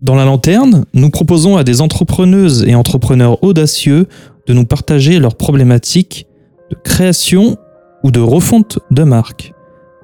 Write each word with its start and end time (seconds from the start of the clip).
Dans 0.00 0.14
la 0.14 0.24
lanterne, 0.24 0.84
nous 0.94 1.10
proposons 1.10 1.56
à 1.56 1.64
des 1.64 1.80
entrepreneuses 1.80 2.64
et 2.68 2.76
entrepreneurs 2.76 3.42
audacieux 3.42 4.06
de 4.46 4.54
nous 4.54 4.64
partager 4.64 5.18
leurs 5.18 5.34
problématiques 5.34 6.28
de 6.70 6.76
création 6.76 7.56
ou 8.04 8.12
de 8.12 8.20
refonte 8.20 8.78
de 8.92 9.02
marque. 9.02 9.54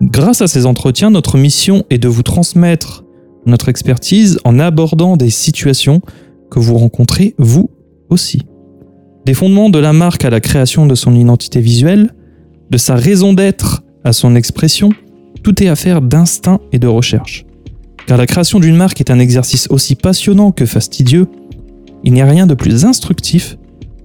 Grâce 0.02 0.42
à 0.42 0.48
ces 0.48 0.66
entretiens, 0.66 1.10
notre 1.10 1.38
mission 1.38 1.84
est 1.90 1.98
de 1.98 2.08
vous 2.08 2.24
transmettre 2.24 3.04
notre 3.46 3.68
expertise 3.68 4.40
en 4.44 4.58
abordant 4.58 5.16
des 5.16 5.30
situations 5.30 6.00
que 6.50 6.58
vous 6.58 6.76
rencontrez 6.76 7.36
vous 7.38 7.70
aussi. 8.10 8.42
Des 9.26 9.34
fondements 9.34 9.70
de 9.70 9.78
la 9.78 9.92
marque 9.92 10.24
à 10.24 10.30
la 10.30 10.40
création 10.40 10.86
de 10.86 10.96
son 10.96 11.14
identité 11.14 11.60
visuelle, 11.60 12.16
de 12.68 12.78
sa 12.78 12.96
raison 12.96 13.32
d'être 13.32 13.84
à 14.02 14.12
son 14.12 14.34
expression, 14.34 14.90
tout 15.44 15.62
est 15.62 15.68
affaire 15.68 16.02
d'instinct 16.02 16.58
et 16.72 16.80
de 16.80 16.88
recherche. 16.88 17.46
Car 18.06 18.18
la 18.18 18.26
création 18.26 18.60
d'une 18.60 18.76
marque 18.76 19.00
est 19.00 19.10
un 19.10 19.18
exercice 19.18 19.66
aussi 19.70 19.94
passionnant 19.94 20.52
que 20.52 20.66
fastidieux, 20.66 21.26
il 22.04 22.12
n'y 22.12 22.20
a 22.20 22.26
rien 22.26 22.46
de 22.46 22.54
plus 22.54 22.84
instructif 22.84 23.56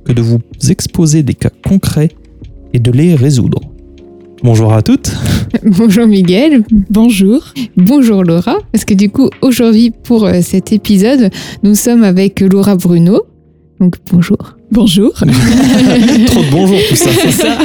que 0.06 0.14
de 0.14 0.22
vous 0.22 0.40
exposer 0.70 1.22
des 1.22 1.34
cas 1.34 1.50
concrets 1.68 2.10
et 2.74 2.80
de 2.80 2.92
les 2.92 3.16
résoudre. 3.16 3.60
Bonjour 4.42 4.72
à 4.74 4.82
toutes. 4.82 5.12
Bonjour 5.66 6.08
Miguel. 6.08 6.64
Bonjour. 6.90 7.44
Bonjour 7.76 8.24
Laura. 8.24 8.58
Parce 8.72 8.86
que 8.86 8.94
du 8.94 9.10
coup, 9.10 9.30
aujourd'hui, 9.42 9.92
pour 9.92 10.26
euh, 10.26 10.40
cet 10.42 10.72
épisode, 10.72 11.30
nous 11.64 11.76
sommes 11.76 12.04
avec 12.04 12.40
Laura 12.40 12.78
Bruno. 12.78 13.24
Donc 13.82 13.96
bonjour. 14.12 14.56
Bonjour. 14.72 15.12
Trop 15.18 15.26
de 15.28 16.52
bonjour 16.52 16.80
tout 16.88 16.96
ça. 16.96 17.10
C'est 17.12 17.32
ça. 17.32 17.58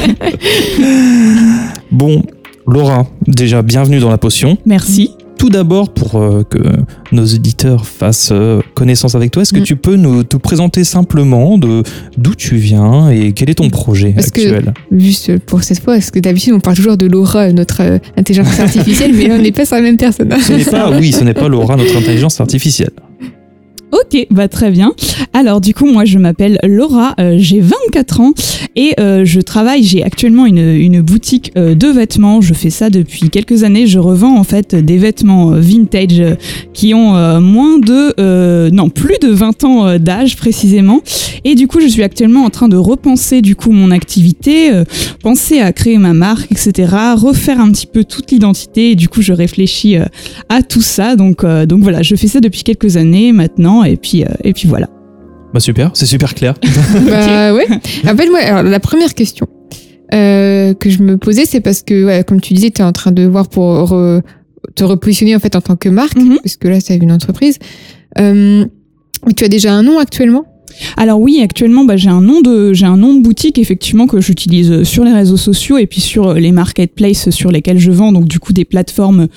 Bon, 1.93 2.23
Laura, 2.67 3.07
déjà 3.29 3.63
bienvenue 3.63 4.01
dans 4.01 4.11
la 4.11 4.19
potion. 4.19 4.59
Merci. 4.67 5.11
Tout 5.39 5.51
d'abord, 5.51 5.93
pour 5.93 6.17
euh, 6.17 6.43
que 6.49 6.59
nos 7.13 7.25
éditeurs 7.25 7.87
fassent 7.87 8.31
euh, 8.33 8.61
connaissance 8.75 9.15
avec 9.15 9.31
toi, 9.31 9.43
est-ce 9.43 9.53
que 9.53 9.61
Mm. 9.61 9.65
tu 9.65 9.77
peux 9.77 9.97
nous 9.97 10.23
te 10.25 10.37
présenter 10.37 10.85
simplement 10.85 11.59
de 11.59 11.83
d'où 12.17 12.35
tu 12.35 12.57
viens 12.57 13.11
et 13.11 13.33
quel 13.33 13.51
est 13.51 13.55
ton 13.57 13.69
projet 13.69 14.13
Parce 14.15 14.31
que- 14.31 14.41
actuel? 14.41 14.73
Juste 14.97 15.39
pour 15.41 15.63
cette 15.63 15.81
fois, 15.83 15.95
parce 15.95 16.11
que 16.11 16.19
d'habitude, 16.21 16.55
on 16.55 16.61
parle 16.61 16.77
toujours 16.77 16.97
de 16.97 17.07
Laura, 17.07 17.53
notre 17.53 17.83
euh, 17.83 17.99
intelligence 18.17 18.59
artificielle, 18.59 19.13
mais 19.15 19.27
là, 19.27 19.35
on 19.39 19.43
n'est 19.43 19.53
pas 19.53 19.67
sur 19.67 19.77
la 19.77 19.83
même 19.83 19.97
personne. 19.99 20.31
Ce 20.41 20.53
n'est 20.53 20.65
pas, 20.65 20.91
oui, 20.99 21.13
ce 21.13 21.25
n'est 21.25 21.35
pas 21.35 21.49
Laura, 21.49 21.77
notre 21.77 21.97
intelligence 21.99 22.41
artificielle. 22.41 22.91
Ok, 23.95 24.27
bah 24.33 24.49
très 24.49 24.73
bien. 24.73 24.93
Alors 25.33 25.61
du 25.61 25.73
coup, 25.73 25.87
moi 25.87 26.05
je 26.05 26.19
m'appelle 26.19 26.59
Laura, 26.65 27.15
euh, 27.21 27.37
j'ai 27.39 27.61
24 27.61 28.21
ans 28.21 28.33
et 28.75 28.93
euh, 28.99 29.25
je 29.25 29.41
travaille, 29.41 29.85
j'ai 29.85 30.03
actuellement 30.03 30.47
une, 30.47 30.59
une 30.59 31.01
boutique 31.01 31.53
euh, 31.57 31.77
de 31.77 31.87
vêtements. 31.87 32.41
Je 32.41 32.55
fais 32.55 32.71
ça 32.71 32.91
depuis 32.91 33.31
quelques 33.31 33.63
années. 33.63 33.87
Je 33.87 34.01
revends 34.01 34.37
en 34.37 34.43
fait 34.43 34.75
des 34.75 34.99
vêtements 34.99 35.51
vintage 35.51 36.21
qui 36.73 36.93
ont 36.93 37.41
moins 37.41 37.79
de, 37.79 38.71
non 38.71 38.91
plus 38.91 39.17
de 39.23 39.29
20 39.29 39.65
ans 39.65 39.99
d'âge 39.99 40.37
précisément. 40.37 41.01
Et 41.45 41.55
du 41.55 41.69
coup, 41.69 41.79
je 41.81 41.87
suis 41.87 42.03
actuellement 42.03 42.45
en 42.45 42.51
train 42.51 42.69
de 42.69 42.77
repenser 42.77 43.43
du 43.43 43.55
coup 43.55 43.71
mon 43.71 43.93
activité, 43.93 44.71
penser 45.23 45.61
à 45.61 45.73
créer 45.73 45.99
ma 45.99 46.15
marque, 46.15 46.51
etc. 46.51 46.93
Refaire 47.17 47.61
un 47.61 47.71
petit 47.71 47.87
peu 47.87 48.03
toute 48.03 48.33
l'identité. 48.33 48.91
Et 48.93 48.95
du 48.97 49.09
coup, 49.09 49.23
je 49.23 49.33
réfléchis 49.33 49.97
à 50.49 50.63
tout 50.63 50.83
ça. 50.83 51.15
Donc, 51.15 51.45
donc 51.45 51.83
voilà, 51.83 52.03
je 52.03 52.17
fais 52.17 52.29
ça 52.29 52.41
depuis 52.41 52.65
quelques 52.65 52.97
années 52.97 53.33
maintenant, 53.33 53.84
et 53.85 53.97
puis, 53.97 54.23
euh, 54.25 54.29
et 54.43 54.53
puis 54.53 54.69
voilà. 54.69 54.89
Bah 55.53 55.61
super, 55.61 55.91
c'est 55.95 56.07
super 56.07 56.35
clair. 56.35 56.55
bah 57.09 57.55
ouais. 57.55 57.67
En 58.09 58.17
fait, 58.17 58.29
moi, 58.29 58.41
alors, 58.41 58.63
la 58.65 58.81
première 58.81 59.15
question 59.15 59.47
euh, 60.13 60.75
que 60.75 60.91
je 60.91 61.03
me 61.03 61.17
posais, 61.17 61.45
c'est 61.47 61.61
parce 61.61 61.83
que, 61.83 62.05
ouais, 62.05 62.25
comme 62.25 62.41
tu 62.41 62.55
disais, 62.55 62.71
tu 62.71 62.83
es 62.83 62.85
en 62.85 62.93
train 62.93 63.13
de 63.13 63.25
voir 63.27 63.49
pour 63.49 63.65
re- 63.93 64.21
te 64.75 64.85
repositionner 64.85 65.35
en 65.37 65.39
fait 65.39 65.55
en 65.57 65.61
tant 65.61 65.77
que 65.77 65.89
marque, 65.89 66.17
Mhm. 66.17 66.39
parce 66.43 66.57
que 66.57 66.69
là, 66.69 66.81
c'est 66.81 66.97
une 66.97 67.13
entreprise. 67.13 67.59
Euh, 68.19 68.65
mais 69.27 69.33
tu 69.33 69.45
as 69.45 69.49
déjà 69.49 69.73
un 69.73 69.83
nom 69.83 69.99
actuellement? 69.99 70.45
Alors 70.97 71.21
oui, 71.21 71.41
actuellement, 71.43 71.85
bah, 71.85 71.97
j'ai 71.97 72.09
un 72.09 72.21
nom 72.21 72.41
de, 72.41 72.73
j'ai 72.73 72.87
un 72.87 72.97
nom 72.97 73.15
de 73.15 73.21
boutique 73.21 73.59
effectivement 73.59 74.07
que 74.07 74.21
j'utilise 74.21 74.71
euh, 74.71 74.85
sur 74.85 75.05
les 75.05 75.13
réseaux 75.13 75.37
sociaux 75.37 75.77
et 75.79 75.87
puis 75.87 76.01
sur 76.01 76.29
euh, 76.29 76.35
les 76.35 76.53
marketplaces 76.53 77.31
sur 77.31 77.51
lesquels 77.51 77.79
je 77.79 77.91
vends. 77.91 78.13
Donc 78.13 78.27
du 78.27 78.39
coup 78.39 78.53
des 78.53 78.65
plateformes 78.65 79.29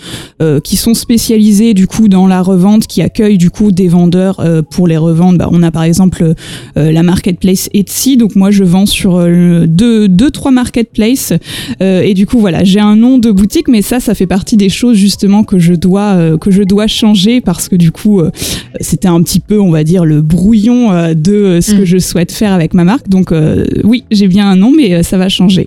euh, 0.41 0.59
qui 0.59 0.77
sont 0.77 0.93
spécialisées 0.93 1.73
du 1.73 1.87
coup 1.87 2.07
dans 2.07 2.27
la 2.27 2.41
revente, 2.41 2.87
qui 2.87 3.01
accueillent 3.01 3.37
du 3.37 3.49
coup 3.49 3.71
des 3.71 3.87
vendeurs 3.87 4.39
euh, 4.39 4.61
pour 4.61 4.87
les 4.87 4.97
revendre. 4.97 5.39
Bah, 5.39 5.49
on 5.51 5.63
a 5.63 5.71
par 5.71 5.83
exemple 5.83 6.33
la 6.75 7.03
marketplace 7.03 7.69
Etsy. 7.73 8.17
Donc 8.17 8.35
moi 8.35 8.51
je 8.51 8.63
vends 8.63 8.85
sur 8.85 9.23
deux, 9.67 10.07
deux, 10.07 10.31
trois 10.31 10.51
marketplaces 10.51 11.33
et 11.79 12.13
du 12.13 12.25
coup 12.25 12.39
voilà, 12.39 12.63
j'ai 12.63 12.79
un 12.79 12.95
nom 12.95 13.17
de 13.17 13.31
boutique, 13.31 13.67
mais 13.67 13.81
ça, 13.81 13.99
ça 13.99 14.15
fait 14.15 14.27
partie 14.27 14.57
des 14.57 14.69
choses 14.69 14.97
justement 14.97 15.43
que 15.43 15.59
je 15.59 15.73
dois, 15.73 16.37
que 16.37 16.51
je 16.51 16.63
dois 16.63 16.87
changer 16.87 17.41
parce 17.41 17.67
que 17.67 17.75
du 17.75 17.91
coup 17.91 18.21
c'était 18.79 19.07
un 19.07 19.21
petit 19.21 19.39
peu, 19.39 19.59
on 19.59 19.71
va 19.71 19.83
dire, 19.83 20.05
le 20.05 20.21
brouillon 20.21 21.13
de 21.13 21.46
euh, 21.47 21.61
ce 21.61 21.73
Mm. 21.73 21.77
que 21.79 21.85
je 21.85 21.97
souhaite 21.97 22.31
faire 22.31 22.51
avec 22.53 22.73
ma 22.73 22.83
marque. 22.83 23.07
Donc 23.09 23.31
euh, 23.31 23.65
oui, 23.83 24.03
j'ai 24.11 24.27
bien 24.27 24.49
un 24.49 24.55
nom, 24.55 24.71
mais 24.75 24.93
euh, 24.93 25.03
ça 25.03 25.17
va 25.17 25.29
changer. 25.29 25.65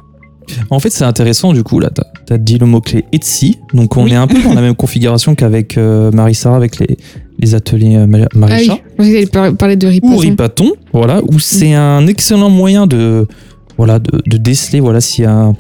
En 0.71 0.81
fait, 0.81 0.91
c'est 0.91 1.05
intéressant 1.05 1.53
du 1.53 1.63
coup, 1.63 1.79
là, 1.79 1.91
tu 2.27 2.33
as, 2.33 2.39
dit 2.39 2.59
le 2.59 2.67
mot-clé 2.67 3.05
Etsy, 3.13 3.59
donc 3.73 3.97
on 3.97 4.05
Oui. 4.05 4.13
est 4.13 4.17
un 4.17 4.27
peu 4.27 4.43
dans 4.43 4.53
la 4.55 4.61
même 4.63 4.75
configuration 4.75 5.37
qu'avec 5.37 5.79
euh, 5.79 6.11
Marissa, 6.11 6.57
avec 6.57 6.79
les, 6.81 6.97
les 7.39 7.55
ateliers 7.55 7.97
euh, 7.97 8.07
Ah 8.13 8.27
Maréchal. 8.37 8.79
oui, 8.99 9.27
par- 9.27 9.55
parler 9.55 9.77
de 9.77 9.87
ou 9.87 9.91
Ripaton. 9.91 10.17
Ripaton, 10.19 10.73
voilà, 10.93 11.23
où 11.23 11.39
c'est 11.39 11.75
un 11.75 12.05
excellent 12.09 12.51
moyen 12.51 12.89
de, 12.89 13.29
voilà, 13.77 14.01
de, 14.01 14.21
de 14.27 14.37
déceler, 14.39 14.81
voilà, 14.81 15.01
s'il 15.01 15.23
y 15.25 15.27
a 15.29 15.53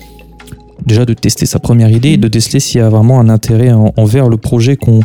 déjà 0.86 1.04
de 1.04 1.12
tester 1.14 1.46
sa 1.46 1.60
première 1.60 1.90
idée 1.92 2.10
et 2.12 2.16
de 2.16 2.26
déceler 2.26 2.58
s'il 2.58 2.80
y 2.80 2.82
a 2.82 2.88
vraiment 2.88 3.20
un 3.20 3.28
intérêt 3.28 3.70
en- 3.70 3.92
envers 3.96 4.28
le 4.28 4.38
projet 4.38 4.76
qu'on 4.76 5.00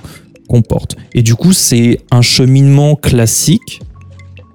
qu'on 0.48 0.62
porte. 0.62 0.96
Et 1.14 1.22
du 1.24 1.34
coup, 1.36 1.54
c'est 1.54 2.00
un 2.12 2.22
cheminement 2.22 2.96
classique 2.96 3.82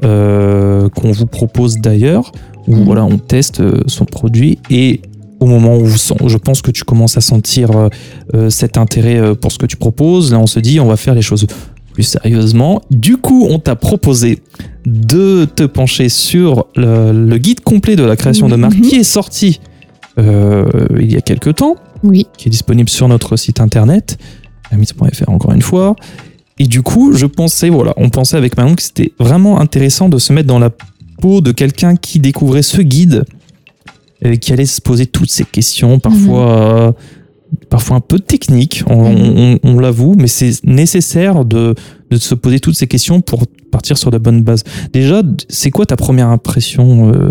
euh, 0.05 0.89
qu'on 0.89 1.11
vous 1.13 1.27
propose 1.27 1.79
d'ailleurs, 1.79 2.33
où 2.67 2.77
Mhm. 2.77 2.85
voilà, 2.85 3.05
on 3.05 3.19
teste 3.19 3.61
euh, 3.61 3.83
son 3.87 4.05
produit 4.05 4.59
et 4.71 5.01
au 5.41 5.47
moment 5.47 5.77
où 5.79 5.87
je 5.87 6.37
pense 6.37 6.61
que 6.63 6.71
tu 6.71 6.85
commences 6.85 7.17
à 7.17 7.21
sentir 7.23 7.71
euh, 8.35 8.51
cet 8.51 8.77
intérêt 8.77 9.35
pour 9.37 9.51
ce 9.53 9.59
que 9.59 9.65
tu 9.67 9.77
proposes, 9.77 10.33
là 10.33 10.39
on 10.39 10.47
se 10.47 10.61
dit 10.61 10.81
on 10.81 10.87
va 10.87 10.97
faire 10.99 11.15
les 11.15 11.23
choses 11.23 11.47
plus 11.95 12.03
sérieusement. 12.03 12.83
Du 12.91 13.17
coup, 13.17 13.47
on 13.51 13.59
t'a 13.59 13.75
proposé 13.75 14.41
de 14.87 15.47
te 15.47 15.63
pencher 15.65 16.09
sur 16.11 16.67
le, 16.77 17.13
le 17.13 17.39
guide 17.39 17.61
complet 17.63 17.97
de 17.97 18.03
la 18.05 18.17
création 18.17 18.49
de 18.49 18.57
marque 18.57 18.77
Mhm. 18.77 18.83
qui 18.83 18.97
est 18.97 19.03
sorti 19.05 19.61
euh, 20.19 20.67
il 21.01 21.11
y 21.11 21.17
a 21.17 21.21
quelques 21.23 21.55
temps, 21.55 21.77
Oui. 22.03 22.27
qui 22.37 22.49
est 22.49 22.51
disponible 22.51 22.91
sur 22.91 23.09
notre 23.09 23.37
site 23.37 23.61
internet, 23.61 24.19
amis.fr 24.71 25.29
encore 25.31 25.53
une 25.53 25.63
fois. 25.63 25.97
Et 26.61 26.67
du 26.67 26.83
coup, 26.83 27.15
je 27.15 27.25
pensais, 27.27 27.71
voilà, 27.71 27.95
on 27.97 28.11
pensait 28.11 28.37
avec 28.37 28.57
Manon 28.57 28.75
que 28.77 28.83
c'était 28.83 29.13
vraiment 29.19 29.61
intéressant 29.61 30.09
de 30.11 30.19
se 30.19 30.33
mettre 30.33 30.47
dans 30.47 30.59
la 30.59 30.71
peau 31.21 31.41
de 31.41 31.53
quelqu'un 31.53 31.97
qui 31.97 32.19
découvrait 32.21 32.63
ce 32.63 32.83
guide, 32.83 33.25
euh, 34.27 34.37
qui 34.37 34.53
allait 34.53 34.67
se 34.67 34.81
poser 34.83 35.07
toutes 35.07 35.31
ces 35.31 35.45
questions, 35.45 35.99
parfois, 35.99 36.49
euh, 36.59 36.93
parfois 37.71 37.97
un 37.97 38.01
peu 38.01 38.19
techniques, 38.19 38.85
on, 38.87 39.07
on- 39.07 39.59
on 39.63 39.79
l'avoue, 39.79 40.15
mais 40.19 40.27
c'est 40.29 40.63
nécessaire 40.65 41.47
de, 41.47 41.75
de 42.11 42.17
se 42.19 42.35
poser 42.35 42.61
toutes 42.61 42.77
ces 42.77 42.87
questions 42.87 43.23
pour 43.23 43.47
partir 43.73 43.97
sur 43.97 44.11
de 44.11 44.19
bonnes 44.19 44.43
bases. 44.43 44.63
Déjà, 44.93 45.23
c'est 45.49 45.71
quoi 45.71 45.87
ta 45.87 45.97
première 45.97 46.29
impression 46.29 47.11
euh, 47.11 47.31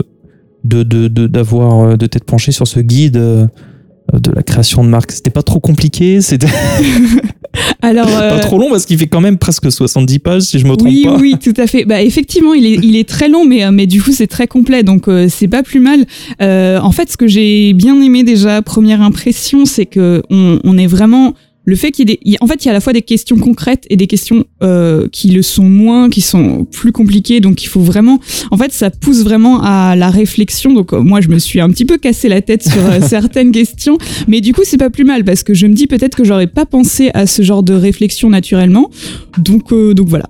de 0.63 0.81
de- 0.83 1.07
de- 1.07 1.27
d'avoir 1.27 1.81
euh, 1.91 1.97
de 1.97 2.05
t'être 2.07 2.25
penché 2.25 2.51
sur 2.51 2.67
ce 2.67 2.79
guide 2.79 3.13
de 3.13 4.31
la 4.35 4.41
création 4.41 4.83
de 4.83 4.89
marque? 4.89 5.11
C'était 5.11 5.29
pas 5.29 5.43
trop 5.43 5.59
compliqué 5.59 6.19
C'était 6.21 6.47
Alors, 7.81 8.07
Pas 8.07 8.21
euh, 8.21 8.39
trop 8.41 8.59
long 8.59 8.69
parce 8.69 8.85
qu'il 8.85 8.97
fait 8.97 9.07
quand 9.07 9.21
même 9.21 9.38
presque 9.38 9.71
70 9.71 10.19
pages 10.19 10.41
si 10.44 10.59
je 10.59 10.65
me 10.65 10.75
trompe 10.75 10.89
oui, 10.89 11.03
pas. 11.03 11.15
oui, 11.17 11.35
tout 11.41 11.53
à 11.57 11.67
fait. 11.67 11.85
Bah, 11.85 12.01
effectivement, 12.01 12.53
il 12.53 12.65
est, 12.65 12.79
il 12.83 12.95
est 12.95 13.07
très 13.07 13.29
long, 13.29 13.45
mais, 13.45 13.63
euh, 13.65 13.71
mais 13.71 13.88
du 13.88 14.01
coup, 14.01 14.11
c'est 14.11 14.27
très 14.27 14.47
complet, 14.47 14.83
donc 14.83 15.07
euh, 15.07 15.27
c'est 15.29 15.47
pas 15.47 15.63
plus 15.63 15.79
mal. 15.79 16.06
Euh, 16.41 16.79
en 16.79 16.91
fait, 16.91 17.11
ce 17.11 17.17
que 17.17 17.27
j'ai 17.27 17.73
bien 17.73 18.01
aimé 18.01 18.23
déjà, 18.23 18.61
première 18.61 19.01
impression, 19.01 19.65
c'est 19.65 19.85
que 19.85 20.21
on, 20.29 20.59
on 20.63 20.77
est 20.77 20.88
vraiment 20.88 21.33
le 21.69 21.75
fait 21.75 21.92
qu'il 21.92 22.10
y 22.10 22.13
ait 22.13 22.19
des- 22.24 22.38
en 22.42 22.48
fait, 22.48 22.63
il 22.63 22.66
y 22.66 22.69
a 22.69 22.71
à 22.71 22.74
la 22.74 22.81
fois 22.81 22.92
des 22.94 23.01
questions 23.01 23.38
concrètes 23.38 23.86
et 23.89 23.95
des 23.95 24.07
questions 24.07 24.44
euh, 24.63 25.07
qui 25.12 25.30
le 25.30 25.42
sont 25.42 25.63
moins, 25.63 26.10
qui 26.10 26.21
sont 26.21 26.66
plus 26.66 26.92
compliquées. 26.92 27.39
Donc, 27.39 27.63
il 27.63 27.68
faut 27.68 27.80
vraiment, 27.81 28.19
en 28.51 28.57
fait, 28.57 28.71
ça 28.74 28.89
pousse 28.89 29.24
vraiment 29.24 29.62
à 29.62 29.95
la 29.95 30.10
réflexion. 30.10 30.74
Donc, 30.74 30.94
euh, 30.94 31.00
moi, 31.01 31.21
je 31.21 31.30
me 31.30 31.39
suis 31.39 31.60
un 31.62 31.69
petit 31.69 31.86
peu 31.86 31.98
cassé 31.98 32.27
la 32.30 32.42
tête 32.42 32.63
sur 32.68 32.83
euh, 32.86 33.00
certaines 33.07 33.51
questions, 33.51 33.98
mais 34.27 34.42
du 34.42 34.54
coup, 34.54 34.62
c'est 34.66 34.77
pas 34.77 34.89
plus 34.89 35.06
mal 35.06 35.24
parce 35.24 35.44
que 35.44 35.54
je 35.54 35.68
me 35.68 35.74
dis 35.74 35.88
peut-être 35.88 36.16
que 36.16 36.24
j'aurais 36.24 36.48
pas 36.48 36.66
pensé 36.66 37.12
à 37.13 37.27
ce 37.27 37.42
genre 37.42 37.63
de 37.63 37.74
réflexion 37.74 38.30
naturellement. 38.30 38.89
Donc, 39.38 39.71
euh, 39.71 39.94
donc 39.94 40.07
voilà. 40.10 40.25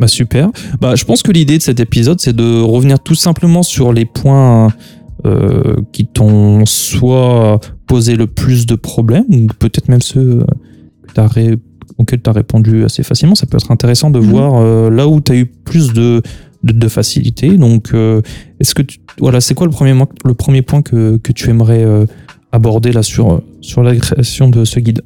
Bah 0.00 0.08
super. 0.08 0.50
Bah, 0.80 0.94
je 0.96 1.04
pense 1.04 1.22
que 1.22 1.30
l'idée 1.30 1.58
de 1.58 1.62
cet 1.62 1.78
épisode, 1.78 2.20
c'est 2.20 2.34
de 2.34 2.60
revenir 2.60 2.98
tout 2.98 3.14
simplement 3.14 3.62
sur 3.62 3.92
les 3.92 4.04
points 4.04 4.72
euh, 5.24 5.76
qui 5.92 6.06
t'ont 6.06 6.66
soit 6.66 7.60
posé 7.86 8.16
le 8.16 8.26
plus 8.26 8.66
de 8.66 8.74
problèmes, 8.74 9.24
ou 9.30 9.46
peut-être 9.58 9.88
même 9.88 10.02
ceux 10.02 10.40
euh, 10.40 10.44
que 11.06 11.12
t'as 11.14 11.26
ré- 11.26 11.58
auxquels 11.98 12.22
tu 12.22 12.30
as 12.30 12.32
répondu 12.32 12.84
assez 12.84 13.02
facilement. 13.02 13.34
Ça 13.34 13.46
peut 13.46 13.56
être 13.56 13.70
intéressant 13.70 14.10
de 14.10 14.18
Mhm. 14.20 14.26
voir 14.26 14.60
euh, 14.60 14.90
là 14.90 15.06
où 15.08 15.20
tu 15.20 15.32
as 15.32 15.36
eu 15.36 15.46
plus 15.46 15.92
de, 15.92 16.22
de, 16.64 16.72
de 16.72 16.88
facilité. 16.88 17.56
Donc, 17.56 17.90
euh, 17.94 18.20
est-ce 18.60 18.74
que 18.74 18.82
tu- 18.82 18.98
voilà, 19.20 19.40
c'est 19.40 19.54
quoi 19.54 19.66
le 19.66 19.72
premier, 19.72 19.92
mo- 19.94 20.08
le 20.24 20.34
premier 20.34 20.62
point 20.62 20.82
que, 20.82 21.18
que 21.18 21.32
tu 21.32 21.50
aimerais 21.50 21.84
aborder 22.52 22.92
là 22.92 23.02
sur, 23.02 23.42
sur 23.60 23.82
la 23.82 23.94
création 23.96 24.48
de 24.48 24.64
ce 24.64 24.80
guide? 24.80 25.02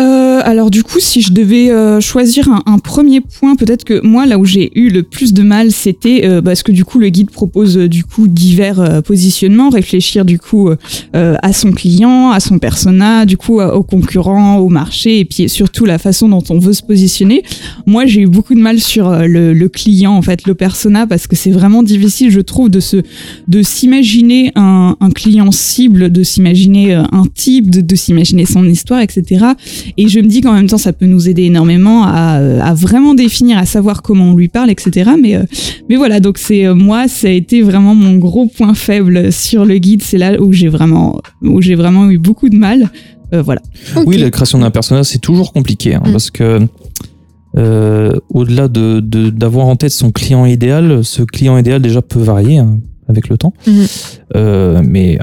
Euh, 0.00 0.40
alors 0.44 0.70
du 0.70 0.82
coup, 0.82 0.98
si 0.98 1.20
je 1.20 1.32
devais 1.32 1.70
euh, 1.70 2.00
choisir 2.00 2.48
un, 2.66 2.78
premier 2.78 3.20
point, 3.20 3.54
peut-être 3.54 3.84
que 3.84 4.00
moi, 4.04 4.24
là 4.24 4.38
où 4.38 4.46
j'ai 4.46 4.70
eu 4.78 4.88
le 4.88 5.02
plus 5.02 5.34
de 5.34 5.42
mal, 5.42 5.72
c'était 5.72 6.24
euh, 6.24 6.40
parce 6.40 6.62
que 6.62 6.72
du 6.72 6.84
coup, 6.84 6.98
le 6.98 7.10
guide 7.10 7.30
propose 7.30 7.76
du 7.76 8.04
coup 8.04 8.26
divers 8.26 9.02
positionnements, 9.02 9.68
réfléchir 9.68 10.24
du 10.24 10.38
coup 10.38 10.70
à 11.12 11.52
son 11.52 11.72
client, 11.72 12.30
à 12.30 12.40
son 12.40 12.58
persona, 12.58 13.26
du 13.26 13.36
coup 13.36 13.60
aux 13.60 13.82
concurrents, 13.82 14.58
au 14.58 14.68
marché, 14.68 15.18
et 15.18 15.24
puis 15.24 15.48
surtout 15.48 15.84
la 15.84 15.98
façon 15.98 16.28
dont 16.28 16.42
on 16.48 16.58
veut 16.58 16.72
se 16.72 16.82
positionner. 16.82 17.42
Moi, 17.86 18.06
j'ai 18.06 18.22
eu 18.22 18.26
beaucoup 18.26 18.54
de 18.54 18.60
mal 18.60 18.80
sur 18.80 19.10
le, 19.10 19.68
client, 19.68 20.12
en 20.12 20.22
fait, 20.22 20.46
le 20.46 20.54
persona, 20.54 21.06
parce 21.06 21.26
que 21.26 21.36
c'est 21.36 21.50
vraiment 21.50 21.82
difficile, 21.82 22.30
je 22.30 22.40
trouve, 22.40 22.70
de 22.70 22.80
se 22.80 23.02
de 23.48 23.62
s'imaginer 23.62 24.52
un, 24.54 24.96
un 25.00 25.10
client 25.10 25.52
cible, 25.52 26.10
de 26.10 26.22
s'imaginer 26.22 26.94
un 26.94 27.24
type, 27.34 27.70
de 27.70 27.96
s'imaginer 27.96 28.46
son 28.46 28.64
histoire, 28.64 29.00
etc. 29.00 29.54
Et 29.96 30.08
je 30.08 30.20
me 30.20 30.26
dis 30.26 30.40
qu'en 30.40 30.52
même 30.52 30.66
temps, 30.66 30.78
ça 30.78 30.92
peut 30.92 31.06
nous 31.06 31.28
aider 31.28 31.42
énormément 31.44 32.04
à, 32.04 32.38
euh, 32.40 32.60
à 32.60 32.74
vraiment 32.74 33.14
définir, 33.14 33.58
à 33.58 33.66
savoir 33.66 34.02
comment 34.02 34.24
on 34.32 34.34
lui 34.36 34.48
parle, 34.48 34.70
etc. 34.70 35.10
Mais, 35.20 35.36
euh, 35.36 35.42
mais 35.88 35.96
voilà, 35.96 36.20
donc 36.20 36.38
c'est 36.38 36.66
euh, 36.66 36.74
moi, 36.74 37.08
ça 37.08 37.28
a 37.28 37.30
été 37.30 37.62
vraiment 37.62 37.94
mon 37.94 38.16
gros 38.16 38.46
point 38.46 38.74
faible 38.74 39.32
sur 39.32 39.64
le 39.64 39.78
guide. 39.78 40.02
C'est 40.02 40.18
là 40.18 40.40
où 40.40 40.52
j'ai 40.52 40.68
vraiment, 40.68 41.20
où 41.42 41.60
j'ai 41.60 41.74
vraiment 41.74 42.10
eu 42.10 42.18
beaucoup 42.18 42.48
de 42.48 42.56
mal. 42.56 42.90
Euh, 43.32 43.42
voilà. 43.42 43.60
Oui, 44.06 44.16
la 44.18 44.30
création 44.30 44.58
d'un 44.58 44.70
personnage, 44.70 45.06
c'est 45.06 45.18
toujours 45.20 45.52
compliqué 45.52 45.94
hein, 45.94 46.02
Mm. 46.06 46.12
parce 46.12 46.30
que 46.30 46.60
euh, 47.58 48.12
au-delà 48.28 48.68
de 48.68 49.00
de- 49.00 49.30
d'avoir 49.30 49.66
en 49.66 49.76
tête 49.76 49.90
son 49.92 50.10
client 50.12 50.44
idéal, 50.46 51.04
ce 51.04 51.22
client 51.22 51.58
idéal 51.58 51.82
déjà 51.82 52.00
peut 52.02 52.20
varier 52.20 52.58
hein, 52.58 52.78
avec 53.08 53.28
le 53.28 53.36
temps. 53.36 53.52
Euh, 54.36 54.80
mais 54.86 55.18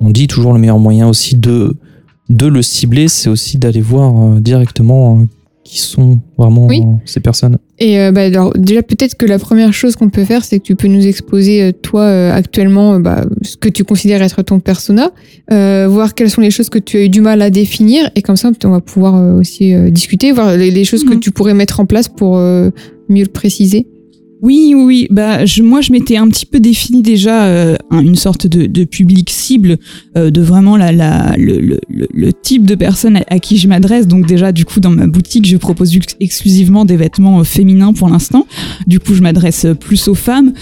on 0.00 0.10
dit 0.10 0.26
toujours 0.26 0.52
le 0.52 0.58
meilleur 0.58 0.78
moyen 0.78 1.08
aussi 1.08 1.36
de 1.36 1.76
de 2.32 2.46
le 2.46 2.62
cibler, 2.62 3.06
c'est 3.08 3.28
aussi 3.28 3.58
d'aller 3.58 3.80
voir 3.80 4.12
euh, 4.16 4.40
directement 4.40 5.20
euh, 5.20 5.24
qui 5.64 5.78
sont 5.78 6.18
vraiment 6.36 6.66
Oui. 6.66 6.80
euh, 6.84 6.94
ces 7.04 7.20
personnes. 7.20 7.58
Et 7.78 7.98
euh, 8.00 8.10
bah, 8.10 8.22
alors, 8.22 8.52
déjà, 8.56 8.82
peut-être 8.82 9.14
que 9.16 9.26
la 9.26 9.38
première 9.38 9.72
chose 9.72 9.94
qu'on 9.96 10.10
peut 10.10 10.24
faire, 10.24 10.44
c'est 10.44 10.58
que 10.58 10.64
tu 10.64 10.74
peux 10.76 10.88
nous 10.88 11.06
exposer, 11.06 11.72
toi, 11.82 12.02
euh, 12.02 12.32
actuellement, 12.34 12.98
bah, 12.98 13.24
ce 13.42 13.56
que 13.56 13.68
tu 13.68 13.84
considères 13.84 14.22
être 14.22 14.42
ton 14.42 14.58
persona, 14.60 15.10
euh, 15.52 15.86
voir 15.88 16.14
quelles 16.14 16.30
sont 16.30 16.40
les 16.40 16.50
choses 16.50 16.68
que 16.68 16.78
tu 16.80 16.96
as 16.98 17.04
eu 17.04 17.08
du 17.08 17.20
mal 17.20 17.40
à 17.42 17.50
définir, 17.50 18.10
et 18.16 18.22
comme 18.22 18.36
ça, 18.36 18.50
on 18.64 18.70
va 18.70 18.80
pouvoir 18.80 19.14
aussi 19.38 19.74
discuter, 19.90 20.32
voir 20.32 20.56
les, 20.56 20.70
les 20.70 20.84
choses 20.84 21.04
que 21.04 21.14
Mhm. 21.14 21.20
tu 21.20 21.30
pourrais 21.30 21.54
mettre 21.54 21.80
en 21.80 21.86
place 21.86 22.08
pour 22.08 22.38
euh, 22.38 22.70
mieux 23.08 23.24
le 23.24 23.30
préciser. 23.30 23.86
Oui, 24.42 24.74
oui. 24.76 25.06
Bah, 25.08 25.46
je, 25.46 25.62
moi, 25.62 25.80
je 25.82 25.92
m'étais 25.92 26.16
un 26.16 26.26
petit 26.28 26.46
peu 26.46 26.58
défini 26.58 27.00
déjà 27.00 27.44
euh, 27.44 27.76
un- 27.90 28.00
une 28.00 28.16
sorte 28.16 28.48
de, 28.48 28.82
public 28.84 29.30
cible, 29.30 29.78
euh, 30.16 30.30
de 30.30 30.40
vraiment 30.42 30.76
la, 30.76 30.90
la, 30.90 31.36
le, 31.38 31.78
le, 31.88 32.32
type 32.32 32.66
de 32.66 32.74
personne 32.74 33.20
à, 33.28 33.38
qui 33.38 33.56
je 33.56 33.68
m'adresse. 33.68 34.08
Donc 34.08 34.26
déjà, 34.26 34.50
du 34.50 34.64
coup, 34.64 34.80
dans 34.80 34.90
ma 34.90 35.06
boutique, 35.06 35.46
je 35.46 35.56
propose 35.56 35.94
ex- 35.96 36.16
exclusivement 36.18 36.84
des 36.84 36.96
vêtements 36.96 37.38
euh, 37.38 37.44
féminins 37.44 37.92
pour 37.92 38.08
l'instant. 38.08 38.48
Du 38.88 38.98
coup, 38.98 39.14
je 39.14 39.22
m'adresse 39.22 39.64
euh, 39.64 39.74
plus 39.74 40.08
aux 40.08 40.14
femmes. 40.16 40.52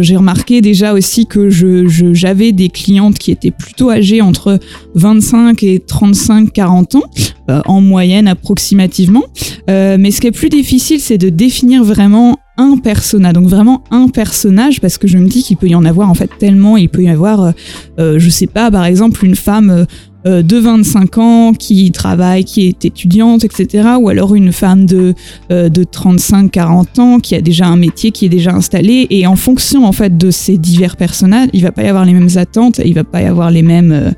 J'ai 0.00 0.16
remarqué 0.16 0.62
déjà 0.62 0.94
aussi 0.94 1.26
que 1.26 1.50
je 1.50 1.86
je- 1.88 2.14
j'avais 2.14 2.52
des 2.52 2.70
clientes 2.70 3.18
qui 3.18 3.30
étaient 3.30 3.50
plutôt 3.50 3.90
âgées 3.90 4.22
entre 4.22 4.58
25 4.94 5.62
et 5.62 5.78
35, 5.80 6.52
40 6.52 6.94
ans, 6.96 7.02
en 7.48 7.80
moyenne 7.80 8.28
approximativement. 8.28 9.24
Euh, 9.68 9.96
mais 9.98 10.10
ce 10.10 10.20
qui 10.20 10.28
est 10.28 10.32
plus 10.32 10.48
difficile, 10.48 11.00
c'est 11.00 11.18
de 11.18 11.28
définir 11.28 11.84
vraiment 11.84 12.38
un 12.58 12.78
persona, 12.78 13.32
donc 13.32 13.48
vraiment 13.48 13.84
un 13.90 14.08
personnage, 14.08 14.80
parce 14.80 14.96
que 14.96 15.06
je 15.06 15.18
me 15.18 15.28
dis 15.28 15.42
qu'il 15.42 15.56
peut 15.56 15.68
y 15.68 15.74
en 15.74 15.84
avoir 15.84 16.08
en 16.08 16.14
fait 16.14 16.30
tellement, 16.38 16.76
il 16.76 16.88
peut 16.88 17.02
y 17.02 17.08
avoir, 17.08 17.42
euh, 17.42 17.50
euh, 17.98 18.18
je 18.18 18.30
sais 18.30 18.46
pas, 18.46 18.70
par 18.70 18.86
exemple 18.86 19.24
une 19.24 19.34
femme 19.34 19.86
euh, 20.26 20.42
de 20.42 20.58
25 20.58 21.18
ans 21.18 21.52
qui 21.52 21.90
travaille, 21.92 22.44
qui 22.44 22.66
est 22.66 22.84
étudiante, 22.84 23.44
etc., 23.44 23.88
ou 24.00 24.08
alors 24.08 24.34
une 24.34 24.52
femme 24.52 24.84
de, 24.84 25.14
euh, 25.50 25.68
de 25.68 25.84
35-40 25.84 27.00
ans 27.00 27.18
qui 27.20 27.34
a 27.34 27.40
déjà 27.40 27.66
un 27.66 27.76
métier, 27.76 28.10
qui 28.10 28.26
est 28.26 28.28
déjà 28.28 28.52
installé, 28.52 29.06
et 29.10 29.26
en 29.26 29.36
fonction 29.36 29.84
en 29.84 29.92
fait 29.92 30.16
de 30.16 30.30
ces 30.30 30.58
divers 30.58 30.96
personnages, 30.96 31.48
il 31.52 31.62
va 31.62 31.72
pas 31.72 31.82
y 31.82 31.88
avoir 31.88 32.04
les 32.04 32.12
mêmes 32.12 32.28
attentes, 32.36 32.80
il 32.84 32.94
va 32.94 33.04
pas 33.04 33.22
y 33.22 33.26
avoir 33.26 33.50
les 33.50 33.62
mêmes, 33.62 33.92
euh, 33.92 34.10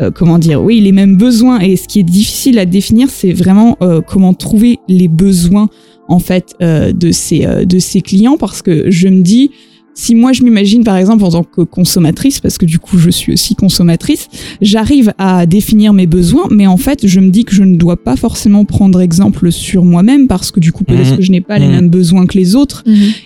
euh, 0.00 0.10
comment 0.10 0.38
dire, 0.38 0.62
oui, 0.62 0.80
les 0.80 0.92
mêmes 0.92 1.16
besoins, 1.16 1.60
et 1.60 1.76
ce 1.76 1.88
qui 1.88 2.00
est 2.00 2.04
difficile 2.04 2.58
à 2.58 2.66
définir, 2.66 3.08
c'est 3.10 3.32
vraiment 3.32 3.76
euh, 3.82 4.00
comment 4.00 4.34
trouver 4.34 4.78
les 4.88 5.08
besoins 5.08 5.68
en 6.08 6.18
fait 6.18 6.54
de 6.60 7.12
ces 7.12 7.46
de 7.64 7.78
ces 7.78 8.02
clients 8.02 8.36
parce 8.36 8.60
que 8.60 8.90
je 8.90 9.08
me 9.08 9.22
dis 9.22 9.52
si 9.94 10.14
moi 10.14 10.32
je 10.32 10.42
m'imagine 10.42 10.82
par 10.84 10.96
exemple 10.96 11.24
en 11.24 11.30
tant 11.30 11.44
que 11.44 11.62
consommatrice 11.62 12.40
parce 12.40 12.58
que 12.58 12.66
du 12.66 12.78
coup 12.78 12.98
je 12.98 13.10
suis 13.10 13.32
aussi 13.32 13.54
consommatrice 13.54 14.28
j'arrive 14.60 15.12
à 15.18 15.46
définir 15.46 15.92
mes 15.92 16.06
besoins 16.06 16.46
mais 16.50 16.66
en 16.66 16.76
fait 16.76 17.06
je 17.06 17.20
me 17.20 17.30
dis 17.30 17.44
que 17.44 17.54
je 17.54 17.62
ne 17.62 17.76
dois 17.76 17.96
pas 17.96 18.16
forcément 18.16 18.64
prendre 18.64 19.00
exemple 19.00 19.52
sur 19.52 19.84
moi-même 19.84 20.26
parce 20.26 20.50
que 20.50 20.60
du 20.60 20.72
coup 20.72 20.84
peut-être 20.84 21.10
Mhm. 21.12 21.16
que 21.16 21.22
je 21.22 21.30
n'ai 21.32 21.40
pas 21.40 21.58
les 21.58 21.66
Mhm. 21.66 21.72
mêmes 21.72 21.88
besoins 21.90 22.26
que 22.26 22.36
les 22.36 22.56
autres 22.56 22.82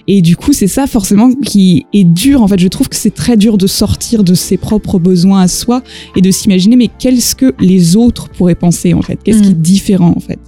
et 0.07 0.21
du 0.23 0.37
coup, 0.37 0.53
c'est 0.53 0.67
ça 0.67 0.87
forcément 0.87 1.33
qui 1.33 1.87
est 1.93 2.05
dur. 2.05 2.43
En 2.43 2.49
fait, 2.49 2.59
je 2.59 2.69
trouve 2.69 2.89
que 2.89 2.97
c'est 2.97 3.15
très 3.15 3.37
dur 3.37 3.57
de 3.59 3.67
sortir 3.67 4.25
de 4.25 4.35
ses 4.35 4.57
propres 4.57 4.99
besoins 4.99 5.41
à 5.43 5.49
soi 5.49 5.83
et 6.17 6.21
de 6.21 6.31
s'imaginer, 6.31 6.77
mais 6.77 6.89
qu'est-ce 6.99 7.35
que 7.35 7.55
les 7.61 7.97
autres 7.97 8.29
pourraient 8.31 8.55
penser 8.55 8.95
en 8.95 9.03
fait? 9.03 9.19
Qu'est-ce 9.23 9.43
qui 9.43 9.51
est 9.51 9.61
différent 9.61 10.13
en 10.17 10.21
fait? 10.21 10.39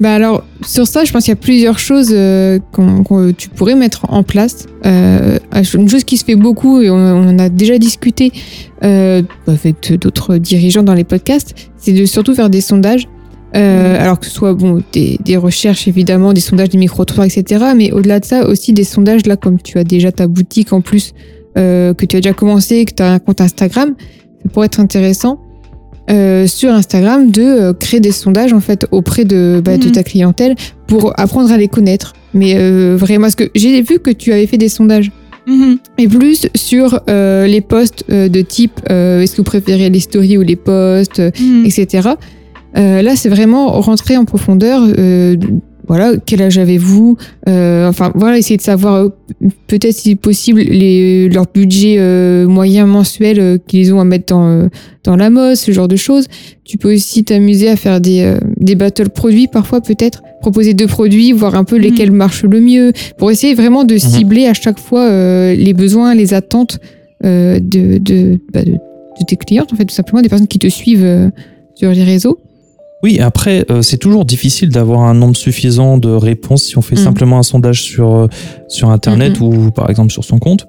Bah 0.00 0.14
alors, 0.14 0.44
sur 0.64 0.86
ça, 0.86 1.04
je 1.04 1.12
pense 1.12 1.24
qu'il 1.24 1.32
y 1.32 1.36
a 1.36 1.36
plusieurs 1.36 1.78
choses 1.80 2.10
euh, 2.12 2.60
qu'on- 2.72 3.02
qu'on- 3.02 3.32
tu 3.32 3.48
pourrais 3.48 3.74
mettre 3.74 4.02
en 4.08 4.22
place. 4.22 4.66
Euh, 4.86 5.38
une 5.74 5.88
chose 5.88 6.04
qui 6.04 6.16
se 6.16 6.24
fait 6.24 6.36
beaucoup, 6.36 6.80
et 6.80 6.88
on, 6.88 6.94
on 6.94 7.28
en 7.28 7.38
a 7.40 7.48
déjà 7.48 7.78
discuté 7.78 8.30
euh, 8.84 9.22
avec 9.48 9.92
d'autres 10.00 10.36
dirigeants 10.36 10.84
dans 10.84 10.94
les 10.94 11.02
podcasts, 11.02 11.54
c'est 11.76 11.92
de 11.92 12.04
surtout 12.06 12.34
faire 12.34 12.48
des 12.48 12.60
sondages. 12.60 13.08
Euh, 13.56 13.96
alors 14.00 14.20
que 14.20 14.26
ce 14.26 14.32
soit 14.32 14.52
bon, 14.52 14.82
des, 14.92 15.18
des 15.24 15.36
recherches 15.38 15.88
évidemment, 15.88 16.32
des 16.34 16.40
sondages, 16.42 16.68
des 16.68 16.78
micro-trottoirs, 16.78 17.26
etc. 17.26 17.64
Mais 17.74 17.90
au-delà 17.92 18.20
de 18.20 18.24
ça, 18.26 18.46
aussi 18.46 18.72
des 18.74 18.84
sondages, 18.84 19.26
là, 19.26 19.36
comme 19.36 19.60
tu 19.60 19.78
as 19.78 19.84
déjà 19.84 20.12
ta 20.12 20.26
boutique 20.28 20.72
en 20.72 20.80
plus, 20.82 21.12
que 21.56 22.04
tu 22.06 22.16
as 22.16 22.20
déjà 22.20 22.34
commencé, 22.34 22.84
que 22.84 22.92
tu 22.94 23.02
as 23.02 23.10
un 23.14 23.18
compte 23.18 23.40
Instagram, 23.40 23.94
ça 24.44 24.48
pourrait 24.52 24.66
être 24.66 24.78
intéressant 24.78 25.40
euh, 26.10 26.46
sur 26.46 26.70
Instagram 26.72 27.30
de 27.30 27.42
euh, 27.42 27.72
créer 27.72 28.00
des 28.00 28.12
sondages 28.12 28.52
en 28.52 28.60
fait 28.60 28.86
auprès 28.90 29.24
de, 29.24 29.60
bah, 29.64 29.76
de 29.76 29.86
Mhm. 29.86 29.92
ta 29.92 30.02
clientèle 30.02 30.54
pour 30.86 31.12
apprendre 31.18 31.50
à 31.52 31.56
les 31.56 31.68
connaître. 31.68 32.14
Mais 32.34 32.54
euh, 32.56 32.96
vraiment, 32.98 33.22
parce 33.22 33.34
que 33.34 33.44
j'ai 33.54 33.80
vu 33.82 33.98
que 33.98 34.10
tu 34.10 34.32
avais 34.32 34.46
fait 34.46 34.58
des 34.58 34.68
sondages. 34.68 35.10
Et 35.96 36.06
plus 36.06 36.46
sur 36.54 37.00
euh, 37.08 37.46
les 37.46 37.62
posts 37.62 38.04
euh, 38.10 38.28
de 38.28 38.42
type 38.42 38.80
euh, 38.90 39.22
est-ce 39.22 39.32
que 39.32 39.38
vous 39.38 39.44
préférez 39.44 39.88
les 39.88 40.00
stories 40.00 40.36
ou 40.36 40.42
les 40.42 40.56
posts, 40.56 41.20
euh, 41.20 41.30
etc. 41.64 42.10
Euh, 42.76 43.00
là, 43.00 43.16
c'est 43.16 43.30
vraiment 43.30 43.80
rentrer 43.80 44.18
en 44.18 44.26
profondeur. 44.26 44.82
Euh, 45.90 45.94
voilà, 45.94 46.16
quel 46.24 46.42
âge 46.42 46.58
avez-vous 46.58 47.16
Euh, 47.48 47.88
Enfin, 47.88 48.12
voilà, 48.14 48.36
essayer 48.38 48.56
de 48.56 48.62
savoir 48.62 48.94
euh, 48.96 49.08
peut-être 49.66 49.94
si 49.94 50.14
possible 50.16 50.60
les, 50.60 51.28
leur 51.28 51.46
budget 51.52 51.96
euh, 51.98 52.46
moyen 52.46 52.86
mensuel 52.86 53.40
euh, 53.40 53.58
qu'ils 53.66 53.94
ont 53.94 54.00
à 54.00 54.04
mettre 54.04 54.26
dans, 54.34 54.46
euh, 54.46 54.68
dans 55.04 55.16
la 55.16 55.30
mode, 55.30 55.56
ce 55.56 55.70
genre 55.72 55.88
de 55.88 55.96
choses. 55.96 56.26
Tu 56.64 56.76
peux 56.76 56.92
aussi 56.92 57.24
t'amuser 57.24 57.68
à 57.70 57.76
faire 57.76 58.00
des, 58.00 58.20
euh, 58.22 58.38
des 58.58 58.74
battles 58.74 59.08
produits 59.08 59.48
parfois 59.48 59.80
peut-être, 59.80 60.22
proposer 60.42 60.74
deux 60.74 60.86
produits, 60.86 61.32
voir 61.32 61.54
un 61.54 61.64
peu 61.64 61.76
Mhm. 61.76 61.82
lesquels 61.82 62.12
marchent 62.12 62.44
le 62.44 62.60
mieux, 62.60 62.92
pour 63.16 63.30
essayer 63.30 63.54
vraiment 63.54 63.84
de 63.84 63.96
cibler 63.96 64.46
à 64.46 64.54
chaque 64.54 64.78
fois 64.78 65.04
euh, 65.08 65.54
les 65.54 65.72
besoins, 65.72 66.14
les 66.14 66.34
attentes 66.34 66.78
euh, 67.24 67.58
de, 67.60 67.98
de, 67.98 68.38
bah, 68.52 68.62
de, 68.64 68.72
de 68.72 69.24
tes 69.26 69.36
clientes, 69.36 69.72
en 69.72 69.76
fait, 69.76 69.86
tout 69.86 69.94
simplement, 69.94 70.20
des 70.22 70.28
personnes 70.28 70.46
qui 70.46 70.58
te 70.58 70.68
suivent 70.68 71.04
euh, 71.04 71.30
sur 71.74 71.90
les 71.90 72.04
réseaux. 72.04 72.38
Oui, 73.02 73.20
après, 73.20 73.64
euh, 73.70 73.80
c'est 73.82 73.98
toujours 73.98 74.24
difficile 74.24 74.70
d'avoir 74.70 75.02
un 75.02 75.14
nombre 75.14 75.36
suffisant 75.36 75.98
de 75.98 76.08
réponses 76.10 76.64
si 76.64 76.76
on 76.78 76.82
fait 76.82 76.96
Mm. 76.96 77.04
simplement 77.04 77.38
un 77.38 77.42
sondage 77.44 77.82
sur, 77.82 78.14
euh, 78.14 78.26
sur 78.68 78.90
Internet 78.90 79.40
ou 79.40 79.70
par 79.70 79.88
exemple 79.88 80.10
sur 80.12 80.24
son 80.24 80.38
compte. 80.38 80.66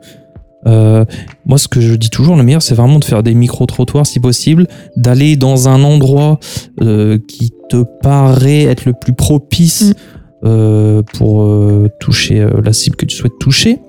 Euh, 0.68 1.06
moi, 1.46 1.58
ce 1.58 1.68
que 1.68 1.80
je 1.82 1.96
dis 1.96 2.10
toujours, 2.10 2.36
le 2.36 2.44
meilleur, 2.44 2.62
c'est 2.62 2.76
vraiment 2.76 3.00
de 3.00 3.06
faire 3.06 3.24
des 3.24 3.34
micro-trottoirs 3.34 4.06
si 4.06 4.20
possible, 4.20 4.68
d'aller 4.98 5.38
dans 5.38 5.70
un 5.70 5.84
endroit 5.84 6.40
euh, 6.82 7.18
qui 7.28 7.52
te 7.70 7.84
paraît 8.04 8.64
être 8.64 8.86
le 8.86 8.94
plus 8.94 9.14
propice 9.14 9.82
Mm. 9.90 9.94
euh, 10.46 11.02
pour 11.16 11.42
euh, 11.44 11.88
toucher 12.00 12.42
euh, 12.42 12.62
la 12.64 12.74
cible 12.74 12.96
que 12.96 13.06
tu 13.06 13.16
souhaites 13.18 13.40
toucher. 13.40 13.80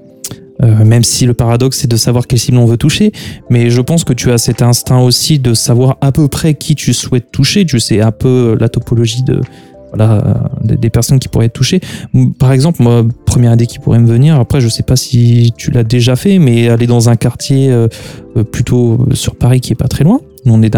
Euh, 0.62 0.85
même 0.85 1.05
si 1.05 1.26
le 1.26 1.35
paradoxe 1.35 1.79
c'est 1.79 1.90
de 1.90 1.97
savoir 1.97 2.26
quelle 2.26 2.38
cible 2.38 2.59
on 2.59 2.67
veut 2.67 2.76
toucher, 2.76 3.12
mais 3.49 3.71
je 3.71 3.81
pense 3.81 4.05
que 4.05 4.12
tu 4.12 4.31
as 4.31 4.38
cet 4.38 4.62
instinct 4.62 5.00
aussi 5.00 5.38
de 5.38 5.55
savoir 5.55 5.97
à 6.00 6.12
peu 6.12 6.29
près 6.29 6.55
qui 6.55 6.75
tu 6.75 6.93
souhaites 6.93 7.31
toucher. 7.31 7.64
Tu 7.64 7.81
sais 7.81 8.00
un 8.00 8.12
peu 8.12 8.57
la 8.61 8.69
topologie 8.69 9.23
de 9.23 9.40
voilà 9.93 10.12
euh, 10.12 10.35
des, 10.62 10.76
des 10.76 10.90
personnes 10.90 11.19
qui 11.19 11.29
pourraient 11.29 11.47
être 11.47 11.52
touchées. 11.52 11.81
Par 12.38 12.52
exemple, 12.52 12.83
moi, 12.83 13.05
première 13.26 13.55
idée 13.55 13.67
qui 13.67 13.79
pourrait 13.79 13.99
me 13.99 14.07
venir. 14.07 14.38
Après, 14.38 14.61
je 14.61 14.69
sais 14.69 14.83
pas 14.85 14.97
si 14.97 15.52
tu 15.57 15.71
l'as 15.71 15.83
déjà 15.83 16.17
fait, 16.17 16.38
mais 16.38 16.69
aller 16.69 16.87
dans 16.87 17.09
un 17.09 17.17
quartier 17.17 17.71
euh, 17.71 17.88
euh, 18.37 18.45
plutôt 18.45 19.07
sur 19.12 19.35
Paris 19.35 19.61
qui 19.61 19.73
est 19.73 19.76
pas 19.76 19.88
très 19.88 20.05
loin. 20.05 20.21
Nous, 20.45 20.55
on 20.55 20.62
est. 20.62 20.76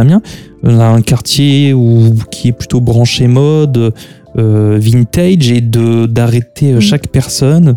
On 0.62 0.78
a 0.80 0.86
un 0.86 1.02
quartier 1.02 1.72
où, 1.72 2.14
qui 2.30 2.48
est 2.48 2.52
plutôt 2.52 2.80
branché 2.80 3.26
mode, 3.26 3.92
euh, 4.38 4.78
vintage, 4.80 5.50
et 5.52 5.60
de 5.60 6.06
d'arrêter 6.06 6.72
euh, 6.72 6.78
Mm. 6.78 6.80
chaque 6.80 7.08
personne 7.08 7.76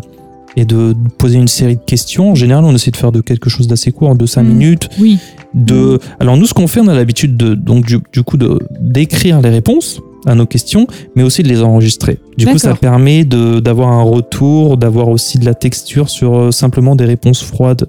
et 0.56 0.64
de 0.64 0.94
poser 1.18 1.36
une 1.38 1.48
série 1.48 1.76
de 1.76 1.84
questions. 1.84 2.30
En 2.32 2.34
général, 2.34 2.64
on 2.64 2.74
essaie 2.74 2.90
de 2.90 2.96
faire 2.96 3.12
de 3.12 3.20
quelque 3.20 3.50
chose 3.50 3.66
d'assez 3.68 3.92
court, 3.92 4.14
de 4.14 4.26
5 4.26 4.42
Mm. 4.42 4.46
minutes. 4.48 4.88
Oui. 4.98 5.18
De... 5.54 5.98
Alors 6.20 6.36
nous, 6.36 6.46
ce 6.46 6.54
qu'on 6.54 6.66
fait, 6.66 6.80
on 6.80 6.88
a 6.88 6.94
l'habitude 6.94 7.36
de 7.36 7.54
donc 7.54 7.84
du, 7.86 7.98
du 8.12 8.22
coup 8.22 8.36
de 8.36 8.58
d'écrire 8.80 9.40
les 9.40 9.50
réponses 9.50 10.00
à 10.26 10.34
nos 10.34 10.46
questions, 10.46 10.86
mais 11.14 11.22
aussi 11.22 11.42
de 11.44 11.48
les 11.48 11.62
enregistrer. 11.62 12.18
Du 12.36 12.46
coup, 12.46 12.58
ça 12.58 12.74
permet 12.74 13.24
de 13.24 13.60
d'avoir 13.60 13.90
un 13.92 14.02
retour, 14.02 14.76
d'avoir 14.76 15.08
aussi 15.08 15.38
de 15.38 15.44
la 15.44 15.54
texture 15.54 16.08
sur 16.10 16.36
euh, 16.36 16.50
simplement 16.50 16.96
des 16.96 17.04
réponses 17.04 17.42
froides 17.42 17.86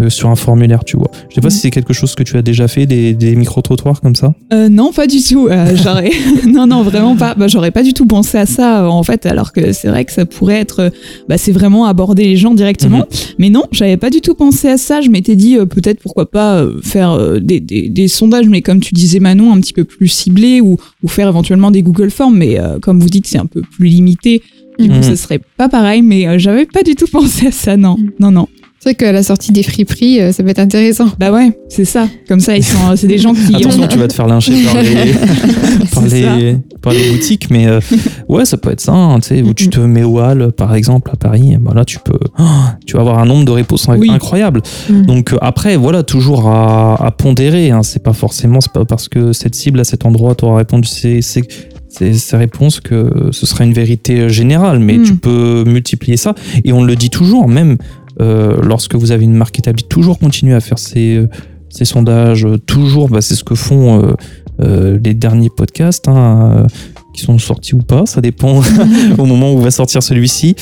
euh, 0.00 0.10
sur 0.10 0.28
un 0.28 0.34
formulaire, 0.36 0.84
tu 0.84 0.96
vois. 0.96 1.10
Je 1.28 1.34
sais 1.36 1.40
pas 1.40 1.46
Mhm. 1.48 1.50
si 1.50 1.58
c'est 1.58 1.70
quelque 1.70 1.92
chose 1.92 2.14
que 2.14 2.22
tu 2.22 2.36
as 2.36 2.42
déjà 2.42 2.66
fait, 2.68 2.86
des, 2.86 3.14
des 3.14 3.36
micro-trottoirs 3.36 4.00
comme 4.00 4.14
ça. 4.16 4.34
Euh, 4.52 4.68
non, 4.68 4.92
pas 4.92 5.06
du 5.06 5.22
tout. 5.22 5.46
Euh, 5.48 5.74
j'aurais... 5.82 6.10
non, 6.48 6.66
non, 6.66 6.82
vraiment 6.82 7.16
pas. 7.16 7.34
Bah, 7.34 7.46
j'aurais 7.48 7.70
pas 7.70 7.82
du 7.82 7.92
tout 7.94 8.06
pensé 8.06 8.38
à 8.38 8.46
ça, 8.46 8.84
euh, 8.84 8.88
en 8.88 9.02
fait, 9.02 9.26
alors 9.26 9.52
que 9.52 9.72
c'est 9.72 9.88
vrai 9.88 10.04
que 10.04 10.12
ça 10.12 10.26
pourrait 10.26 10.60
être. 10.60 10.80
euh, 10.80 10.90
Bah, 11.28 11.38
c'est 11.38 11.52
vraiment 11.52 11.84
aborder 11.86 12.24
les 12.24 12.36
gens 12.36 12.54
directement. 12.54 13.06
Mais 13.38 13.50
non, 13.50 13.64
j'avais 13.72 13.96
pas 13.96 14.10
du 14.10 14.20
tout 14.20 14.34
pensé 14.34 14.68
à 14.68 14.76
ça. 14.78 15.00
Je 15.00 15.10
m'étais 15.10 15.36
dit 15.36 15.56
euh, 15.56 15.66
peut-être 15.66 16.00
pourquoi 16.00 16.30
pas 16.30 16.56
euh, 16.56 16.80
faire 16.82 17.10
euh, 17.12 17.38
des, 17.40 17.60
des, 17.60 17.88
des 17.88 18.08
sondages, 18.08 18.48
mais 18.48 18.62
comme 18.62 18.80
tu 18.80 18.94
disais, 18.94 19.20
Manon, 19.20 19.52
un 19.52 19.60
petit 19.60 19.72
peu 19.72 19.84
plus 19.84 20.08
ciblés 20.08 20.60
ou, 20.60 20.76
ou 21.02 21.08
faire 21.08 21.28
éventuellement 21.28 21.70
des 21.70 21.82
Google 21.82 22.10
Forms. 22.10 22.36
Mais 22.36 22.58
euh, 22.58 22.78
comme 22.80 23.00
vous 23.00 23.08
dites, 23.08 23.26
c'est 23.26 23.38
un 23.38 23.46
peu 23.46 23.62
plus 23.62 23.86
limité. 23.86 24.42
Du 24.78 24.88
coup, 24.88 24.96
Mhm. 24.96 25.02
ce 25.04 25.14
serait 25.14 25.40
pas 25.56 25.68
pareil, 25.68 26.02
mais 26.02 26.26
euh, 26.26 26.36
j'avais 26.36 26.66
pas 26.66 26.82
du 26.82 26.96
tout 26.96 27.06
pensé 27.12 27.46
à 27.46 27.52
ça, 27.52 27.76
non. 27.76 27.96
Non, 28.18 28.32
non. 28.32 28.48
C'est 28.84 28.90
vrai 28.90 28.94
qu'à 28.96 29.12
la 29.12 29.22
sortie 29.22 29.50
des 29.50 29.62
friperies, 29.62 30.20
euh, 30.20 30.30
ça 30.30 30.42
peut 30.42 30.50
être 30.50 30.58
intéressant. 30.58 31.06
Bah 31.18 31.32
ouais, 31.32 31.58
c'est 31.70 31.86
ça. 31.86 32.06
Comme 32.28 32.40
ça, 32.40 32.54
ils 32.54 32.62
sont, 32.62 32.76
c'est 32.96 33.06
des 33.06 33.16
gens 33.16 33.32
qui. 33.32 33.56
Attention, 33.56 33.86
tu 33.86 33.96
vas 33.98 34.08
te 34.08 34.12
faire 34.12 34.26
lyncher 34.26 34.52
par 34.62 34.82
les, 34.82 34.90
par 35.94 36.02
C'est 36.06 36.36
les, 36.36 36.56
par 36.82 36.92
les 36.92 37.10
boutiques, 37.10 37.48
mais 37.50 37.66
euh, 37.66 37.80
ouais, 38.28 38.44
ça 38.44 38.58
peut 38.58 38.70
être 38.70 38.82
ça, 38.82 38.92
hein, 38.92 39.20
tu 39.20 39.28
sais, 39.28 39.40
où 39.42 39.54
tu 39.54 39.70
te 39.70 39.80
mets 39.80 40.02
au 40.02 40.18
hall, 40.20 40.52
par 40.52 40.74
exemple, 40.74 41.10
à 41.14 41.16
Paris, 41.16 41.54
et 41.54 41.56
ben 41.56 41.72
là, 41.72 41.86
tu 41.86 41.98
peux, 41.98 42.18
oh, 42.38 42.42
tu 42.84 42.96
vas 42.96 43.00
avoir 43.00 43.20
un 43.20 43.24
nombre 43.24 43.46
de 43.46 43.52
réponses 43.52 43.86
Oui. 43.88 44.10
incroyable. 44.10 44.60
Mhm. 44.90 45.06
Donc 45.06 45.32
euh, 45.32 45.38
après, 45.40 45.76
voilà, 45.76 46.02
toujours 46.02 46.46
à, 46.50 47.02
à 47.06 47.10
pondérer, 47.10 47.70
hein, 47.70 47.82
c'est 47.82 48.02
pas 48.02 48.12
forcément, 48.12 48.60
c'est 48.60 48.72
pas 48.72 48.84
parce 48.84 49.08
que 49.08 49.32
cette 49.32 49.54
cible 49.54 49.80
à 49.80 49.84
cet 49.84 50.04
endroit 50.04 50.34
t'aura 50.34 50.58
répondu 50.58 50.86
ces, 50.86 51.22
ces, 51.22 51.42
ces, 51.88 52.12
ces 52.12 52.36
réponses 52.36 52.80
que 52.80 53.10
ce 53.30 53.46
sera 53.46 53.64
une 53.64 53.72
vérité 53.72 54.28
générale, 54.28 54.78
mais 54.78 54.98
Mhm. 54.98 55.04
tu 55.04 55.16
peux 55.16 55.64
multiplier 55.66 56.18
ça, 56.18 56.34
et 56.66 56.74
on 56.74 56.84
le 56.84 56.96
dit 56.96 57.08
toujours, 57.08 57.48
même 57.48 57.78
euh, 58.20 58.56
lorsque 58.62 58.94
vous 58.94 59.12
avez 59.12 59.24
une 59.24 59.34
marque 59.34 59.58
établie, 59.58 59.84
toujours 59.84 60.18
continuer 60.18 60.54
à 60.54 60.60
faire 60.60 60.78
ces, 60.78 61.16
euh, 61.16 61.28
ces 61.68 61.84
sondages, 61.84 62.44
euh, 62.44 62.58
toujours, 62.58 63.08
bah, 63.08 63.20
c'est 63.20 63.34
ce 63.34 63.44
que 63.44 63.54
font 63.54 64.14
euh, 64.60 64.98
les 65.02 65.14
derniers 65.14 65.50
podcasts, 65.50 66.08
hein, 66.08 66.66
qui 67.12 67.22
sont 67.22 67.38
sortis 67.38 67.74
ou 67.74 67.82
pas, 67.82 68.06
ça 68.06 68.20
dépend 68.20 68.60
au 69.18 69.24
moment 69.24 69.52
où 69.52 69.58
va 69.58 69.70
sortir 69.70 70.02
celui-ci. 70.02 70.54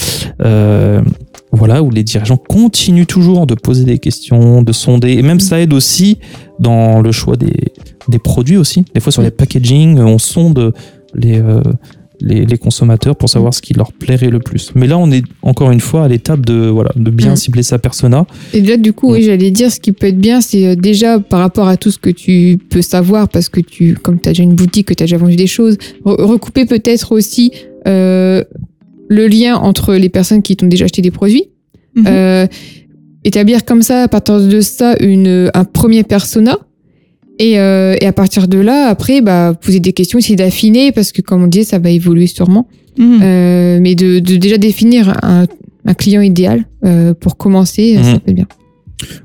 Voilà, 1.55 1.83
où 1.83 1.91
les 1.91 2.03
dirigeants 2.03 2.39
continuent 2.39 3.05
toujours 3.05 3.47
de 3.47 3.55
poser 3.55 3.85
des 3.85 3.99
questions, 3.99 4.63
de 4.63 4.73
sonder, 4.73 5.13
et 5.13 5.23
même 5.23 5.39
ça 5.39 5.61
aide 5.61 5.75
aussi 5.75 6.19
dans 6.59 7.03
le 7.03 7.13
choix 7.13 7.37
des, 7.37 7.75
des 8.09 8.19
produits 8.19 8.57
aussi. 8.57 8.87
Des 8.95 9.01
fois 9.01 9.13
sur 9.13 9.21
les 9.21 9.31
packaging, 9.31 9.99
on 9.99 10.17
sonde 10.17 10.73
les, 11.15 11.43
les, 12.23 12.47
les 12.47 12.59
consommateurs 12.59 13.17
pour 13.17 13.29
savoir 13.29 13.53
ce 13.53 13.61
qui 13.61 13.75
leur 13.75 13.93
plairait 13.93 14.31
le 14.31 14.39
plus. 14.39 14.71
Mais 14.75 14.87
là, 14.87 14.97
on 14.99 15.11
est 15.11 15.25
encore 15.43 15.71
une 15.71 15.81
fois 15.81 16.05
à 16.05 16.09
l'étape 16.09 16.47
de, 16.47 16.69
voilà, 16.69 16.91
de 16.97 17.11
bien 17.11 17.35
cibler 17.37 17.63
sa 17.63 17.79
persona. 17.79 18.27
Et 18.55 18.61
déjà, 18.61 18.77
du 18.77 18.93
coup, 18.93 19.13
oui, 19.13 19.23
j'allais 19.23 19.51
dire, 19.51 19.71
ce 19.71 19.81
qui 19.81 19.93
peut 19.93 20.07
être 20.07 20.19
bien, 20.19 20.41
c'est 20.41 20.67
euh, 20.67 20.77
déjà 20.77 21.19
par 21.21 21.41
rapport 21.41 21.69
à 21.69 21.77
tout 21.77 21.91
ce 21.91 21.99
que 21.99 22.11
tu 22.11 22.59
peux 22.71 22.83
savoir, 22.83 23.29
parce 23.29 23.49
que 23.49 23.61
tu, 23.61 23.95
comme 23.95 24.21
tu 24.21 24.29
as 24.29 24.33
déjà 24.33 24.43
une 24.45 24.55
boutique, 24.55 24.87
que 24.89 24.95
tu 24.95 25.03
as 25.03 25.07
déjà 25.07 25.19
vendu 25.19 25.37
des 25.37 25.47
choses, 25.47 25.77
re- 26.05 26.23
recouper 26.23 26.65
peut-être 26.67 27.13
aussi 27.13 27.53
euh, 27.87 28.43
le 29.09 29.27
lien 29.27 29.57
entre 29.57 29.95
les 29.95 30.09
personnes 30.09 30.43
qui 30.43 30.57
t'ont 30.57 30.69
déjà 30.69 30.85
acheté 30.85 31.03
des 31.03 31.11
produits. 31.11 31.47
Mhm. 31.95 32.05
Euh, 32.07 32.47
établir 33.25 33.65
comme 33.65 33.83
ça, 33.83 34.03
à 34.05 34.09
partir 34.09 34.41
de 34.41 34.61
ça, 34.61 34.97
une, 35.01 35.51
un 35.55 35.65
premier 35.65 36.03
persona. 36.05 36.59
Et, 37.39 37.59
euh, 37.59 37.97
et 38.01 38.07
à 38.07 38.13
partir 38.13 38.47
de 38.49 38.59
là, 38.59 38.89
après, 38.89 39.21
bah, 39.21 39.55
poser 39.61 39.81
des 39.81 39.93
questions, 39.93 40.19
essayer 40.19 40.37
d'affiner, 40.37 40.93
parce 40.93 41.13
que 41.13 41.23
comme 41.23 41.43
on 41.43 41.47
disait, 41.47 41.65
ça 41.65 41.79
va 41.79 41.91
évoluer 41.91 42.27
sûrement. 42.27 42.67
Mhm. 42.99 43.21
Euh, 43.23 43.79
mais 43.81 43.95
de, 43.95 44.19
de 44.19 44.37
déjà 44.37 44.59
définir 44.59 45.17
un, 45.23 45.47
un 45.87 45.95
client 45.95 46.21
idéal 46.21 46.67
euh, 46.85 47.15
pour 47.15 47.37
commencer, 47.37 47.97
Mhm. 47.97 48.05
ça 48.05 48.13
peut 48.19 48.31
être 48.31 48.35
bien. 48.37 48.47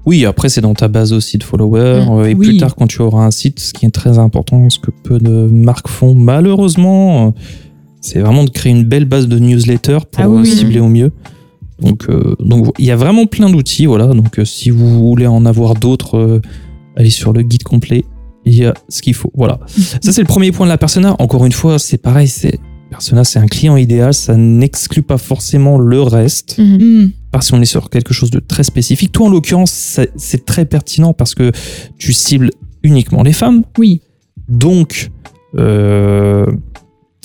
Oui, 0.08 0.26
après, 0.26 0.50
c'est 0.50 0.62
dans 0.62 0.74
ta 0.74 0.88
base 0.88 1.14
aussi 1.14 1.38
de 1.38 1.44
followers. 1.44 2.04
Et 2.30 2.34
Oui. 2.34 2.36
plus 2.36 2.58
tard, 2.58 2.76
quand 2.76 2.88
tu 2.88 3.02
auras 3.02 3.24
un 3.26 3.30
site, 3.32 3.60
ce 3.60 3.74
qui 3.74 3.86
est 3.86 3.92
très 3.92 4.18
important, 4.18 4.70
ce 4.72 4.80
que 4.80 4.90
peu 5.04 5.20
de 5.20 5.30
marques 5.30 5.88
font, 5.88 6.16
malheureusement, 6.16 7.34
c'est 8.02 8.20
vraiment 8.20 8.44
de 8.46 8.50
créer 8.50 8.72
une 8.72 8.86
belle 8.86 9.06
base 9.06 9.28
de 9.28 9.38
newsletter 9.38 10.00
pour 10.12 10.24
Ah 10.24 10.30
oui, 10.30 10.48
cibler 10.48 10.80
au 10.80 10.88
mieux. 10.88 11.12
Donc, 11.80 12.06
euh, 12.10 12.36
donc, 12.40 12.72
il 12.80 12.86
y 12.86 12.92
a 12.92 12.96
vraiment 12.96 13.28
plein 13.28 13.52
d'outils. 13.52 13.86
Voilà. 13.86 14.08
Donc, 14.08 14.40
si 14.46 14.72
vous 14.72 15.08
voulez 15.10 15.28
en 15.28 15.46
avoir 15.46 15.76
d'autres, 15.76 16.18
euh, 16.18 16.42
allez 16.98 17.10
sur 17.10 17.32
le 17.32 17.44
guide 17.44 17.64
complet. 17.64 18.04
Il 18.46 18.54
y 18.56 18.66
a 18.66 18.74
ce 18.90 19.02
qu'il 19.02 19.14
faut. 19.14 19.32
Voilà. 19.36 19.60
Ça, 20.02 20.12
c'est 20.12 20.22
le 20.22 20.28
premier 20.28 20.52
point 20.52 20.66
de 20.66 20.72
la 20.72 20.78
persona. 20.78 21.16
Encore 21.20 21.46
une 21.46 21.52
fois, 21.52 21.80
c'est 21.80 21.98
pareil. 21.98 22.28
C'est 22.28 22.60
persona, 22.90 23.24
c'est 23.26 23.40
un 23.40 23.48
client 23.48 23.76
idéal. 23.78 24.14
Ça 24.14 24.36
n'exclut 24.38 25.02
pas 25.04 25.18
forcément 25.18 25.78
le 25.78 26.02
reste 26.02 26.58
Mhm. 26.58 26.78
Mhm. 26.82 27.12
parce 27.32 27.52
qu'on 27.52 27.62
est 27.62 27.66
sur 27.66 27.90
quelque 27.90 28.14
chose 28.14 28.32
de 28.32 28.40
très 28.40 28.64
spécifique. 28.64 29.12
Toi, 29.12 29.28
en 29.28 29.30
l'occurrence, 29.30 29.72
c'est- 29.72 30.12
c'est 30.16 30.46
très 30.46 30.66
pertinent 30.66 31.14
parce 31.14 31.36
que 31.36 31.52
tu 31.98 32.14
cibles 32.14 32.52
uniquement 32.84 33.22
les 33.24 33.34
femmes. 33.34 33.64
Oui. 33.78 34.02
Donc, 34.48 35.12
euh, 35.58 36.46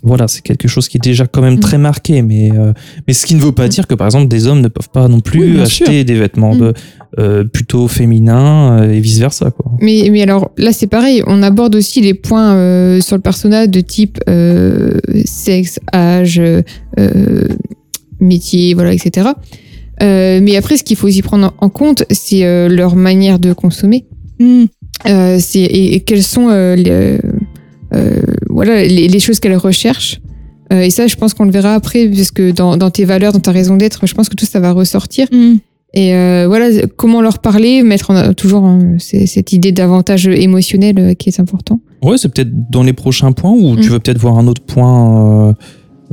voilà, 0.02 0.26
c'est 0.26 0.42
quelque 0.42 0.66
chose 0.66 0.88
qui 0.88 0.96
est 0.96 1.00
déjà 1.00 1.26
quand 1.28 1.42
même 1.42 1.56
Mm. 1.58 1.60
très 1.60 1.78
marqué. 1.78 2.22
Mais, 2.22 2.50
euh, 2.52 2.72
mais 3.06 3.12
ce 3.14 3.24
qui 3.26 3.36
ne 3.36 3.40
veut 3.40 3.52
pas 3.52 3.66
Mm. 3.66 3.70
dire 3.70 3.86
que, 3.86 3.94
par 3.94 4.08
exemple, 4.08 4.26
des 4.28 4.48
hommes 4.48 4.60
ne 4.60 4.68
peuvent 4.68 4.90
pas 4.90 5.06
non 5.06 5.20
plus 5.20 5.54
Oui, 5.56 5.60
acheter 5.60 6.02
des 6.02 6.14
vêtements 6.14 6.54
Mm. 6.54 6.58
de, 6.58 6.74
euh, 7.18 7.44
plutôt 7.44 7.88
féminins 7.88 8.80
euh, 8.80 8.92
et 8.92 9.00
vice-versa. 9.00 9.50
quoi. 9.50 9.72
Mais, 9.80 10.08
mais 10.10 10.22
alors 10.22 10.50
là, 10.56 10.72
c'est 10.72 10.86
pareil. 10.86 11.22
On 11.26 11.42
aborde 11.42 11.74
aussi 11.74 12.00
les 12.00 12.14
points 12.14 12.54
euh, 12.54 13.00
sur 13.00 13.16
le 13.16 13.22
persona 13.22 13.66
de 13.66 13.80
type 13.80 14.18
euh, 14.28 14.98
sexe, 15.24 15.78
âge, 15.94 16.40
euh, 16.40 17.48
métier, 18.20 18.74
voilà, 18.74 18.92
etc. 18.94 19.28
Euh, 20.02 20.40
mais 20.42 20.56
après, 20.56 20.76
ce 20.76 20.84
qu'il 20.84 20.96
faut 20.96 21.06
aussi 21.06 21.22
prendre 21.22 21.52
en 21.58 21.68
compte, 21.68 22.04
c'est 22.10 22.44
euh, 22.44 22.68
leur 22.68 22.96
manière 22.96 23.38
de 23.38 23.52
consommer. 23.52 24.06
C'est 25.04 25.60
et, 25.60 25.94
et 25.94 26.00
quelles 26.00 26.22
sont 26.22 26.48
euh, 26.48 26.74
les, 26.76 27.18
euh, 27.94 28.22
voilà 28.48 28.84
les, 28.84 29.08
les 29.08 29.20
choses 29.20 29.38
qu'elles 29.40 29.56
recherchent. 29.56 30.20
Euh, 30.72 30.80
et 30.80 30.90
ça, 30.90 31.06
je 31.06 31.16
pense 31.16 31.34
qu'on 31.34 31.44
le 31.44 31.50
verra 31.50 31.74
après, 31.74 32.08
parce 32.08 32.30
que 32.30 32.50
dans, 32.50 32.76
dans 32.76 32.90
tes 32.90 33.04
valeurs, 33.04 33.32
dans 33.32 33.40
ta 33.40 33.52
raison 33.52 33.76
d'être, 33.76 34.06
je 34.06 34.14
pense 34.14 34.28
que 34.28 34.34
tout 34.36 34.46
ça 34.46 34.58
va 34.60 34.72
ressortir. 34.72 35.26
Mhm. 35.30 35.58
Et 35.94 36.14
euh, 36.14 36.46
voilà, 36.48 36.66
comment 36.96 37.20
leur 37.20 37.38
parler, 37.40 37.82
mettre 37.82 38.10
en, 38.10 38.32
toujours 38.32 38.64
hein, 38.64 38.96
cette 38.98 39.52
idée 39.52 39.72
d'avantage 39.72 40.26
émotionnel 40.26 40.94
euh, 40.98 41.14
qui 41.14 41.28
est 41.28 41.38
important. 41.40 41.80
Ouais, 42.02 42.16
c'est 42.18 42.32
peut-être 42.32 42.70
dans 42.70 42.82
les 42.82 42.94
prochains 42.94 43.32
points 43.32 43.52
ou 43.52 43.76
tu 43.76 43.88
Mm. 43.88 43.92
veux 43.92 43.98
peut-être 43.98 44.18
voir 44.18 44.38
un 44.38 44.46
autre 44.46 44.62
point 44.62 45.48
euh, 45.48 45.52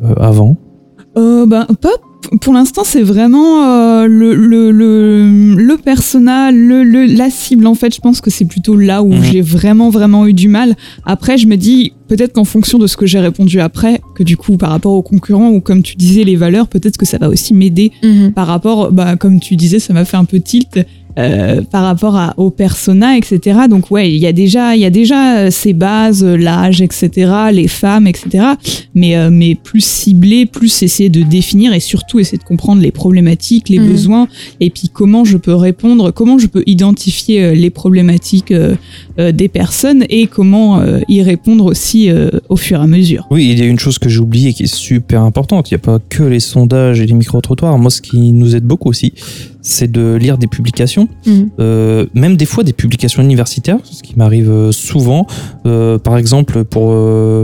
euh, 0.03 0.13
avant? 0.15 0.57
Euh, 1.17 1.45
ben, 1.45 1.65
pas 1.81 1.89
pour 2.41 2.53
l'instant, 2.53 2.83
c'est 2.85 3.01
vraiment 3.01 3.63
euh, 3.63 4.05
le, 4.07 4.35
le, 4.35 4.71
le, 4.71 5.55
le 5.55 5.77
persona, 5.77 6.51
le, 6.51 6.83
le, 6.83 7.05
la 7.05 7.29
cible. 7.29 7.65
En 7.65 7.75
fait, 7.75 7.93
je 7.95 8.01
pense 8.01 8.21
que 8.21 8.29
c'est 8.29 8.45
plutôt 8.45 8.75
là 8.75 9.01
où 9.03 9.13
Mhm. 9.13 9.23
j'ai 9.23 9.41
vraiment, 9.41 9.89
vraiment 9.89 10.27
eu 10.27 10.33
du 10.33 10.47
mal. 10.47 10.75
Après, 11.05 11.37
je 11.37 11.47
me 11.47 11.55
dis, 11.55 11.93
peut-être 12.07 12.33
qu'en 12.33 12.43
fonction 12.43 12.77
de 12.77 12.87
ce 12.87 12.97
que 12.97 13.05
j'ai 13.05 13.19
répondu 13.19 13.59
après, 13.61 14.01
que 14.15 14.23
du 14.23 14.37
coup, 14.37 14.57
par 14.57 14.69
rapport 14.69 14.93
aux 14.93 15.01
concurrents 15.01 15.49
ou 15.49 15.61
comme 15.61 15.81
tu 15.81 15.95
disais, 15.95 16.23
les 16.23 16.35
valeurs, 16.35 16.67
peut-être 16.67 16.97
que 16.97 17.05
ça 17.05 17.17
va 17.17 17.29
aussi 17.29 17.53
m'aider 17.53 17.91
par 18.35 18.47
rapport, 18.47 18.91
bah, 18.91 19.15
comme 19.15 19.39
tu 19.39 19.55
disais, 19.55 19.79
ça 19.79 19.93
m'a 19.93 20.05
fait 20.05 20.17
un 20.17 20.25
peu 20.25 20.39
tilt. 20.39 20.79
Euh, 21.19 21.61
par 21.61 21.83
rapport 21.83 22.15
à, 22.15 22.33
au 22.37 22.49
persona, 22.49 23.17
etc. 23.17 23.59
Donc 23.69 23.91
ouais, 23.91 24.09
il 24.09 24.17
y 24.17 24.25
a 24.25 24.31
déjà, 24.33 24.75
il 24.75 24.81
y 24.81 24.85
a 24.85 24.89
déjà 24.89 25.37
euh, 25.39 25.51
ces 25.51 25.73
bases, 25.73 26.23
euh, 26.23 26.37
l'âge, 26.37 26.81
etc., 26.81 27.31
les 27.51 27.67
femmes, 27.67 28.07
etc. 28.07 28.45
Mais 28.95 29.15
euh, 29.17 29.29
mais 29.31 29.55
plus 29.55 29.83
ciblé, 29.83 30.45
plus 30.45 30.81
essayer 30.81 31.09
de 31.09 31.21
définir 31.21 31.73
et 31.73 31.79
surtout 31.79 32.19
essayer 32.19 32.37
de 32.37 32.43
comprendre 32.43 32.81
les 32.81 32.91
problématiques, 32.91 33.69
les 33.69 33.79
Mhm. 33.79 33.89
besoins, 33.91 34.27
et 34.59 34.69
puis 34.69 34.89
comment 34.91 35.25
je 35.25 35.37
peux 35.37 35.53
répondre, 35.55 36.11
comment 36.11 36.37
je 36.39 36.47
peux 36.47 36.63
identifier 36.65 37.53
les 37.55 37.69
problématiques 37.69 38.53
des 39.17 39.47
personnes 39.49 40.05
et 40.09 40.27
comment 40.27 40.81
y 41.07 41.21
répondre 41.21 41.65
aussi 41.65 42.09
au 42.49 42.55
fur 42.55 42.79
et 42.79 42.83
à 42.83 42.87
mesure. 42.87 43.27
Oui, 43.31 43.49
il 43.51 43.59
y 43.59 43.61
a 43.61 43.65
une 43.65 43.79
chose 43.79 43.99
que 43.99 44.09
j'ai 44.09 44.19
oubliée 44.19 44.53
qui 44.53 44.63
est 44.63 44.73
super 44.73 45.21
importante. 45.23 45.69
Il 45.69 45.73
n'y 45.73 45.77
a 45.77 45.79
pas 45.79 45.99
que 46.09 46.23
les 46.23 46.39
sondages 46.39 46.99
et 47.01 47.05
les 47.05 47.13
micro-trottoirs. 47.13 47.77
Moi, 47.77 47.91
ce 47.91 48.01
qui 48.01 48.31
nous 48.31 48.55
aide 48.55 48.63
beaucoup 48.65 48.89
aussi, 48.89 49.13
c'est 49.61 49.91
de 49.91 50.15
lire 50.15 50.37
des 50.37 50.47
publications, 50.47 51.07
Mhm. 51.25 51.49
euh, 51.59 52.05
même 52.13 52.37
des 52.37 52.45
fois 52.45 52.63
des 52.63 52.73
publications 52.73 53.21
universitaires, 53.21 53.77
ce 53.83 54.01
qui 54.03 54.15
m'arrive 54.15 54.49
euh, 54.49 54.71
souvent. 54.71 55.27
Euh, 55.65 55.97
par 55.97 56.17
exemple, 56.17 56.63
pour 56.63 56.91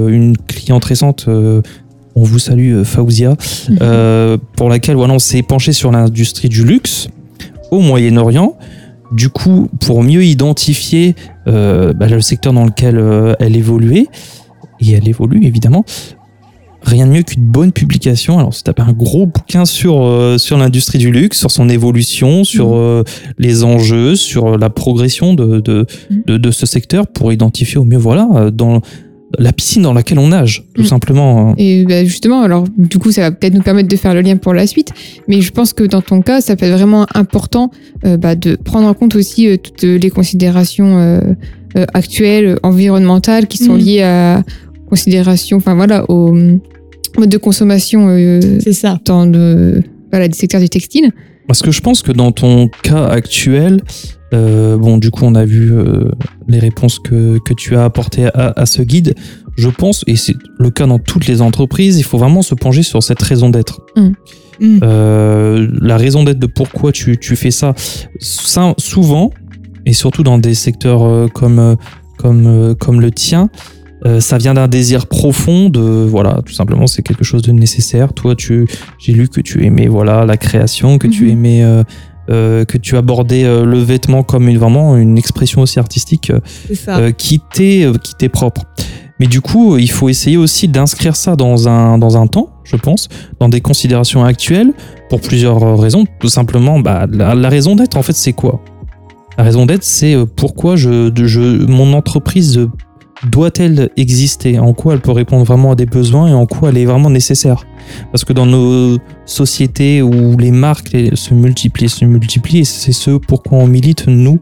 une 0.08 0.38
cliente 0.38 0.86
récente, 0.86 1.28
on 1.28 2.24
vous 2.24 2.40
salue, 2.40 2.84
Faouzia, 2.84 3.36
euh, 3.82 4.38
pour 4.56 4.70
laquelle 4.70 4.96
voilà, 4.96 5.14
on 5.14 5.20
s'est 5.20 5.42
penché 5.44 5.74
sur 5.74 5.92
l'industrie 5.92 6.48
du 6.50 6.64
luxe 6.64 7.10
au 7.72 7.82
Moyen-Orient. 7.82 8.56
Du 9.12 9.30
coup, 9.30 9.70
pour 9.82 10.02
mieux 10.02 10.24
identifier 10.24 11.16
bah, 11.46 12.08
le 12.10 12.22
secteur 12.22 12.54
dans 12.54 12.66
lequel 12.66 12.98
elle 13.40 13.56
évoluait, 13.56 14.08
et 14.82 14.92
elle 14.94 15.08
évolue 15.08 15.46
évidemment, 15.46 15.86
rien 16.86 17.08
de 17.08 17.12
mieux 17.12 17.24
qu'une 17.24 17.44
bonne 17.44 17.72
publication. 17.72 18.38
Alors, 18.40 18.54
c'est 18.54 18.80
un 18.80 18.92
gros 18.94 19.26
bouquin 19.26 19.66
sur, 19.66 20.04
euh, 20.04 20.38
sur 20.38 20.58
l'industrie 20.58 21.00
du 21.00 21.12
luxe, 21.12 21.40
sur 21.40 21.50
son 21.52 21.68
évolution, 21.68 22.44
sur 22.44 22.68
Mhm. 22.68 22.74
euh, 22.76 23.04
les 23.40 23.64
enjeux, 23.64 24.16
sur 24.16 24.58
la 24.58 24.70
progression 24.70 25.34
de, 25.34 25.60
de, 25.60 25.86
Mhm. 26.12 26.24
de, 26.28 26.38
de 26.38 26.52
ce 26.52 26.66
secteur 26.66 27.08
pour 27.08 27.34
identifier 27.34 27.78
au 27.78 27.86
mieux, 27.86 27.98
voilà, 27.98 28.28
euh, 28.36 28.52
dans 28.52 28.82
la 29.40 29.52
piscine 29.52 29.82
dans 29.82 29.92
laquelle 29.94 30.20
on 30.20 30.28
nage, 30.30 30.64
tout 30.76 30.84
Mhm. 30.84 30.88
simplement. 30.88 31.56
Et 31.58 31.84
bah, 31.86 32.06
justement, 32.06 32.42
alors 32.42 32.66
du 32.78 33.00
coup, 33.00 33.12
ça 33.12 33.22
va 33.22 33.32
peut-être 33.32 33.56
nous 33.56 33.64
permettre 33.64 33.90
de 33.90 33.96
faire 33.96 34.14
le 34.14 34.22
lien 34.22 34.38
pour 34.38 34.54
la 34.54 34.68
suite, 34.68 34.92
mais 35.28 35.42
je 35.42 35.52
pense 35.52 35.74
que 35.74 35.84
dans 35.84 36.02
ton 36.02 36.22
cas, 36.22 36.40
ça 36.40 36.56
peut 36.56 36.66
être 36.68 36.74
vraiment 36.78 37.06
important 37.16 37.72
euh, 38.06 38.16
bah, 38.16 38.36
de 38.36 38.56
prendre 38.56 38.88
en 38.88 38.94
compte 38.94 39.16
aussi 39.16 39.50
toutes 39.62 39.82
les 39.84 40.10
considérations 40.12 41.20
actuelles, 41.94 42.58
environnementales, 42.64 43.48
qui 43.48 43.58
sont 43.58 43.76
liées 43.76 44.02
à 44.04 44.44
considérations, 44.90 45.58
enfin 45.58 45.74
voilà, 45.76 46.10
au 46.10 46.32
mode 47.18 47.30
de 47.30 47.38
consommation 47.38 48.08
euh, 48.10 48.40
C'est 48.60 48.74
ça. 48.74 49.00
dans 49.06 49.26
le 49.26 49.84
voilà, 50.12 50.28
des 50.28 50.36
secteurs 50.36 50.62
du 50.62 50.70
textile. 50.70 51.12
Parce 51.48 51.62
que 51.62 51.72
je 51.72 51.82
pense 51.82 52.02
que 52.02 52.12
dans 52.12 52.32
ton 52.32 52.70
cas 52.84 53.06
actuel, 53.06 53.82
euh, 54.34 54.78
bon, 54.78 54.98
du 54.98 55.12
coup, 55.12 55.26
on 55.26 55.36
a 55.36 55.46
vu 55.46 55.72
euh, 55.72 56.10
les 56.48 56.60
réponses 56.60 57.00
que, 57.00 57.38
que 57.46 57.54
tu 57.54 57.76
as 57.76 57.84
apportées 57.84 58.26
à, 58.34 58.54
à 58.56 58.66
ce 58.66 58.82
guide. 58.82 59.16
Je 59.58 59.70
pense, 59.70 60.04
et 60.08 60.16
c'est 60.16 60.36
le 60.58 60.70
cas 60.70 60.86
dans 60.88 61.00
toutes 61.00 61.28
les 61.28 61.42
entreprises, 61.42 61.98
il 61.98 62.04
faut 62.04 62.18
vraiment 62.18 62.42
se 62.42 62.56
pencher 62.56 62.84
sur 62.84 63.04
cette 63.04 63.22
raison 63.22 63.50
d'être. 63.50 63.82
Mm. 64.60 64.80
Euh, 64.84 65.68
la 65.82 65.98
raison 65.98 66.24
d'être 66.24 66.40
de 66.40 66.48
pourquoi 66.48 66.92
tu, 66.92 67.18
tu 67.18 67.36
fais 67.36 67.52
ça. 67.52 67.74
Ça, 68.20 68.74
souvent, 68.78 69.32
et 69.86 69.94
surtout 69.94 70.24
dans 70.24 70.38
des 70.38 70.54
secteurs 70.54 71.04
euh, 71.04 71.28
comme, 71.28 71.60
euh, 71.60 71.76
comme, 72.18 72.48
euh, 72.48 72.74
comme 72.74 73.02
le 73.02 73.12
tien, 73.12 73.50
euh, 74.06 74.20
ça 74.20 74.38
vient 74.38 74.54
d'un 74.54 74.68
désir 74.68 75.08
profond 75.08 75.70
de 75.70 75.80
voilà 75.82 76.42
tout 76.46 76.54
simplement 76.54 76.86
c'est 76.88 77.02
quelque 77.02 77.24
chose 77.24 77.42
de 77.42 77.52
nécessaire. 77.52 78.14
Toi 78.14 78.36
tu 78.36 78.68
j'ai 79.00 79.14
lu 79.14 79.28
que 79.28 79.42
tu 79.42 79.66
aimais 79.66 79.88
voilà 79.88 80.26
la 80.26 80.38
création 80.38 80.98
que 80.98 81.08
tu 81.08 81.24
Mhm. 81.26 81.30
aimais 81.32 81.64
euh, 81.64 81.84
euh, 82.30 82.66
que 82.66 82.78
tu 82.78 82.98
abordais 82.98 83.44
le 83.44 83.78
vêtement 83.80 84.24
comme 84.24 84.48
une 84.50 84.58
vraiment 84.58 84.96
une 84.98 85.18
expression 85.18 85.62
aussi 85.62 85.80
artistique 85.80 86.32
qui 87.18 87.40
t'est 87.54 87.86
qui 88.04 88.14
t'est 88.16 88.30
propre. 88.30 88.64
Mais 89.20 89.28
du 89.28 89.42
coup 89.42 89.78
il 89.78 89.90
faut 89.90 90.10
essayer 90.10 90.38
aussi 90.38 90.68
d'inscrire 90.68 91.16
ça 91.16 91.36
dans 91.36 91.68
un 91.68 91.98
dans 91.98 92.18
un 92.18 92.28
temps 92.28 92.50
je 92.64 92.76
pense 92.76 93.08
dans 93.40 93.48
des 93.50 93.62
considérations 93.62 94.24
actuelles 94.26 94.74
pour 95.10 95.22
plusieurs 95.22 95.80
raisons. 95.80 96.06
Tout 96.20 96.30
simplement 96.30 96.80
bah, 96.80 97.06
la, 97.12 97.34
la 97.36 97.50
raison 97.50 97.76
d'être 97.76 97.96
en 97.98 98.02
fait 98.04 98.16
c'est 98.16 98.34
quoi? 98.34 98.62
La 99.38 99.44
raison 99.44 99.66
d'être 99.66 99.84
c'est 99.84 100.16
pourquoi 100.36 100.76
je, 100.76 101.12
je 101.16 101.66
mon 101.66 101.94
entreprise 101.94 102.68
doit-elle 103.24 103.90
exister? 103.98 104.60
En 104.60 104.74
quoi 104.74 104.94
elle 104.94 105.02
peut 105.02 105.12
répondre 105.12 105.46
vraiment 105.46 105.72
à 105.72 105.76
des 105.76 105.86
besoins 105.86 106.28
et 106.28 106.34
en 106.34 106.46
quoi 106.46 106.70
elle 106.70 106.78
est 106.78 106.86
vraiment 106.86 107.10
nécessaire? 107.10 107.66
Parce 108.12 108.26
que 108.26 108.34
dans 108.34 108.46
nos 108.46 108.98
sociétés 109.26 110.02
où 110.02 110.38
les 110.38 110.52
marques 110.52 110.96
se 111.14 111.34
multiplient, 111.34 111.90
se 111.90 112.06
multiplient, 112.06 112.60
et 112.60 112.66
c'est 112.66 112.92
ce 112.92 113.12
pourquoi 113.12 113.60
on 113.60 113.68
milite, 113.68 114.08
nous, 114.08 114.40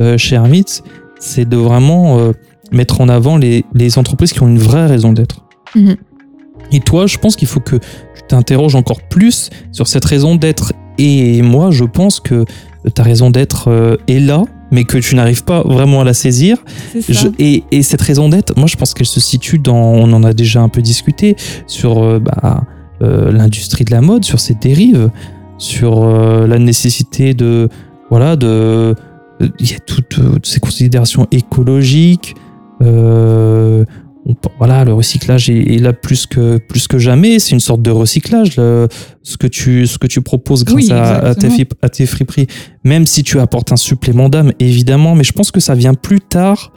euh, 0.00 0.18
chez 0.18 0.36
Hermits, 0.36 0.82
c'est 1.18 1.48
de 1.48 1.56
vraiment 1.56 2.18
euh, 2.18 2.32
mettre 2.72 3.00
en 3.00 3.08
avant 3.08 3.36
les, 3.36 3.64
les 3.74 3.98
entreprises 3.98 4.32
qui 4.32 4.42
ont 4.42 4.48
une 4.48 4.58
vraie 4.58 4.86
raison 4.86 5.12
d'être. 5.12 5.46
Mhm. 5.74 5.96
Et 6.72 6.80
toi, 6.80 7.06
je 7.06 7.18
pense 7.18 7.36
qu'il 7.36 7.48
faut 7.48 7.60
que 7.60 7.76
tu 7.76 8.22
t'interroges 8.28 8.74
encore 8.74 9.00
plus 9.08 9.50
sur 9.72 9.86
cette 9.86 10.04
raison 10.04 10.34
d'être. 10.34 10.72
Et 10.98 11.42
moi, 11.42 11.70
je 11.70 11.84
pense 11.84 12.20
que 12.20 12.44
ta 12.94 13.02
raison 13.02 13.30
d'être 13.30 13.68
euh, 13.68 13.96
est 14.08 14.18
là, 14.18 14.42
mais 14.70 14.84
que 14.84 14.98
tu 14.98 15.14
n'arrives 15.14 15.44
pas 15.44 15.62
vraiment 15.62 16.00
à 16.00 16.04
la 16.04 16.14
saisir. 16.14 16.58
Je- 17.12 17.28
et, 17.38 17.64
et 17.70 17.82
cette 17.82 18.02
raison 18.02 18.28
d'être, 18.28 18.56
moi 18.56 18.66
je 18.66 18.76
pense 18.76 18.94
qu'elle 18.94 19.06
se 19.06 19.20
situe 19.20 19.58
dans, 19.58 19.76
on 19.76 20.12
en 20.12 20.22
a 20.24 20.32
déjà 20.32 20.60
un 20.60 20.68
peu 20.68 20.82
discuté, 20.82 21.36
sur 21.66 22.02
euh, 22.02 22.18
bah, 22.18 22.64
euh, 23.02 23.30
l'industrie 23.32 23.84
de 23.84 23.90
la 23.90 24.00
mode, 24.00 24.24
sur 24.24 24.40
ses 24.40 24.54
dérives, 24.54 25.10
sur 25.58 26.02
euh, 26.04 26.46
la 26.46 26.58
nécessité 26.58 27.34
de, 27.34 27.68
voilà, 28.10 28.36
de, 28.36 28.94
il 29.60 29.70
y 29.70 29.74
a 29.74 29.78
toutes, 29.78 30.08
toutes 30.20 30.46
ces 30.46 30.60
considérations 30.60 31.26
écologiques. 31.30 32.34
euh, 32.82 33.84
voilà, 34.58 34.84
le 34.84 34.92
recyclage 34.92 35.50
est, 35.50 35.80
là 35.80 35.92
plus 35.92 36.26
que, 36.26 36.58
plus 36.58 36.88
que 36.88 36.98
jamais. 36.98 37.38
C'est 37.38 37.52
une 37.52 37.60
sorte 37.60 37.82
de 37.82 37.90
recyclage, 37.90 38.56
le- 38.56 38.88
ce, 39.22 39.36
que 39.36 39.46
tu, 39.46 39.86
ce 39.86 39.98
que 39.98 40.06
tu 40.06 40.20
proposes 40.20 40.64
grâce 40.64 40.76
Oui, 40.76 40.90
à, 40.92 41.18
à 41.18 41.34
tes, 41.34 41.48
à 41.82 41.88
tes 41.88 42.06
friperies. 42.06 42.46
Même 42.84 43.06
si 43.06 43.22
tu 43.22 43.38
apportes 43.38 43.72
un 43.72 43.76
supplément 43.76 44.28
d'âme, 44.28 44.52
évidemment, 44.58 45.14
mais 45.14 45.24
je 45.24 45.32
pense 45.32 45.50
que 45.50 45.60
ça 45.60 45.74
vient 45.74 45.94
plus 45.94 46.20
tard, 46.20 46.72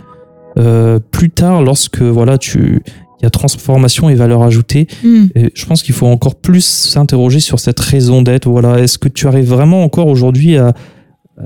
euh, 0.58 1.00
plus 1.12 1.30
tard 1.30 1.62
lorsque 1.64 2.02
voilà, 2.02 2.38
tu, 2.38 2.82
il 3.20 3.24
y 3.24 3.26
a 3.26 3.30
transformation 3.30 4.10
et 4.10 4.16
valeur 4.16 4.44
ajoutée. 4.44 4.88
Mm. 5.04 5.26
Et 5.36 5.52
je 5.54 5.66
pense 5.66 5.84
qu'il 5.84 5.96
faut 5.96 6.08
encore 6.08 6.36
plus 6.36 6.64
s'interroger 6.64 7.40
sur 7.40 7.60
cette 7.60 7.80
raison 7.80 8.22
d'être. 8.22 8.48
Voilà, 8.50 8.80
est-ce 8.80 8.98
que 8.98 9.10
tu 9.10 9.28
arrives 9.28 9.50
vraiment 9.50 9.84
encore 9.84 10.08
aujourd'hui 10.08 10.58
à 10.58 10.74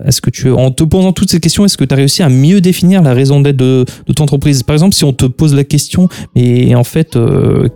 est-ce 0.05 0.21
que 0.21 0.29
tu, 0.29 0.49
en 0.51 0.71
te 0.71 0.83
posant 0.83 1.13
toutes 1.13 1.29
ces 1.29 1.39
questions, 1.39 1.65
est-ce 1.65 1.77
que 1.77 1.83
tu 1.83 1.93
as 1.93 1.97
réussi 1.97 2.23
à 2.23 2.29
mieux 2.29 2.61
définir 2.61 3.01
la 3.01 3.13
raison 3.13 3.41
d'être 3.41 3.57
de, 3.57 3.85
ton 4.15 4.23
entreprise? 4.23 4.63
Par 4.63 4.73
exemple, 4.73 4.95
si 4.95 5.03
on 5.03 5.13
te 5.13 5.25
pose 5.25 5.53
la 5.53 5.63
question, 5.63 6.09
mais 6.35 6.75
en 6.75 6.83
fait, 6.83 7.15
euh, 7.15 7.67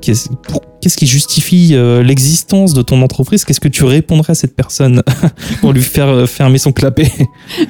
qu'est-ce 0.81 0.97
qui 0.97 1.07
justifie 1.07 1.71
euh, 1.73 2.03
l'existence 2.03 2.73
de 2.73 2.81
ton 2.81 3.01
entreprise? 3.01 3.43
Qu'est-ce 3.45 3.59
que 3.59 3.67
tu 3.67 3.83
répondrais 3.83 4.31
à 4.31 4.35
cette 4.35 4.55
personne 4.55 5.01
pour 5.61 5.73
lui 5.73 5.81
faire 5.81 6.07
euh, 6.07 6.25
fermer 6.25 6.57
son 6.57 6.71
clapet? 6.71 7.11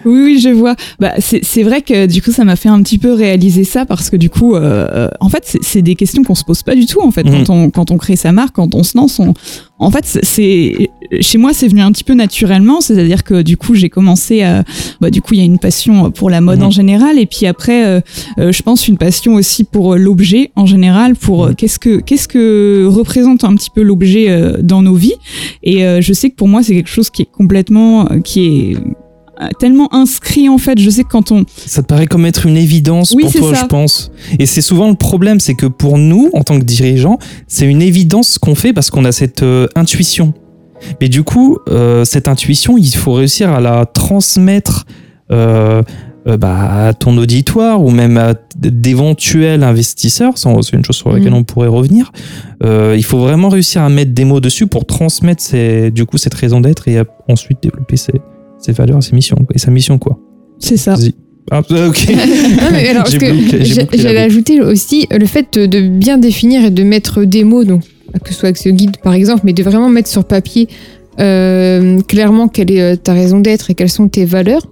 Oui, 0.05 0.21
oui, 0.23 0.39
je 0.41 0.49
vois. 0.49 0.75
Bah, 0.99 1.13
c'est 1.19 1.63
vrai 1.63 1.81
que 1.81 2.05
du 2.05 2.21
coup, 2.21 2.31
ça 2.31 2.43
m'a 2.43 2.55
fait 2.55 2.69
un 2.69 2.81
petit 2.81 2.97
peu 2.97 3.13
réaliser 3.13 3.63
ça 3.63 3.85
parce 3.85 4.09
que 4.09 4.15
du 4.17 4.29
coup, 4.29 4.55
euh, 4.55 5.09
en 5.19 5.29
fait, 5.29 5.57
c'est- 5.61 5.81
des 5.81 5.95
questions 5.95 6.23
qu'on 6.23 6.35
se 6.35 6.43
pose 6.43 6.63
pas 6.63 6.75
du 6.75 6.85
tout 6.87 7.01
en 7.01 7.11
fait 7.11 7.23
quand 7.23 7.49
on 7.51 7.69
quand 7.69 7.91
on 7.91 7.97
crée 7.97 8.15
sa 8.15 8.31
marque, 8.31 8.55
quand 8.55 8.73
on 8.75 8.83
se 8.83 8.97
lance. 8.97 9.19
On, 9.19 9.33
en 9.79 9.91
fait, 9.91 10.05
c'est- 10.23 10.89
chez 11.21 11.37
moi, 11.37 11.53
c'est 11.53 11.67
venu 11.67 11.81
un 11.81 11.91
petit 11.91 12.03
peu 12.03 12.13
naturellement, 12.15 12.81
c'est-à-dire 12.81 13.23
que 13.23 13.41
du 13.43 13.57
coup, 13.57 13.75
j'ai 13.75 13.89
commencé 13.89 14.41
à, 14.41 14.63
bah, 14.99 15.11
du 15.11 15.21
coup, 15.21 15.35
il 15.35 15.37
y 15.37 15.41
a 15.41 15.45
une 15.45 15.59
passion 15.59 16.09
pour 16.11 16.29
la 16.31 16.41
mode 16.41 16.59
Mhm. 16.59 16.65
en 16.65 16.71
général 16.71 17.19
et 17.19 17.25
puis 17.27 17.45
après, 17.45 17.85
euh, 17.85 18.01
euh, 18.39 18.51
je 18.51 18.63
pense 18.63 18.87
une 18.87 18.97
passion 18.97 19.35
aussi 19.35 19.63
pour 19.63 19.95
l'objet 19.95 20.51
en 20.55 20.65
général, 20.65 21.15
pour 21.15 21.45
euh, 21.45 21.49
Mhm. 21.49 21.55
qu'est-ce 21.55 21.79
que 21.79 21.99
qu'est-ce 22.01 22.27
que 22.27 22.85
représente 22.97 23.43
un 23.43 23.55
petit 23.55 23.69
peu 23.69 23.81
l'objet 23.81 24.29
euh, 24.29 24.57
dans 24.61 24.81
nos 24.81 24.95
vies. 24.95 25.15
Et 25.63 25.85
euh, 25.85 26.01
je 26.01 26.13
sais 26.13 26.29
que 26.29 26.35
pour 26.35 26.47
moi, 26.47 26.63
c'est 26.63 26.73
quelque 26.75 26.89
chose 26.89 27.09
qui 27.09 27.23
est 27.23 27.31
complètement, 27.31 28.11
euh, 28.11 28.19
qui 28.19 28.45
est 28.45 28.77
tellement 29.59 29.93
inscrit 29.93 30.49
en 30.49 30.57
fait. 30.57 30.79
Je 30.79 30.89
sais 30.89 31.03
que 31.03 31.09
quand 31.09 31.31
on, 31.31 31.45
Ça 31.65 31.81
te 31.81 31.87
paraît 31.87 32.07
comme 32.07 32.25
être 32.25 32.45
une 32.45 32.57
évidence 32.57 33.13
Oui, 33.15 33.23
pour 33.23 33.33
toi, 33.33 33.55
ça. 33.55 33.61
je 33.61 33.67
pense. 33.67 34.11
Et 34.39 34.45
c'est 34.45 34.61
souvent 34.61 34.89
le 34.89 34.95
problème, 34.95 35.39
c'est 35.39 35.55
que 35.55 35.65
pour 35.65 35.97
nous, 35.97 36.29
en 36.33 36.43
tant 36.43 36.59
que 36.59 36.63
dirigeants, 36.65 37.19
c'est 37.47 37.65
une 37.65 37.81
évidence 37.81 38.29
ce 38.29 38.39
qu'on 38.39 38.55
fait 38.55 38.73
parce 38.73 38.89
qu'on 38.89 39.05
a 39.05 39.11
cette 39.11 39.43
euh, 39.43 39.67
intuition. 39.75 40.33
Mais 41.01 41.09
du 41.09 41.23
coup, 41.23 41.57
euh, 41.69 42.05
cette 42.05 42.27
intuition, 42.27 42.77
il 42.77 42.89
faut 42.95 43.13
réussir 43.13 43.51
à 43.51 43.59
la 43.59 43.85
transmettre 43.85 44.85
euh, 45.31 45.81
euh, 46.27 46.37
bah, 46.37 46.87
à 46.87 46.93
ton 46.93 47.17
auditoire 47.17 47.83
ou 47.83 47.89
même 47.91 48.17
à 48.17 48.33
d'éventuels 48.57 49.63
investisseurs. 49.63 50.33
C'est 50.37 50.49
une 50.73 50.83
chose 50.85 50.95
sur 50.95 51.11
laquelle 51.11 51.31
Mhm. 51.31 51.37
on 51.37 51.43
pourrait 51.43 51.67
revenir. 51.67 52.11
Euh, 52.63 52.95
il 52.97 53.03
faut 53.03 53.19
vraiment 53.19 53.49
réussir 53.49 53.81
à 53.81 53.89
mettre 53.89 54.11
des 54.13 54.25
mots 54.25 54.39
dessus 54.39 54.67
pour 54.67 54.85
transmettre 54.85 55.43
du 55.91 56.05
coup 56.05 56.17
cette 56.17 56.33
raison 56.33 56.59
d'être 56.61 56.87
et 56.87 57.01
ensuite 57.27 57.59
développer 57.61 57.97
ses, 57.97 58.13
ses 58.59 58.71
valeurs, 58.71 59.01
ses 59.03 59.15
missions 59.15 59.37
et 59.53 59.59
sa 59.59 59.71
mission 59.71 59.97
quoi. 59.97 60.17
c'est 60.59 60.77
ça. 60.77 60.95
Ah, 61.49 61.59
ok. 61.59 61.67
Bloqué 61.69 62.93
la 62.93 63.97
j'allais 63.97 64.19
ajouter 64.21 64.61
aussi 64.61 65.07
le 65.11 65.25
fait 65.25 65.57
de- 65.57 65.87
bien 65.87 66.17
définir 66.17 66.65
et 66.65 66.71
de 66.71 66.83
mettre 66.83 67.23
des 67.23 67.43
mots, 67.43 67.63
donc 67.63 67.83
que 68.23 68.29
ce 68.33 68.39
soit 68.39 68.47
avec 68.49 68.57
ce 68.57 68.69
guide 68.69 68.97
par 69.03 69.13
exemple, 69.13 69.41
mais 69.45 69.53
de 69.53 69.63
vraiment 69.63 69.89
mettre 69.89 70.09
sur 70.09 70.25
papier 70.25 70.67
euh, 71.19 71.99
clairement 72.01 72.47
quelle 72.47 72.71
est 72.71 72.81
euh, 72.81 72.95
ta 72.95 73.13
raison 73.13 73.39
d'être 73.39 73.69
et 73.71 73.75
quelles 73.75 73.89
sont 73.89 74.07
tes 74.07 74.25
valeurs. 74.25 74.67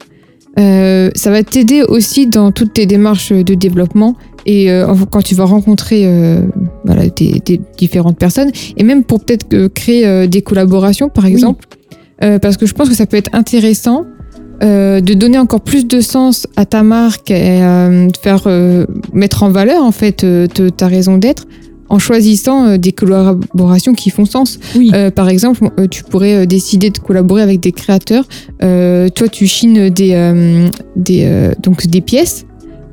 Euh, 0.58 1.10
ça 1.15 1.32
va 1.32 1.44
t'aider 1.44 1.84
aussi 1.84 2.28
dans 2.28 2.52
toutes 2.52 2.74
tes 2.74 2.86
démarches 2.86 3.34
de 3.34 3.54
développement 3.56 4.15
et 4.46 4.72
euh, 4.72 4.94
quand 5.12 5.22
tu 5.22 5.36
vas 5.36 5.44
rencontrer 5.44 6.04
euh, 6.06 6.41
voilà, 6.86 7.08
des, 7.10 7.41
des 7.46 7.60
différentes 7.78 8.18
personnes 8.18 8.52
et 8.78 8.84
même 8.84 9.04
pour 9.04 9.24
peut-être 9.24 9.68
créer 9.74 10.28
des 10.28 10.41
collaborations 10.41 11.10
par 11.10 11.26
exemple. 11.26 11.65
Parce 12.20 12.56
que 12.58 12.65
je 12.65 12.74
pense 12.74 12.88
que 12.88 12.96
ça 12.96 13.06
peut 13.06 13.18
être 13.18 13.30
intéressant 13.34 14.06
de 14.62 15.13
donner 15.13 15.38
encore 15.38 15.60
plus 15.62 15.86
de 15.86 16.00
sens 16.00 16.48
à 16.56 16.65
ta 16.65 16.82
marque 16.82 17.30
et 17.30 17.60
de 17.60 18.18
faire 18.18 18.48
mettre 19.13 19.44
en 19.44 19.50
valeur 19.50 19.84
en 19.84 19.91
fait 19.91 20.26
ta 20.78 20.88
raison 20.88 21.18
d'être 21.18 21.46
en 21.89 22.00
choisissant 22.00 22.65
euh, 22.65 22.78
des 22.78 22.91
collaborations 22.91 23.93
qui 23.93 24.10
font 24.10 24.26
sens. 24.26 24.60
Oui. 24.76 24.91
Euh, 24.93 25.12
par 25.12 25.30
exemple, 25.30 25.69
euh, 25.80 25.88
tu 25.88 26.04
pourrais 26.04 26.48
décider 26.48 26.89
de 26.89 26.98
collaborer 26.98 27.41
avec 27.41 27.60
des 27.60 27.71
créateurs. 27.71 28.26
Euh, 28.63 29.10
toi, 29.10 29.28
tu 29.28 29.48
chines 29.48 29.89
des, 29.89 30.13
euh, 30.13 30.67
des, 30.95 31.52
donc 31.62 31.88
des 31.88 32.02
pièces. 32.02 32.45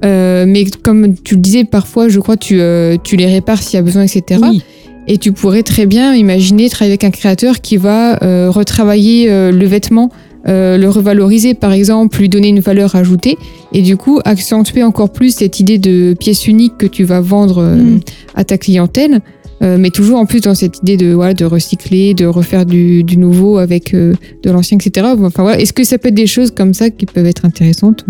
Mais 0.05 0.64
comme 0.83 1.14
tu 1.14 1.37
le 1.37 1.40
disais, 1.40 1.64
parfois, 1.64 2.09
je 2.09 2.18
crois, 2.18 2.37
tu, 2.37 2.61
tu 3.05 3.16
les 3.16 3.26
répares 3.26 3.62
s'il 3.62 3.76
y 3.76 3.78
a 3.78 3.83
besoin, 3.83 4.02
etc. 4.02 4.40
Oui. 4.42 4.62
Et 5.09 5.18
tu 5.18 5.33
pourrais 5.33 5.62
très 5.62 5.87
bien 5.87 6.14
imaginer 6.14 6.68
travailler 6.68 6.92
avec 6.92 7.05
un 7.05 7.11
créateur 7.11 7.61
qui 7.61 7.76
va 7.76 8.16
retravailler 8.48 9.28
le 9.28 9.66
vêtement, 9.66 10.11
euh, 10.48 10.76
le 10.76 10.88
revaloriser 10.88 11.55
par 11.55 11.72
exemple, 11.72 12.18
lui 12.18 12.28
donner 12.28 12.48
une 12.48 12.61
valeur 12.61 12.96
ajoutée 12.96 13.37
et 13.72 13.83
du 13.83 13.96
coup 13.96 14.20
accentuer 14.24 14.83
encore 14.83 15.11
plus 15.11 15.37
cette 15.37 15.61
idée 15.61 15.78
de 15.78 16.14
pièce 16.18 16.46
unique 16.46 16.78
que 16.78 16.87
tu 16.87 17.05
vas 17.05 17.20
vendre 17.20 17.59
euh, 17.59 17.76
Mm. 17.83 18.00
à 18.35 18.44
ta 18.44 18.59
clientèle. 18.59 19.20
Euh, 19.62 19.76
mais 19.78 19.90
toujours 19.90 20.18
en 20.18 20.26
plus 20.26 20.40
dans 20.40 20.57
cette 20.57 20.78
idée 20.78 20.96
de, 20.96 21.12
voilà, 21.12 21.35
de 21.35 21.44
recycler, 21.44 22.14
de 22.14 22.26
refaire 22.26 22.66
du, 22.66 23.05
du 23.05 23.16
nouveau 23.16 23.59
avec 23.59 23.94
euh, 23.94 24.12
de 24.42 24.50
l'ancien, 24.50 24.76
etc. 24.76 25.07
Enfin, 25.16 25.42
voilà. 25.44 25.61
Est-ce 25.61 25.72
que 25.72 25.85
ça 25.85 25.98
peut 25.98 26.09
être 26.09 26.14
des 26.14 26.26
choses 26.26 26.50
comme 26.50 26.74
ça 26.74 26.90
qui 26.90 27.07
peuvent 27.07 27.26
être 27.26 27.44
intéressantes 27.44 28.05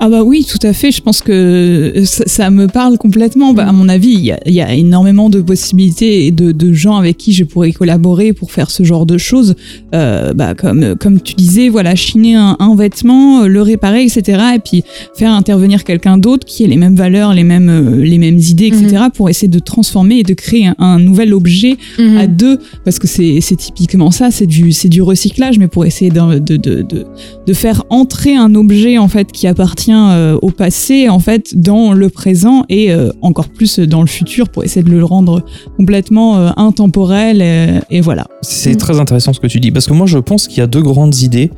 Ah 0.00 0.08
bah 0.10 0.22
oui, 0.22 0.44
tout 0.44 0.58
à 0.66 0.72
fait. 0.72 0.90
Je 0.90 1.00
pense 1.00 1.22
que 1.22 2.02
ça, 2.04 2.24
ça 2.26 2.50
me 2.50 2.66
parle 2.66 2.98
complètement. 2.98 3.54
Bah, 3.54 3.68
à 3.68 3.72
mon 3.72 3.88
avis, 3.88 4.12
il 4.12 4.24
y 4.24 4.32
a, 4.32 4.40
il 4.44 4.52
y 4.52 4.60
a 4.60 4.74
énormément 4.74 5.30
de 5.30 5.40
possibilités 5.40 6.26
et 6.26 6.30
de, 6.30 6.52
de 6.52 6.72
gens 6.72 6.96
avec 6.96 7.16
qui 7.16 7.32
je 7.32 7.44
pourrais 7.44 7.72
collaborer 7.72 8.32
pour 8.32 8.52
faire 8.52 8.70
ce 8.70 8.82
genre 8.82 9.06
de 9.06 9.16
choses. 9.16 9.54
Euh, 9.94 10.34
bah, 10.34 10.54
comme, 10.54 10.96
comme 10.96 11.20
tu 11.20 11.34
disais, 11.34 11.68
voilà, 11.68 11.94
chiner 11.94 12.34
un, 12.34 12.56
un 12.58 12.74
vêtement, 12.76 13.42
euh, 13.44 13.46
le 13.46 13.62
réparer, 13.62 14.02
etc. 14.02 14.42
Et 14.56 14.58
puis 14.58 14.82
faire 15.16 15.32
intervenir 15.32 15.84
quelqu'un 15.84 16.18
d'autre 16.18 16.44
qui 16.44 16.64
ait 16.64 16.68
les 16.68 16.76
mêmes 16.76 16.96
valeurs, 16.96 17.32
les 17.32 17.44
mêmes, 17.44 17.70
euh, 17.70 18.04
les 18.04 18.18
mêmes 18.18 18.38
idées, 18.38 18.66
etc. 18.66 19.04
pour 19.14 19.30
essayer 19.30 19.48
de 19.48 19.58
transformer 19.60 20.18
et 20.18 20.22
de 20.24 20.34
créer 20.34 20.66
un, 20.66 20.74
un 20.78 20.98
nouvel 20.98 21.32
objet 21.32 21.76
à 22.18 22.26
deux, 22.26 22.58
parce 22.84 22.98
que 22.98 23.06
c'est 23.06 23.40
typiquement 23.56 24.10
ça, 24.10 24.30
c'est 24.30 24.46
du, 24.46 24.72
c'est 24.72 24.88
du 24.88 25.00
recyclage, 25.02 25.58
mais 25.58 25.68
pour 25.68 25.86
essayer 25.86 26.10
de, 26.10 26.38
de, 26.40 26.56
de, 26.56 26.82
de, 26.82 27.06
de 27.46 27.52
faire 27.52 27.84
entrer 27.90 28.34
un 28.36 28.54
objet 28.54 28.98
en 28.98 29.08
fait 29.08 29.30
qui 29.32 29.46
appartient 29.46 29.83
euh, 29.92 30.38
au 30.40 30.50
passé 30.50 31.08
en 31.08 31.18
fait 31.18 31.56
dans 31.56 31.92
le 31.92 32.08
présent 32.08 32.64
et 32.68 32.92
euh, 32.92 33.10
encore 33.22 33.48
plus 33.48 33.78
dans 33.78 34.00
le 34.00 34.06
futur 34.06 34.48
pour 34.48 34.64
essayer 34.64 34.82
de 34.82 34.90
le 34.90 35.04
rendre 35.04 35.44
complètement 35.76 36.38
euh, 36.38 36.50
intemporel 36.56 37.42
et, 37.90 38.00
voilà. 38.00 38.26
C'est 38.42 38.76
très 38.76 39.00
intéressant 39.00 39.32
ce 39.32 39.40
que 39.40 39.46
tu 39.46 39.60
dis, 39.60 39.70
parce 39.70 39.86
que 39.86 39.92
moi 39.92 40.06
je 40.06 40.18
pense 40.18 40.48
qu'il 40.48 40.58
y 40.58 40.62
a 40.62 40.66
deux 40.66 40.82
grandes 40.82 41.18
idées 41.18 41.50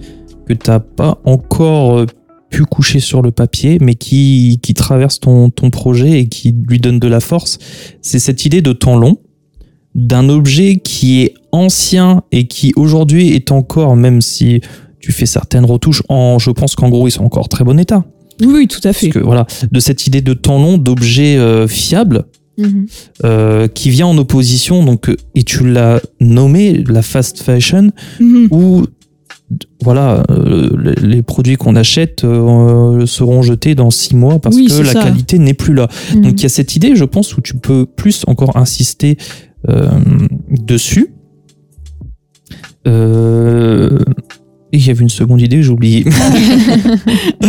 que 0.47 0.53
tu 0.53 0.71
n'as 0.71 0.81
pas 0.81 1.19
encore 1.25 2.07
pu 2.51 2.65
coucher 2.65 3.01
sur 3.01 3.23
le 3.23 3.33
papier, 3.33 3.79
mais 3.81 3.95
qui, 3.95 4.61
qui 4.63 4.75
traversent 4.75 5.21
ton, 5.21 5.51
ton 5.51 5.71
projet 5.71 6.21
et 6.21 6.29
qui 6.29 6.55
lui 6.69 6.79
donnent 6.79 7.01
de 7.01 7.09
la 7.09 7.21
force. 7.21 7.59
C'est 8.03 8.19
cette 8.19 8.45
idée 8.45 8.63
de 8.63 8.73
temps 8.73 8.97
long, 8.97 9.19
d'un 9.95 10.29
objet 10.29 10.77
qui 10.77 11.23
est 11.23 11.35
ancien 11.53 12.23
et 12.31 12.47
qui 12.47 12.73
aujourd'hui 12.77 13.33
est 13.33 13.51
encore, 13.51 13.97
même 13.97 14.21
si 14.21 14.61
tu 15.01 15.13
fais 15.13 15.27
certaines 15.27 15.65
retouches, 15.65 16.03
en, 16.09 16.39
je 16.39 16.51
pense 16.51 16.75
qu'en 16.75 16.89
gros 16.89 17.09
ils 17.09 17.13
sont 17.13 17.25
encore 17.25 17.45
en 17.45 17.49
très 17.49 17.65
bon 17.65 17.79
état. 17.79 18.05
Oui, 18.41 18.49
oui, 18.53 18.69
tout 18.69 18.81
à 18.85 18.93
fait. 18.93 19.09
Que 19.11 19.19
voilà, 19.19 19.47
de 19.71 19.81
cette 19.81 20.07
idée 20.07 20.21
de 20.21 20.33
temps 20.35 20.59
long, 20.59 20.79
d'objet 20.79 21.37
euh, 21.37 21.67
fiable, 21.67 22.25
Mhm. 22.59 22.87
euh, 23.25 23.69
qui 23.69 23.91
vient 23.91 24.07
en 24.07 24.17
opposition, 24.19 24.83
donc, 24.85 25.11
et 25.35 25.43
tu 25.43 25.69
l'as 25.71 26.01
nommé, 26.21 26.83
la 26.89 27.03
fast 27.03 27.43
fashion, 27.43 27.91
Mhm. 28.21 28.49
où 28.51 28.83
voilà, 29.83 30.25
euh, 30.31 30.71
les- 31.03 31.23
produits 31.23 31.57
qu'on 31.57 31.77
achète 31.77 32.25
euh, 32.25 33.07
seront 33.07 33.43
jetés 33.43 33.75
dans 33.77 33.91
six 33.91 34.17
mois 34.17 34.39
parce 34.41 34.57
Oui, 34.57 34.67
que 34.67 34.83
la 34.83 34.93
ça. 34.93 35.03
qualité 35.05 35.39
n'est 35.39 35.55
plus 35.55 35.73
là. 35.75 35.89
Mhm. 36.15 36.23
Donc 36.23 36.33
il 36.41 36.43
y 36.43 36.47
a 36.47 36.49
cette 36.49 36.75
idée, 36.75 36.97
je 36.97 37.05
pense, 37.05 37.37
où 37.37 37.41
tu 37.41 37.55
peux 37.55 37.87
plus 37.87 38.25
encore 38.27 38.57
insister 38.57 39.17
euh, 39.69 39.89
dessus. 40.51 41.13
Et 44.73 44.79
il 44.79 44.87
y 44.87 44.91
avait 44.91 45.03
une 45.03 45.09
seconde 45.09 45.41
idée, 45.41 45.63
j'ai 45.63 45.71
oublié. 45.71 46.05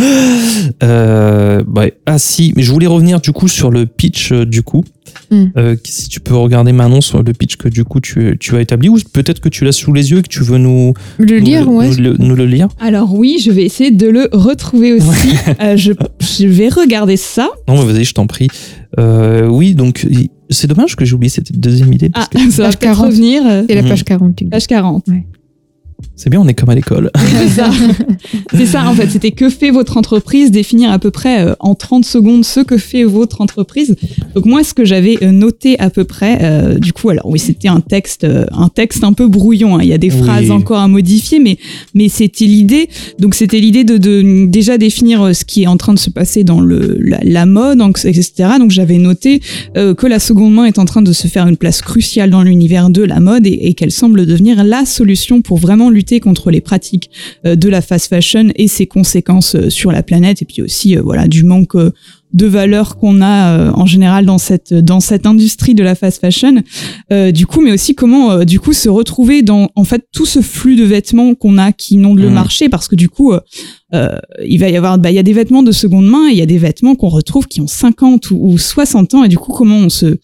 Euh, 0.82 1.62
bah, 1.66 1.86
ah 2.06 2.18
si, 2.18 2.52
mais 2.56 2.62
je 2.62 2.72
voulais 2.72 2.86
revenir 2.86 3.20
du 3.20 3.32
coup 3.32 3.48
sur 3.48 3.70
le 3.70 3.86
pitch 3.86 4.32
euh, 4.32 4.44
du 4.44 4.62
coup. 4.62 4.84
Mm. 5.30 5.44
Euh, 5.56 5.76
si 5.84 6.08
tu 6.08 6.20
peux 6.20 6.34
regarder 6.36 6.72
Manon 6.72 7.00
sur 7.00 7.22
le 7.22 7.32
pitch 7.32 7.56
que 7.56 7.68
du 7.68 7.84
coup 7.84 8.00
tu, 8.00 8.36
tu 8.38 8.56
as 8.56 8.60
établi, 8.60 8.88
ou 8.88 8.98
peut-être 9.12 9.40
que 9.40 9.48
tu 9.48 9.64
l'as 9.64 9.72
sous 9.72 9.92
les 9.92 10.10
yeux 10.10 10.18
et 10.18 10.22
que 10.22 10.28
tu 10.28 10.42
veux 10.42 10.58
nous, 10.58 10.94
Le 11.18 11.38
nous 11.40 11.44
lire, 11.44 11.68
ouais. 11.68 11.88
nous 11.88 11.96
le- 11.96 12.16
nous 12.18 12.34
le 12.36 12.46
lire. 12.46 12.68
Alors 12.80 13.12
oui, 13.14 13.38
je 13.44 13.50
vais 13.50 13.64
essayer 13.64 13.90
de 13.90 14.06
le 14.08 14.28
retrouver 14.32 14.92
aussi. 14.92 15.28
Euh, 15.60 15.76
je, 15.76 15.92
je 16.20 16.46
vais 16.46 16.68
regarder 16.68 17.16
ça. 17.16 17.48
Non, 17.66 17.82
mais 17.84 17.92
vas-y, 17.92 18.04
je 18.04 18.14
t'en 18.14 18.26
prie. 18.26 18.48
Euh, 18.98 19.46
oui, 19.48 19.74
donc 19.74 20.06
c'est 20.50 20.66
dommage 20.68 20.94
que 20.96 21.04
j'ai 21.04 21.14
oublié 21.14 21.30
cette 21.30 21.58
deuxième 21.58 21.92
idée. 21.92 22.10
parce 22.10 22.28
Ah, 22.34 22.38
que 22.38 22.50
ça 22.50 22.62
va 22.62 22.68
Page 22.68 22.78
peut-être 22.78 22.96
40. 22.96 23.06
revenir. 23.06 23.42
C'est 23.68 23.74
la 23.74 23.82
Mhm. 23.82 23.88
page 23.88 24.04
40. 24.04 24.34
du 24.36 24.44
coup. 24.44 24.50
Page 24.50 24.66
40. 24.66 25.04
C'est 26.20 26.30
bien, 26.30 26.40
on 26.40 26.48
est 26.48 26.54
comme 26.54 26.68
à 26.70 26.74
l'école. 26.74 27.12
C'est 27.16 27.46
ça. 27.48 27.70
Ça, 28.66 28.88
en 28.88 28.92
fait. 28.94 29.08
C'était 29.08 29.30
que 29.30 29.48
fait 29.50 29.70
votre 29.70 29.96
entreprise, 29.96 30.50
définir 30.50 30.90
à 30.90 30.98
peu 30.98 31.12
près 31.12 31.42
euh, 31.42 31.54
en 31.60 31.76
30 31.76 32.04
secondes 32.04 32.44
ce 32.44 32.58
que 32.58 32.76
fait 32.76 33.04
votre 33.04 33.40
entreprise. 33.40 33.94
Donc 34.34 34.44
moi, 34.44 34.64
ce 34.64 34.74
que 34.74 34.84
j'avais 34.84 35.16
euh, 35.22 35.30
noté 35.30 35.78
à 35.78 35.90
peu 35.90 36.02
près, 36.02 36.38
euh, 36.42 36.78
du 36.80 36.92
coup, 36.92 37.08
alors 37.10 37.26
oui, 37.26 37.38
c'était 37.38 37.68
un 37.68 37.78
texte, 37.80 38.24
euh, 38.24 38.46
un 38.50 38.68
texte 38.68 39.04
un 39.04 39.12
peu 39.12 39.28
brouillon. 39.28 39.76
hein. 39.76 39.80
Il 39.82 39.88
y 39.88 39.92
a 39.92 39.98
des 39.98 40.10
Oui. 40.12 40.18
phrases 40.22 40.50
encore 40.50 40.78
à 40.80 40.88
modifier, 40.88 41.38
mais 41.38 41.56
mais 41.94 42.08
c'était 42.08 42.46
l'idée. 42.46 42.88
Donc 43.20 43.36
c'était 43.36 43.60
l'idée 43.60 43.84
de, 43.84 43.96
de 43.96 44.46
déjà 44.46 44.76
définir 44.76 45.36
ce 45.36 45.44
qui 45.44 45.62
est 45.62 45.66
en 45.68 45.76
train 45.76 45.94
de 45.94 46.00
se 46.00 46.10
passer 46.10 46.42
dans 46.42 46.60
le 46.60 46.98
la, 47.00 47.20
la 47.22 47.46
mode, 47.46 47.80
etc. 48.04 48.32
Donc 48.58 48.72
j'avais 48.72 48.98
noté 48.98 49.40
euh, 49.76 49.94
que 49.94 50.08
la 50.08 50.18
seconde 50.18 50.52
main 50.52 50.64
est 50.64 50.80
en 50.80 50.84
train 50.84 51.02
de 51.02 51.12
se 51.12 51.28
faire 51.28 51.46
une 51.46 51.56
place 51.56 51.80
cruciale 51.80 52.30
dans 52.30 52.42
l'univers 52.42 52.90
de 52.90 53.02
la 53.04 53.20
mode 53.20 53.46
et, 53.46 53.68
et 53.68 53.74
qu'elle 53.74 53.92
semble 53.92 54.26
devenir 54.26 54.64
la 54.64 54.84
solution 54.84 55.42
pour 55.42 55.58
vraiment 55.58 55.90
lutter 55.90 56.07
contre 56.18 56.50
les 56.50 56.60
pratiques 56.60 57.10
euh, 57.46 57.54
de 57.56 57.68
la 57.68 57.80
fast 57.82 58.08
fashion 58.08 58.48
et 58.56 58.68
ses 58.68 58.86
conséquences 58.86 59.54
euh, 59.54 59.70
sur 59.70 59.92
la 59.92 60.02
planète. 60.02 60.42
Et 60.42 60.44
puis 60.44 60.62
aussi 60.62 60.96
euh, 60.96 61.02
voilà 61.02 61.28
du 61.28 61.44
manque 61.44 61.76
de 62.34 62.46
valeur 62.46 62.98
qu'on 62.98 63.22
a 63.22 63.72
en 63.72 63.86
général 63.86 64.26
dans 64.26 64.36
cette 64.36 64.74
dans 64.74 65.00
cette 65.00 65.24
industrie 65.24 65.74
de 65.74 65.82
la 65.82 65.94
fast 65.94 66.20
fashion. 66.20 66.56
Euh, 67.10 67.30
du 67.32 67.46
coup 67.46 67.62
mais 67.62 67.72
aussi 67.72 67.94
comment 67.94 68.44
du 68.44 68.60
coup 68.60 68.74
se 68.74 68.90
retrouver 68.90 69.40
dans 69.42 69.70
en 69.76 69.84
fait 69.84 70.04
tout 70.12 70.26
ce 70.26 70.42
flux 70.42 70.76
de 70.76 70.84
vêtements 70.84 71.34
qu'on 71.34 71.56
a 71.56 71.72
qui 71.72 71.94
inondent 71.94 72.18
le 72.20 72.28
Mhm. 72.28 72.34
marché. 72.34 72.68
Parce 72.68 72.86
que 72.88 72.96
du 72.96 73.08
coup 73.08 73.32
euh, 73.32 74.18
il 74.46 74.58
va 74.60 74.68
y 74.68 74.76
avoir 74.76 74.98
bah 74.98 75.10
il 75.10 75.14
y 75.14 75.18
a 75.18 75.22
des 75.22 75.32
vêtements 75.32 75.62
de 75.62 75.72
seconde 75.72 76.06
main 76.06 76.28
et 76.28 76.32
il 76.32 76.38
y 76.38 76.42
a 76.42 76.46
des 76.46 76.58
vêtements 76.58 76.94
qu'on 76.96 77.08
retrouve 77.08 77.46
qui 77.46 77.62
ont 77.62 77.66
50 77.66 78.30
ou, 78.30 78.38
ou 78.52 78.58
60 78.58 79.14
ans. 79.14 79.24
Et 79.24 79.28
du 79.28 79.38
coup 79.38 79.52
comment 79.52 79.76
on 79.78 79.88
se 79.88 80.18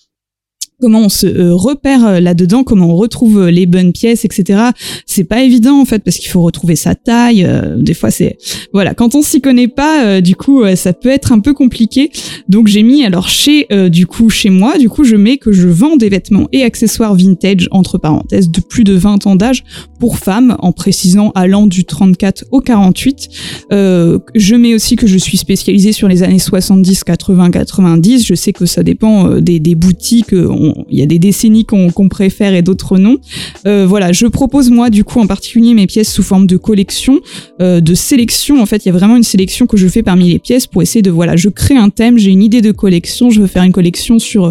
comment 0.80 1.00
on 1.00 1.08
se 1.08 1.26
euh, 1.26 1.54
repère 1.54 2.06
euh, 2.06 2.20
là-dedans, 2.20 2.64
comment 2.64 2.90
on 2.90 2.96
retrouve 2.96 3.42
euh, 3.42 3.50
les 3.50 3.66
bonnes 3.66 3.92
pièces, 3.92 4.24
etc. 4.24 4.70
C'est 5.06 5.24
pas 5.24 5.42
évident 5.42 5.80
en 5.80 5.84
fait 5.84 6.00
parce 6.00 6.18
qu'il 6.18 6.28
faut 6.28 6.42
retrouver 6.42 6.76
sa 6.76 6.94
taille. 6.94 7.46
des 7.76 7.94
fois 7.94 8.10
c'est 8.10 8.36
voilà 8.72 8.94
quand 8.94 9.14
on 9.14 9.22
s'y 9.22 9.40
connaît 9.40 9.68
pas, 9.68 10.20
du 10.20 10.34
coup 10.34 10.64
ça 10.74 10.92
peut 10.92 11.08
être 11.08 11.32
un 11.32 11.40
peu 11.40 11.54
compliqué. 11.54 12.10
Donc 12.48 12.66
j'ai 12.66 12.82
mis 12.82 13.04
alors 13.04 13.28
chez 13.28 13.66
du 13.90 14.06
coup 14.06 14.30
chez 14.30 14.50
moi, 14.50 14.78
du 14.78 14.88
coup 14.88 15.04
je 15.04 15.16
mets 15.16 15.36
que 15.36 15.52
je 15.52 15.68
vends 15.68 15.96
des 15.96 16.08
vêtements 16.08 16.48
et 16.52 16.62
accessoires 16.64 17.14
vintage 17.14 17.68
entre 17.70 17.98
parenthèses 17.98 18.50
de 18.50 18.60
plus 18.60 18.84
de 18.84 18.94
20 18.94 19.26
ans 19.26 19.36
d'âge 19.36 19.64
pour 19.98 20.18
femmes 20.18 20.56
en 20.58 20.72
précisant 20.72 21.30
allant 21.34 21.66
du 21.66 21.84
34 21.84 22.46
au 22.50 22.60
48. 22.60 23.28
Euh, 23.72 24.18
je 24.34 24.54
mets 24.54 24.74
aussi 24.74 24.96
que 24.96 25.06
je 25.06 25.18
suis 25.18 25.36
spécialisée 25.36 25.92
sur 25.92 26.08
les 26.08 26.22
années 26.22 26.38
70, 26.38 27.04
80, 27.04 27.50
90. 27.50 28.26
Je 28.26 28.34
sais 28.34 28.52
que 28.52 28.66
ça 28.66 28.82
dépend 28.82 29.40
des, 29.40 29.74
boutiques. 29.74 30.34
Il 30.90 30.98
y 30.98 31.02
a 31.02 31.06
des 31.06 31.18
décennies 31.18 31.64
qu'on 31.64 32.08
préfère 32.08 32.54
et 32.54 32.62
d'autres 32.62 32.98
non. 32.98 33.18
Euh, 33.66 33.86
voilà, 33.86 34.12
je 34.12 34.26
propose 34.26 34.70
moi 34.70 34.90
du 34.90 35.04
coup 35.04 35.20
en 35.20 35.26
particulier 35.26 35.74
mes 35.74 35.86
pièces 35.86 36.12
sous 36.12 36.22
forme 36.22 36.46
de 36.46 36.56
collection, 36.56 37.20
euh, 37.60 37.80
de 37.80 37.94
sélection. 37.94 38.60
En 38.60 38.66
fait, 38.66 38.84
il 38.84 38.88
y 38.88 38.90
a 38.90 38.92
vraiment 38.94 39.16
une 39.16 39.22
sélection 39.22 39.66
que 39.66 39.76
je 39.76 39.88
fais 39.88 40.02
parmi 40.02 40.30
les 40.30 40.38
pièces 40.38 40.66
pour 40.66 40.82
essayer 40.82 41.02
de 41.02 41.10
voilà, 41.10 41.36
je 41.36 41.48
crée 41.48 41.76
un 41.76 41.88
thème, 41.90 42.18
j'ai 42.18 42.30
une 42.30 42.42
idée 42.42 42.62
de 42.62 42.72
collection, 42.72 43.30
je 43.30 43.40
veux 43.40 43.46
faire 43.46 43.62
une 43.62 43.72
collection 43.72 44.18
sur, 44.18 44.46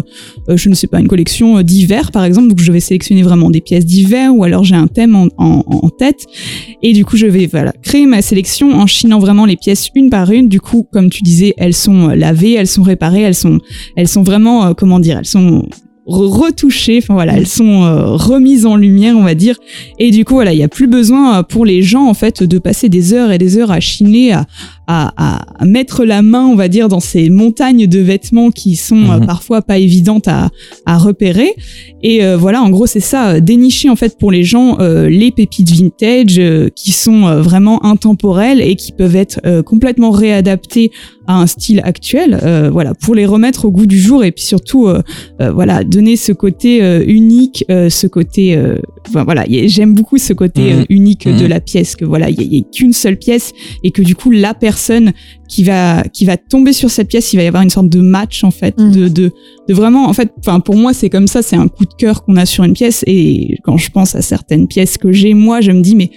euh, 0.48 0.56
je 0.56 0.68
ne 0.68 0.74
sais 0.74 0.86
pas, 0.86 1.00
une 1.00 1.08
collection 1.08 1.62
d'hiver 1.62 2.10
par 2.12 2.24
exemple. 2.24 2.48
Donc 2.48 2.60
je 2.60 2.72
vais 2.72 2.80
sélectionner 2.80 3.22
vraiment 3.22 3.50
des 3.50 3.60
pièces 3.60 3.86
d'hiver 3.86 4.34
ou 4.34 4.44
alors 4.44 4.64
j'ai 4.64 4.76
un 4.76 4.88
thème 4.88 5.14
en, 5.16 5.30
tête 5.96 6.24
et 6.82 6.92
du 6.92 7.04
coup 7.04 7.16
je 7.16 7.26
vais 7.26 7.46
voilà 7.46 7.72
créer 7.82 8.06
ma 8.06 8.20
sélection 8.20 8.72
en 8.72 8.86
chinant 8.86 9.20
vraiment 9.20 9.44
les 9.44 9.56
pièces 9.56 9.90
une 9.94 10.10
par 10.10 10.30
une. 10.30 10.48
Du 10.48 10.60
coup, 10.60 10.86
comme 10.92 11.10
tu 11.10 11.22
disais, 11.22 11.54
elles 11.56 11.74
sont 11.74 12.08
lavées, 12.08 12.54
elles 12.54 12.66
sont 12.66 12.82
réparées, 12.82 13.20
elles 13.20 13.34
sont, 13.34 13.60
elles 13.96 14.08
sont 14.08 14.22
vraiment, 14.22 14.74
comment 14.74 14.98
dire, 14.98 15.18
elles 15.18 15.26
sont 15.26 15.64
retouchées, 16.06 16.98
enfin 17.02 17.14
voilà, 17.14 17.36
elles 17.36 17.46
sont 17.46 17.84
euh, 17.84 18.14
remises 18.16 18.66
en 18.66 18.76
lumière, 18.76 19.16
on 19.16 19.22
va 19.22 19.34
dire. 19.34 19.56
Et 19.98 20.10
du 20.10 20.24
coup, 20.24 20.34
voilà, 20.34 20.52
il 20.52 20.58
y 20.58 20.62
a 20.62 20.68
plus 20.68 20.86
besoin 20.86 21.38
euh, 21.38 21.42
pour 21.42 21.64
les 21.64 21.82
gens 21.82 22.06
en 22.06 22.14
fait 22.14 22.42
de 22.42 22.58
passer 22.58 22.88
des 22.88 23.14
heures 23.14 23.32
et 23.32 23.38
des 23.38 23.56
heures 23.58 23.70
à 23.70 23.80
chiner, 23.80 24.32
à, 24.32 24.46
à, 24.86 25.12
à 25.60 25.64
mettre 25.64 26.04
la 26.04 26.22
main, 26.22 26.44
on 26.46 26.54
va 26.56 26.68
dire, 26.68 26.88
dans 26.88 27.00
ces 27.00 27.30
montagnes 27.30 27.86
de 27.86 27.98
vêtements 28.00 28.50
qui 28.50 28.76
sont 28.76 28.96
euh, 29.10 29.18
Mhm. 29.18 29.26
parfois 29.26 29.62
pas 29.62 29.78
évidentes 29.78 30.28
à, 30.28 30.50
à 30.86 30.98
repérer. 30.98 31.50
Et 32.02 32.22
euh, 32.24 32.36
voilà, 32.36 32.62
en 32.62 32.70
gros, 32.70 32.86
c'est 32.86 33.00
ça, 33.00 33.30
euh, 33.34 33.40
dénicher 33.40 33.88
en 33.88 33.96
fait 33.96 34.18
pour 34.18 34.30
les 34.30 34.42
gens 34.44 34.78
euh, 34.80 35.08
les 35.08 35.30
pépites 35.30 35.70
vintage 35.70 36.38
euh, 36.38 36.68
qui 36.74 36.92
sont 36.92 37.26
euh, 37.26 37.40
vraiment 37.40 37.84
intemporelles 37.84 38.60
et 38.60 38.76
qui 38.76 38.92
peuvent 38.92 39.16
être 39.16 39.40
euh, 39.46 39.62
complètement 39.62 40.10
réadaptées 40.10 40.90
à 41.26 41.40
un 41.40 41.46
style 41.46 41.80
actuel. 41.84 42.38
euh, 42.42 42.68
voilà, 42.70 42.92
pour 42.94 43.14
les 43.14 43.24
remettre 43.24 43.64
au 43.64 43.70
goût 43.70 43.86
du 43.86 43.98
jour 43.98 44.22
et 44.24 44.32
puis 44.32 44.44
surtout, 44.44 44.88
voilà, 45.38 45.84
donner 45.84 46.16
ce 46.16 46.32
côté 46.32 46.82
euh, 46.82 47.02
unique, 47.06 47.64
euh, 47.70 47.88
ce 47.88 48.06
côté, 48.06 48.56
euh, 48.56 48.76
enfin, 49.08 49.24
voilà, 49.24 49.44
j'aime 49.48 49.94
beaucoup 49.94 50.18
ce 50.18 50.32
côté 50.32 50.74
Mhm. 50.74 50.84
unique 50.90 51.26
de 51.26 51.44
Mhm. 51.44 51.48
la 51.48 51.60
pièce, 51.60 51.96
que 51.96 52.04
voilà, 52.04 52.28
il 52.30 52.40
y, 52.42 52.56
a- 52.56 52.60
a 52.60 52.62
qu'une 52.72 52.92
seule 52.92 53.16
pièce 53.16 53.52
et 53.82 53.90
que 53.90 54.02
du 54.02 54.14
coup 54.14 54.30
la 54.30 54.52
personne 54.54 54.73
qui 55.48 55.64
va 55.64 56.02
qui 56.12 56.24
va 56.24 56.36
tomber 56.36 56.72
sur 56.72 56.90
cette 56.90 57.08
pièce, 57.08 57.32
il 57.32 57.36
va 57.36 57.42
y 57.42 57.46
avoir 57.46 57.62
une 57.62 57.70
sorte 57.70 57.88
de 57.88 58.00
match 58.00 58.44
en 58.44 58.50
fait, 58.50 58.74
Mhm. 58.78 58.92
de, 58.92 59.08
de 59.08 59.32
de 59.68 59.74
vraiment, 59.74 60.06
en 60.08 60.12
fait, 60.12 60.30
enfin 60.38 60.60
pour 60.60 60.76
moi 60.76 60.92
c'est 60.92 61.10
comme 61.10 61.26
ça, 61.26 61.42
c'est 61.42 61.56
un 61.56 61.68
coup 61.68 61.84
de 61.84 61.94
cœur 61.96 62.24
qu'on 62.24 62.36
a 62.36 62.46
sur 62.46 62.64
une 62.64 62.74
pièce 62.74 63.04
et 63.06 63.56
quand 63.64 63.76
je 63.76 63.90
pense 63.90 64.14
à 64.14 64.22
certaines 64.22 64.66
pièces 64.68 64.98
que 64.98 65.12
j'ai, 65.12 65.34
moi 65.34 65.60
je 65.60 65.72
me 65.72 65.80
dis 65.80 65.94
mais 65.96 66.10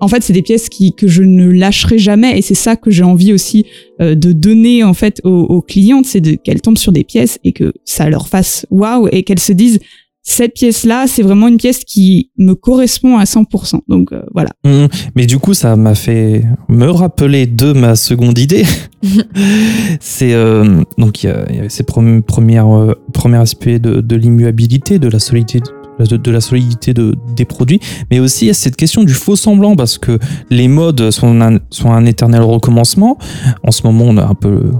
en 0.00 0.06
fait, 0.06 0.22
c'est 0.22 0.32
des 0.32 0.42
pièces 0.42 0.68
qui, 0.68 0.94
que 0.94 1.08
je 1.08 1.24
ne 1.24 1.50
lâcherai 1.50 1.98
jamais 1.98 2.38
et 2.38 2.42
c'est 2.42 2.54
ça 2.54 2.76
que 2.76 2.88
j'ai 2.88 3.02
envie 3.02 3.32
aussi 3.32 3.66
euh, 4.00 4.14
de 4.14 4.30
donner 4.30 4.84
en 4.84 4.94
fait 4.94 5.20
aux, 5.24 5.30
aux 5.42 5.60
clientes, 5.60 6.06
c'est 6.06 6.40
qu'elles 6.42 6.60
tombent 6.60 6.78
sur 6.78 6.92
des 6.92 7.02
pièces 7.02 7.40
et 7.42 7.50
que 7.50 7.72
ça 7.84 8.08
leur 8.08 8.28
fasse 8.28 8.64
waouh 8.70 9.08
et 9.10 9.24
qu'elles 9.24 9.40
se 9.40 9.52
disent 9.52 9.80
cette 10.28 10.52
pièce-là, 10.52 11.06
c'est 11.06 11.22
vraiment 11.22 11.48
une 11.48 11.56
pièce 11.56 11.84
qui 11.84 12.30
me 12.36 12.54
correspond 12.54 13.16
à 13.16 13.24
100%. 13.24 13.80
Donc 13.88 14.12
euh, 14.12 14.20
voilà. 14.34 14.50
Mhm. 14.62 14.88
Mais 15.16 15.24
du 15.24 15.38
coup, 15.38 15.54
ça 15.54 15.74
m'a 15.74 15.94
fait 15.94 16.44
me 16.68 16.90
rappeler 16.90 17.46
de 17.46 17.72
ma 17.72 17.96
seconde 17.96 18.38
idée. 18.38 18.64
c'est 20.00 20.34
euh, 20.34 20.82
donc 20.98 21.22
il 21.22 21.30
y, 21.30 21.54
y 21.56 21.58
avait 21.60 21.70
ces 21.70 21.82
premières 21.82 22.68
euh, 22.68 22.94
premiers 23.14 23.38
aspects 23.38 23.68
de, 23.68 24.02
de 24.02 24.16
l'immuabilité, 24.16 24.98
de 24.98 25.08
la 25.08 25.18
solidité. 25.18 25.60
De, 25.98 26.16
de 26.16 26.30
la 26.30 26.40
solidité 26.40 26.94
de, 26.94 27.16
des 27.34 27.44
produits, 27.44 27.80
mais 28.08 28.20
aussi 28.20 28.44
il 28.44 28.48
y 28.48 28.50
a 28.52 28.54
cette 28.54 28.76
question 28.76 29.02
du 29.02 29.14
faux 29.14 29.34
semblant 29.34 29.74
parce 29.74 29.98
que 29.98 30.20
les 30.48 30.68
modes 30.68 31.10
sont 31.10 31.40
un, 31.40 31.58
sont 31.70 31.90
un 31.90 32.06
éternel 32.06 32.42
recommencement. 32.42 33.18
En 33.64 33.72
ce 33.72 33.82
moment, 33.82 34.04
on 34.04 34.16
a 34.16 34.24
un 34.24 34.34
peu 34.34 34.70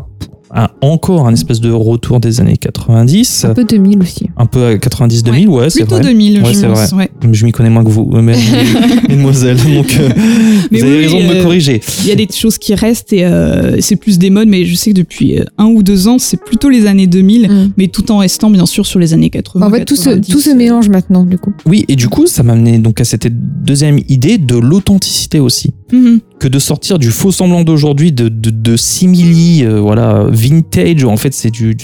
un- 0.55 0.69
encore 0.81 1.27
un 1.27 1.33
espèce 1.33 1.61
de 1.61 1.71
retour 1.71 2.21
des 2.21 2.41
années 2.41 2.57
90, 2.57 3.45
Un 3.45 3.55
peu 3.55 3.65
2000 3.65 4.01
aussi. 4.01 4.29
un 4.37 4.47
peu 4.47 4.65
à 4.67 4.77
90-2000, 4.79 5.49
ouais, 5.49 5.71
c'est 5.71 5.81
Plutôt 5.81 5.97
vrai. 5.97 6.05
2000, 6.05 6.43
Ouais, 6.43 6.49
je 6.49 6.59
c'est 6.59 6.67
pense. 6.67 6.93
ouais. 6.93 7.11
Je 7.35 7.45
m'y 7.45 7.53
connais 7.53 7.71
moins 7.71 7.85
que 7.85 7.91
vous, 7.91 8.11
euh, 8.15 8.23
mais- 8.23 8.37
mesdemoiselles. 9.09 9.57
Donc, 9.75 9.97
euh, 10.01 10.09
Mais 10.71 10.81
vous 10.81 10.87
avez 10.87 10.99
raison 11.03 11.19
de 11.21 11.25
me 11.25 11.37
euh, 11.37 11.43
corriger. 11.43 11.81
Il 12.03 12.09
y 12.09 12.13
a 12.13 12.15
des 12.15 12.29
choses 12.33 12.59
qui 12.59 12.75
restent 12.75 13.13
et 13.13 13.25
euh, 13.25 13.77
c'est 13.81 13.97
plus 13.97 14.19
des 14.19 14.31
modes, 14.31 14.49
mais 14.49 14.65
je 14.65 14.75
sais 14.75 14.91
que 14.91 14.97
depuis 14.97 15.41
un 15.59 15.67
ou 15.67 15.83
deux 15.83 16.09
ans, 16.09 16.19
c'est 16.19 16.43
plutôt 16.43 16.69
les 16.69 16.87
années 16.87 17.07
2000, 17.07 17.49
Mm. 17.49 17.73
mais 17.77 17.89
tout 17.89 18.11
en 18.13 18.19
restant 18.19 18.51
bien 18.51 18.67
sûr 18.67 18.85
sur 18.87 18.99
les 18.99 19.15
années 19.15 19.31
80. 19.31 19.67
En 19.67 19.71
fait, 19.71 19.85
tout 19.85 19.97
se, 19.97 20.05
90. 20.11 20.31
tout 20.33 20.41
se 20.41 20.51
mélange 20.51 20.89
maintenant, 20.89 21.25
du 21.25 21.39
coup. 21.39 21.53
Oui, 21.67 21.85
et 21.89 21.97
du 21.97 22.09
coup, 22.09 22.27
ça 22.27 22.43
m'a 22.43 22.53
amené 22.53 22.79
donc 22.79 23.01
à 23.01 23.05
cette 23.05 23.29
deuxième 23.65 23.99
idée 24.09 24.39
de 24.39 24.57
l'authenticité 24.57 25.41
aussi. 25.41 25.73
Mhm. 25.93 26.21
Que 26.39 26.49
de 26.49 26.59
sortir 26.59 26.99
du 26.99 27.11
faux 27.11 27.33
semblant 27.33 27.63
d'aujourd'hui, 27.65 28.13
de, 28.13 28.29
de, 28.29 28.51
de 28.51 28.77
simili, 28.77 29.65
euh, 29.65 29.81
voilà, 29.81 30.27
vintage, 30.31 31.03
en 31.05 31.17
fait, 31.17 31.33
c'est 31.35 31.51
du. 31.51 31.77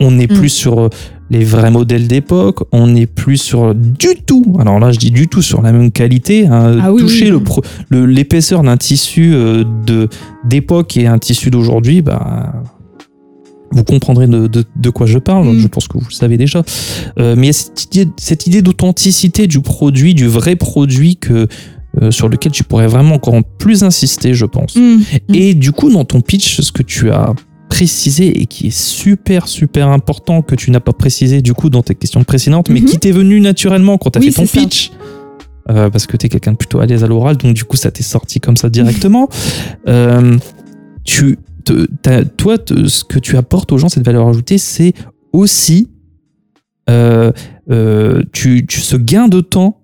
On 0.00 0.12
n'est 0.12 0.26
Mm. 0.26 0.38
plus 0.38 0.48
sur 0.48 0.78
euh, 0.80 0.88
les 1.30 1.44
vrais 1.44 1.70
modèles 1.70 2.06
d'époque, 2.06 2.60
on 2.72 2.86
n'est 2.86 3.06
plus 3.06 3.36
sur 3.36 3.74
du 3.74 4.14
tout, 4.26 4.56
alors 4.60 4.78
là, 4.78 4.92
je 4.92 4.98
dis 4.98 5.10
du 5.10 5.26
tout 5.28 5.42
sur 5.42 5.60
la 5.62 5.72
même 5.72 5.90
qualité, 5.90 6.46
hein, 6.46 6.78
Ah 6.80 6.92
oui, 6.92 7.00
toucher 7.02 7.32
oui. 7.32 7.42
le 7.90 8.06
l'épaisseur 8.06 8.62
d'un 8.62 8.76
tissu 8.76 9.32
euh, 9.34 9.64
de 9.86 10.08
d'époque 10.44 10.96
et 10.96 11.06
un 11.06 11.18
tissu 11.18 11.50
d'aujourd'hui, 11.50 12.02
bah. 12.02 12.52
Vous 13.72 13.82
comprendrez 13.82 14.28
de, 14.28 14.46
de, 14.46 14.62
de 14.76 14.90
quoi 14.90 15.06
je 15.06 15.18
parle, 15.18 15.48
Mm. 15.48 15.58
je 15.58 15.66
pense 15.66 15.88
que 15.88 15.98
vous 15.98 16.06
le 16.08 16.14
savez 16.14 16.36
déjà. 16.36 16.62
Euh, 17.18 17.34
mais 17.36 17.42
il 17.42 17.46
y 17.48 17.50
a 17.50 17.52
cette 17.52 17.84
idée, 17.84 18.08
cette 18.16 18.46
idée 18.46 18.62
d'authenticité 18.62 19.48
du 19.48 19.60
produit, 19.60 20.14
du 20.14 20.28
vrai 20.28 20.54
produit 20.54 21.16
que, 21.16 21.48
euh, 22.00 22.12
sur 22.12 22.28
lequel 22.28 22.52
tu 22.52 22.62
pourrais 22.62 22.86
vraiment 22.86 23.16
encore 23.16 23.34
plus 23.58 23.82
insister, 23.82 24.34
je 24.34 24.46
pense. 24.46 24.76
Mhm. 24.76 25.02
Et 25.34 25.54
du 25.54 25.72
coup, 25.72 25.90
dans 25.90 26.04
ton 26.04 26.20
pitch, 26.20 26.60
ce 26.60 26.70
que 26.70 26.84
tu 26.84 27.10
as 27.10 27.34
précisé 27.76 28.40
et 28.40 28.46
qui 28.46 28.68
est 28.68 28.76
super, 28.76 29.48
super 29.48 29.88
important, 29.88 30.40
que 30.40 30.54
tu 30.54 30.70
n'as 30.70 30.80
pas 30.80 30.94
précisé 30.94 31.42
du 31.42 31.52
coup 31.52 31.68
dans 31.68 31.82
tes 31.82 31.94
questions 31.94 32.24
précédentes, 32.24 32.70
mais 32.70 32.80
Mhm. 32.80 32.86
qui 32.86 32.98
t'est 32.98 33.10
venu 33.12 33.38
naturellement 33.40 33.98
quand 33.98 34.10
tu 34.12 34.18
as 34.18 34.22
Oui, 34.22 34.32
fait 34.32 34.42
ton 34.42 34.46
pitch. 34.46 34.92
euh, 35.68 35.90
parce 35.90 36.06
que 36.06 36.16
tu 36.16 36.24
es 36.24 36.28
quelqu'un 36.30 36.52
de 36.52 36.56
plutôt 36.56 36.80
à 36.80 36.86
l'aise 36.86 37.04
à 37.04 37.06
l'oral, 37.06 37.36
donc 37.36 37.52
du 37.52 37.64
coup, 37.64 37.76
ça 37.76 37.90
t'est 37.90 38.02
sorti 38.02 38.40
comme 38.40 38.56
ça 38.56 38.70
directement. 38.70 39.28
Euh, 39.88 40.38
tu, 41.04 41.38
te- 41.64 41.86
toi, 42.36 42.56
te- 42.58 42.88
ce 42.88 43.04
que 43.04 43.18
tu 43.18 43.36
apportes 43.36 43.70
aux 43.72 43.78
gens, 43.78 43.88
cette 43.90 44.04
valeur 44.06 44.26
ajoutée, 44.26 44.58
c'est 44.58 44.94
aussi 45.32 45.88
euh, 46.88 47.30
tu, 48.32 48.64
tu, 48.66 48.80
ce 48.80 48.96
gain 48.96 49.28
de 49.28 49.40
temps. 49.40 49.80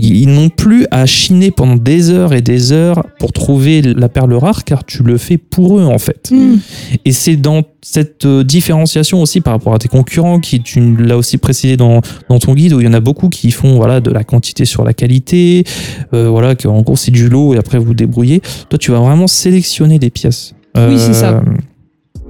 Ils 0.00 0.28
n'ont 0.28 0.48
plus 0.48 0.86
à 0.92 1.06
chiner 1.06 1.50
pendant 1.50 1.74
des 1.74 2.10
heures 2.10 2.32
et 2.32 2.40
des 2.40 2.70
heures 2.70 3.02
pour 3.18 3.32
trouver 3.32 3.82
la 3.82 4.08
perle 4.08 4.32
rare, 4.34 4.62
car 4.62 4.84
tu 4.84 5.02
le 5.02 5.18
fais 5.18 5.38
pour 5.38 5.76
eux 5.76 5.84
en 5.84 5.98
fait. 5.98 6.30
Mhm. 6.30 6.60
Et 7.04 7.10
c'est 7.10 7.34
dans 7.34 7.64
cette 7.82 8.24
euh, 8.24 8.44
différenciation 8.44 9.20
aussi 9.20 9.40
par 9.40 9.54
rapport 9.54 9.74
à 9.74 9.78
tes 9.78 9.88
concurrents, 9.88 10.38
qui 10.38 10.62
tu 10.62 10.96
l'as 10.96 11.16
aussi 11.16 11.36
précisé 11.36 11.76
dans, 11.76 12.00
dans 12.28 12.38
ton 12.38 12.54
guide, 12.54 12.74
où 12.74 12.80
il 12.80 12.86
y 12.86 12.88
en 12.88 12.92
a 12.94 13.00
beaucoup 13.00 13.28
qui 13.28 13.50
font 13.50 13.74
voilà, 13.74 14.00
de 14.00 14.10
la 14.10 14.22
quantité 14.22 14.64
sur 14.64 14.84
la 14.84 14.94
qualité, 14.94 15.64
euh, 16.14 16.28
voilà, 16.28 16.54
que 16.54 16.68
en 16.68 16.82
gros 16.82 16.96
c'est 16.96 17.10
du 17.10 17.28
lot 17.28 17.54
et 17.54 17.58
après 17.58 17.78
vous 17.78 17.94
débrouillez. 17.94 18.40
Toi, 18.68 18.78
tu 18.78 18.92
vas 18.92 19.00
vraiment 19.00 19.26
sélectionner 19.26 19.98
des 19.98 20.10
pièces. 20.10 20.54
Oui, 20.76 20.96
c'est 20.96 21.14
ça. 21.14 21.30
Euh, 21.30 21.40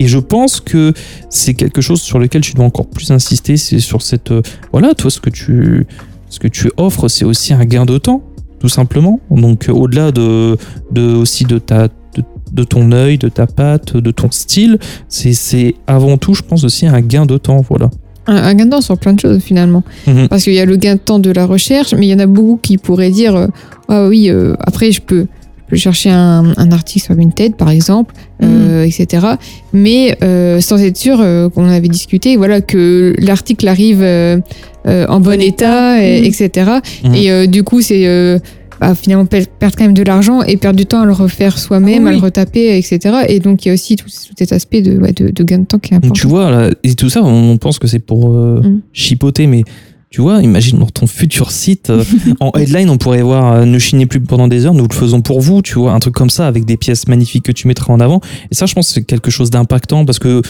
Et 0.00 0.06
je 0.06 0.18
pense 0.18 0.60
que 0.60 0.94
c'est 1.28 1.54
quelque 1.54 1.82
chose 1.82 2.00
sur 2.00 2.18
lequel 2.18 2.40
tu 2.40 2.54
dois 2.54 2.64
encore 2.64 2.86
plus 2.86 3.10
insister, 3.10 3.56
c'est 3.56 3.80
sur 3.80 4.00
cette... 4.00 4.30
euh, 4.30 4.42
voilà, 4.72 4.94
toi, 4.94 5.10
ce 5.10 5.20
que 5.20 5.28
tu, 5.28 5.86
ce 6.30 6.38
que 6.38 6.48
tu 6.48 6.70
offres, 6.76 7.08
c'est 7.08 7.24
aussi 7.24 7.52
un 7.54 7.64
gain 7.64 7.84
de 7.86 7.98
temps, 7.98 8.22
tout 8.60 8.68
simplement. 8.68 9.20
Donc, 9.30 9.68
euh, 9.68 9.72
au-delà 9.72 10.10
de, 10.12 10.56
de, 10.92 11.14
aussi 11.14 11.44
de 11.44 11.58
ta... 11.58 11.88
De, 11.88 12.22
de 12.50 12.64
ton 12.64 12.90
œil, 12.92 13.18
de 13.18 13.28
ta 13.28 13.46
patte, 13.46 13.94
de 13.98 14.10
ton 14.10 14.30
style, 14.30 14.78
c'est- 15.08 15.34
c'est 15.34 15.74
avant 15.86 16.16
tout, 16.16 16.32
je 16.32 16.42
pense, 16.42 16.64
aussi 16.64 16.86
un 16.86 17.00
gain 17.02 17.26
de 17.26 17.36
temps, 17.36 17.60
voilà. 17.68 17.90
Un, 18.26 18.36
un 18.36 18.54
gain 18.54 18.64
de 18.64 18.70
temps 18.70 18.80
sur 18.80 18.96
plein 18.98 19.12
de 19.12 19.20
choses, 19.20 19.40
finalement. 19.40 19.84
Mhm. 20.06 20.28
Parce 20.28 20.44
qu'il 20.44 20.54
y 20.54 20.58
a 20.58 20.64
le 20.64 20.76
gain 20.76 20.94
de 20.94 21.00
temps 21.00 21.18
de 21.18 21.30
la 21.30 21.44
recherche, 21.44 21.92
mais 21.94 22.06
il 22.06 22.08
y 22.10 22.14
en 22.14 22.18
a 22.18 22.26
beaucoup 22.26 22.58
qui 22.60 22.78
pourraient 22.78 23.10
dire 23.10 23.36
euh, 23.36 23.46
Ah 23.88 24.08
oui, 24.08 24.30
euh, 24.30 24.54
après, 24.60 24.90
je 24.92 25.02
peux, 25.02 25.26
je 25.68 25.70
peux 25.70 25.76
chercher 25.76 26.08
un, 26.10 26.54
un 26.56 26.72
article 26.72 27.04
sur 27.04 27.14
Vinted, 27.14 27.54
par 27.54 27.68
exemple, 27.68 28.14
euh, 28.42 28.84
etc. 28.84 29.26
Mais 29.74 30.16
euh, 30.22 30.60
sans 30.60 30.78
être 30.82 30.96
sûr 30.96 31.18
euh, 31.20 31.50
qu'on 31.50 31.68
avait 31.68 31.88
discuté, 31.88 32.36
voilà, 32.36 32.62
que 32.62 33.14
l'article 33.18 33.68
arrive 33.68 34.00
euh, 34.02 34.38
euh, 34.86 35.06
en 35.08 35.20
bon, 35.20 35.38
état, 35.40 36.02
et- 36.02 36.24
etc. 36.26 36.70
Et 37.14 37.30
euh, 37.30 37.46
du 37.46 37.64
coup, 37.64 37.82
c'est 37.82 38.06
euh, 38.06 38.38
bah, 38.80 38.94
finalement 38.94 39.26
per- 39.26 39.44
perdre 39.58 39.76
quand 39.76 39.84
même 39.84 39.92
de 39.92 40.02
l'argent 40.04 40.42
et 40.42 40.56
perdre 40.56 40.78
du 40.78 40.86
temps 40.86 41.02
à 41.02 41.04
le 41.04 41.12
refaire 41.12 41.58
soi-même, 41.58 42.06
Ah 42.06 42.10
à 42.10 42.12
le 42.12 42.18
retaper, 42.18 42.78
etc. 42.78 43.16
Et 43.28 43.38
donc, 43.40 43.64
il 43.64 43.68
y 43.68 43.70
a 43.70 43.74
aussi 43.74 43.96
tout, 43.96 44.06
tout 44.06 44.34
cet 44.38 44.52
aspect 44.52 44.80
de, 44.80 44.96
ouais, 44.98 45.12
de, 45.12 45.28
de 45.30 45.44
gain 45.44 45.58
de 45.58 45.64
temps 45.66 45.78
qui 45.78 45.92
est 45.92 45.96
important. 45.96 46.14
Tu 46.14 46.26
vois, 46.28 46.50
là, 46.50 46.70
et 46.82 46.94
tout 46.94 47.10
ça, 47.10 47.22
on 47.22 47.58
pense 47.58 47.78
que 47.78 47.86
c'est 47.88 47.98
pour 47.98 48.30
euh, 48.32 48.60
Mm. 48.62 48.80
chipoter, 48.94 49.46
mais 49.46 49.64
tu 50.10 50.22
vois, 50.22 50.40
imagine 50.42 50.78
dans 50.78 50.86
ton 50.86 51.06
futur 51.06 51.50
site, 51.50 51.90
euh, 51.90 52.02
en 52.40 52.50
headline, 52.58 52.88
on 52.88 52.96
pourrait 52.96 53.22
voir 53.22 53.52
euh, 53.52 53.64
ne 53.66 53.78
chinez 53.78 54.06
plus 54.06 54.20
pendant 54.20 54.48
des 54.48 54.64
heures, 54.64 54.72
nous 54.74 54.86
le 54.88 54.94
faisons 54.94 55.20
pour 55.20 55.40
vous, 55.40 55.60
tu 55.60 55.74
vois, 55.78 55.92
un 55.92 55.98
truc 56.00 56.14
comme 56.14 56.30
ça, 56.30 56.46
avec 56.46 56.64
des 56.64 56.76
pièces 56.78 57.08
magnifiques 57.08 57.44
que 57.44 57.52
tu 57.52 57.68
mettras 57.68 57.92
en 57.92 58.00
avant. 58.00 58.20
Et 58.50 58.54
ça, 58.54 58.64
je 58.66 58.74
pense 58.74 58.88
que 58.88 58.94
c'est 58.94 59.04
quelque 59.04 59.30
chose 59.30 59.50
d'impactant 59.50 60.04
parce 60.06 60.18
que 60.18 60.40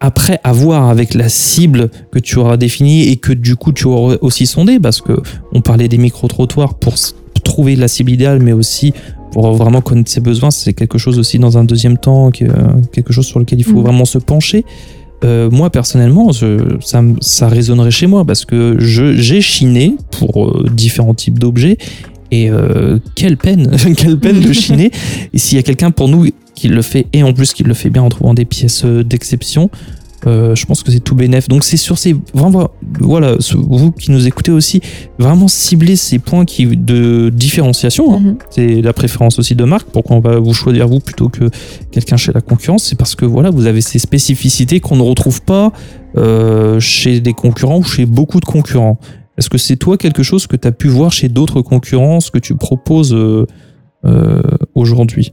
après 0.00 0.40
avoir 0.44 0.88
avec 0.88 1.12
la 1.12 1.28
cible 1.28 1.90
que 2.10 2.18
tu 2.18 2.38
auras 2.38 2.56
définie 2.56 3.08
et 3.08 3.16
que 3.16 3.32
du 3.34 3.56
coup 3.56 3.72
tu 3.72 3.84
auras 3.86 4.16
aussi 4.22 4.46
sondé, 4.46 4.80
parce 4.80 5.02
que 5.02 5.12
on 5.52 5.60
parlait 5.60 5.88
des 5.88 5.98
micro-trottoirs 5.98 6.74
pour 6.78 6.94
s- 6.94 7.14
trouver 7.44 7.76
la 7.76 7.88
cible 7.88 8.10
idéale, 8.10 8.40
mais 8.40 8.52
aussi 8.52 8.94
pour 9.32 9.52
vraiment 9.52 9.82
connaître 9.82 10.10
ses 10.10 10.20
besoins, 10.20 10.50
c'est 10.50 10.72
quelque 10.72 10.96
chose 10.98 11.18
aussi 11.18 11.38
dans 11.38 11.58
un 11.58 11.64
deuxième 11.64 11.98
temps, 11.98 12.30
que- 12.30 12.44
quelque 12.92 13.12
chose 13.12 13.26
sur 13.26 13.38
lequel 13.38 13.58
il 13.60 13.64
faut 13.64 13.76
Mhm. 13.76 13.82
vraiment 13.82 14.04
se 14.06 14.16
pencher. 14.18 14.64
Euh, 15.22 15.50
moi 15.50 15.68
personnellement, 15.70 16.32
je- 16.32 16.76
ça, 16.80 17.02
ça 17.20 17.48
résonnerait 17.48 17.90
chez 17.90 18.06
moi 18.06 18.24
parce 18.24 18.44
que 18.44 18.76
je- 18.78 19.14
j'ai 19.16 19.40
chiné 19.42 19.96
pour 20.12 20.48
euh, 20.48 20.66
différents 20.72 21.12
types 21.14 21.38
d'objets 21.38 21.76
et 22.30 22.50
euh, 22.50 22.98
quelle 23.14 23.36
peine, 23.36 23.70
quelle 23.96 24.18
peine 24.18 24.40
de 24.40 24.52
chiner. 24.54 24.90
Et 25.34 25.38
s'il 25.38 25.56
y 25.56 25.58
a 25.58 25.62
quelqu'un 25.62 25.90
pour 25.90 26.08
nous 26.08 26.26
qui 26.54 26.68
le 26.68 26.82
fait 26.82 27.06
et 27.12 27.22
en 27.22 27.32
plus 27.34 27.52
qui 27.52 27.62
le 27.64 27.74
fait 27.74 27.90
bien 27.90 28.02
en 28.02 28.08
trouvant 28.08 28.34
des 28.34 28.44
pièces 28.46 28.82
euh, 28.84 29.02
d'exception, 29.04 29.70
euh, 30.26 30.54
je 30.54 30.66
pense 30.66 30.82
que 30.82 30.90
c'est 30.90 31.00
tout 31.00 31.14
bénef. 31.14 31.48
Donc 31.48 31.64
c'est 31.64 31.76
sur 31.76 31.98
ces 31.98 32.14
vraiment 32.34 32.68
voilà 33.00 33.36
vous 33.54 33.90
qui 33.92 34.10
nous 34.10 34.26
écoutez 34.26 34.52
aussi 34.52 34.80
vraiment 35.18 35.48
cibler 35.48 35.96
ces 35.96 36.18
points 36.18 36.44
qui 36.44 36.66
de 36.66 37.30
différenciation. 37.34 38.14
hein. 38.14 38.20
Mhm. 38.20 38.38
C'est 38.50 38.82
la 38.82 38.92
préférence 38.92 39.38
aussi 39.38 39.54
de 39.54 39.64
marque. 39.64 39.88
Pourquoi 39.90 40.16
on 40.16 40.20
va 40.20 40.38
vous 40.38 40.54
choisir 40.54 40.88
vous 40.88 41.00
plutôt 41.00 41.28
que 41.28 41.48
quelqu'un 41.90 42.16
chez 42.16 42.32
la 42.32 42.40
concurrence? 42.40 42.84
C'est 42.84 42.96
parce 42.96 43.14
que 43.14 43.24
voilà, 43.24 43.50
vous 43.50 43.66
avez 43.66 43.80
ces 43.80 43.98
spécificités 43.98 44.80
qu'on 44.80 44.96
ne 44.96 45.02
retrouve 45.02 45.42
pas 45.42 45.72
euh, 46.16 46.80
chez 46.80 47.20
des 47.20 47.32
concurrents 47.32 47.78
ou 47.78 47.84
chez 47.84 48.06
beaucoup 48.06 48.40
de 48.40 48.44
concurrents. 48.44 48.98
Est-ce 49.38 49.48
que 49.48 49.58
c'est 49.58 49.76
toi 49.76 49.96
quelque 49.96 50.22
chose 50.22 50.46
que 50.46 50.56
tu 50.56 50.68
as 50.68 50.72
pu 50.72 50.88
voir 50.88 51.12
chez 51.12 51.28
d'autres 51.28 51.62
concurrents, 51.62 52.20
ce 52.20 52.30
que 52.30 52.38
tu 52.38 52.54
proposes 52.56 53.14
euh, 53.14 53.46
euh, 54.04 54.42
aujourd'hui? 54.74 55.30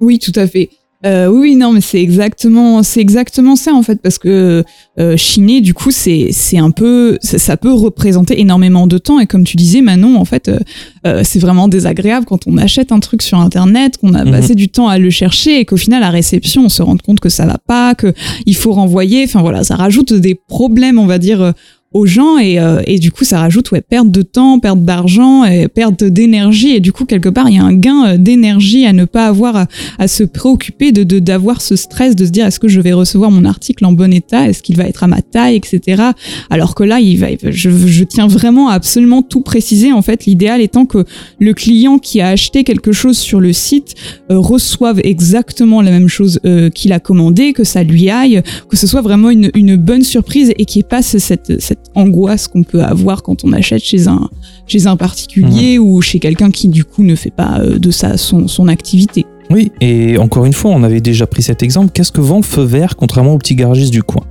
Oui, 0.00 0.18
tout 0.18 0.32
à 0.34 0.46
fait. 0.46 0.70
Euh, 1.04 1.26
oui, 1.28 1.54
non, 1.54 1.72
mais 1.72 1.82
c'est 1.82 2.00
exactement, 2.00 2.82
c'est 2.82 3.00
exactement 3.00 3.56
ça 3.56 3.74
en 3.74 3.82
fait, 3.82 4.00
parce 4.00 4.16
que 4.18 4.64
euh, 4.98 5.16
chiner, 5.16 5.60
du 5.60 5.74
coup, 5.74 5.90
c'est 5.90 6.28
c'est 6.30 6.56
un 6.56 6.70
peu, 6.70 7.18
ça, 7.20 7.38
ça 7.38 7.56
peut 7.58 7.72
représenter 7.72 8.40
énormément 8.40 8.86
de 8.86 8.96
temps. 8.96 9.20
Et 9.20 9.26
comme 9.26 9.44
tu 9.44 9.56
disais, 9.56 9.82
Manon, 9.82 10.16
en 10.16 10.24
fait, 10.24 10.48
euh, 10.48 10.58
euh, 11.06 11.20
c'est 11.24 11.38
vraiment 11.40 11.68
désagréable 11.68 12.24
quand 12.26 12.46
on 12.46 12.56
achète 12.56 12.90
un 12.90 13.00
truc 13.00 13.20
sur 13.22 13.38
Internet, 13.38 13.98
qu'on 13.98 14.14
a 14.14 14.24
Mhm. 14.24 14.30
passé 14.30 14.54
du 14.54 14.68
temps 14.68 14.88
à 14.88 14.98
le 14.98 15.10
chercher 15.10 15.60
et 15.60 15.64
qu'au 15.66 15.76
final, 15.76 16.02
à 16.02 16.06
la 16.06 16.10
réception, 16.10 16.64
on 16.64 16.68
se 16.70 16.82
rend 16.82 16.96
compte 16.96 17.20
que 17.20 17.28
ça 17.28 17.44
va 17.44 17.58
pas, 17.58 17.94
que 17.94 18.14
il 18.46 18.56
faut 18.56 18.72
renvoyer. 18.72 19.24
Enfin 19.24 19.42
voilà, 19.42 19.62
ça 19.62 19.76
rajoute 19.76 20.12
des 20.14 20.34
problèmes, 20.34 20.98
on 20.98 21.06
va 21.06 21.18
dire. 21.18 21.52
Aux 21.94 22.06
gens 22.06 22.38
et, 22.38 22.58
euh, 22.58 22.82
et 22.86 22.98
du 22.98 23.10
coup 23.12 23.24
ça 23.24 23.38
rajoute 23.38 23.70
ouais 23.70 23.80
perte 23.80 24.10
de 24.10 24.22
temps 24.22 24.58
perte 24.58 24.84
d'argent 24.84 25.44
et 25.44 25.68
perte 25.68 26.04
d'énergie. 26.04 26.70
Et 26.70 26.80
du 26.80 26.92
coup 26.92 27.04
quelque 27.06 27.28
part 27.28 27.48
il 27.48 27.54
y 27.56 27.58
a 27.58 27.64
un 27.64 27.72
gain 27.72 28.04
euh, 28.06 28.16
d'énergie 28.18 28.84
à 28.84 28.92
ne 28.92 29.04
pas 29.04 29.26
avoir 29.26 29.66
à, 29.98 30.08
se 30.08 30.24
préoccuper 30.24 30.92
de 30.92 31.04
d'avoir 31.20 31.62
ce 31.62 31.76
stress 31.76 32.16
de 32.16 32.26
se 32.26 32.30
dire 32.30 32.46
est-ce 32.46 32.58
que 32.60 32.68
je 32.68 32.80
vais 32.80 32.92
recevoir 32.92 33.30
mon 33.30 33.44
article 33.44 33.84
en 33.86 33.92
bon 33.92 34.12
état? 34.12 34.48
Est-ce 34.48 34.62
qu'il 34.62 34.76
va 34.76 34.84
être 34.84 35.04
à 35.04 35.06
ma 35.06 35.22
taille 35.22 35.56
etc 35.56 36.02
alors 36.50 36.74
que 36.74 36.82
là 36.84 36.98
il 37.00 37.16
va 37.18 37.28
je, 37.42 37.70
je 37.70 38.04
tiens 38.04 38.26
vraiment 38.26 38.68
à 38.68 38.74
absolument 38.74 39.22
tout 39.22 39.40
préciser. 39.40 39.92
En 39.92 40.02
fait 40.02 40.26
l'idéal 40.26 40.60
étant 40.60 40.84
que 40.86 41.04
le 41.38 41.54
client 41.54 41.98
qui 41.98 42.20
a 42.20 42.28
acheté 42.28 42.64
quelque 42.64 42.92
chose 42.92 43.16
sur 43.16 43.40
le 43.40 43.52
site 43.52 43.94
euh, 44.30 44.38
reçoive 44.38 45.00
exactement 45.04 45.80
la 45.80 45.90
même 45.92 46.08
chose 46.08 46.40
euh, 46.44 46.70
qu'il 46.70 46.92
a 46.92 46.98
commandé 47.00 47.52
que 47.52 47.62
ça 47.64 47.82
lui 47.84 48.10
aille 48.10 48.42
que 48.68 48.76
ce 48.76 48.86
soit 48.88 49.00
vraiment 49.00 49.30
une, 49.30 49.50
une 49.54 49.76
bonne 49.76 50.02
surprise 50.02 50.52
et 50.58 50.64
qu'il 50.64 50.80
n'y 50.80 50.84
ait 50.86 50.88
pas 50.88 51.02
ce- 51.02 51.18
cette, 51.18 51.60
cette 51.60 51.83
angoisse 51.94 52.48
qu'on 52.48 52.62
peut 52.62 52.82
avoir 52.82 53.22
quand 53.22 53.44
on 53.44 53.52
achète 53.52 53.82
chez 53.82 54.08
un, 54.08 54.28
chez 54.66 54.86
un 54.86 54.96
particulier 54.96 55.78
ou 55.78 56.00
chez 56.00 56.18
quelqu'un 56.18 56.50
qui 56.50 56.68
du 56.68 56.84
coup 56.84 57.02
ne 57.02 57.14
fait 57.14 57.30
pas 57.30 57.60
euh, 57.60 57.78
de 57.78 57.90
ça 57.90 58.16
son, 58.16 58.48
son 58.48 58.68
activité. 58.68 59.26
Oui, 59.50 59.72
et 59.80 60.18
encore 60.18 60.46
une 60.46 60.52
fois, 60.52 60.70
on 60.70 60.82
avait 60.82 61.00
déjà 61.00 61.26
pris 61.26 61.42
cet 61.42 61.62
exemple. 61.62 61.90
Qu'est-ce 61.92 62.12
que 62.12 62.20
vend 62.20 62.36
le 62.38 62.42
feu 62.42 62.62
vert 62.62 62.96
contrairement 62.96 63.34
au 63.34 63.38
petit 63.38 63.54
garagiste 63.54 63.92
du 63.92 64.02
coin? 64.02 64.24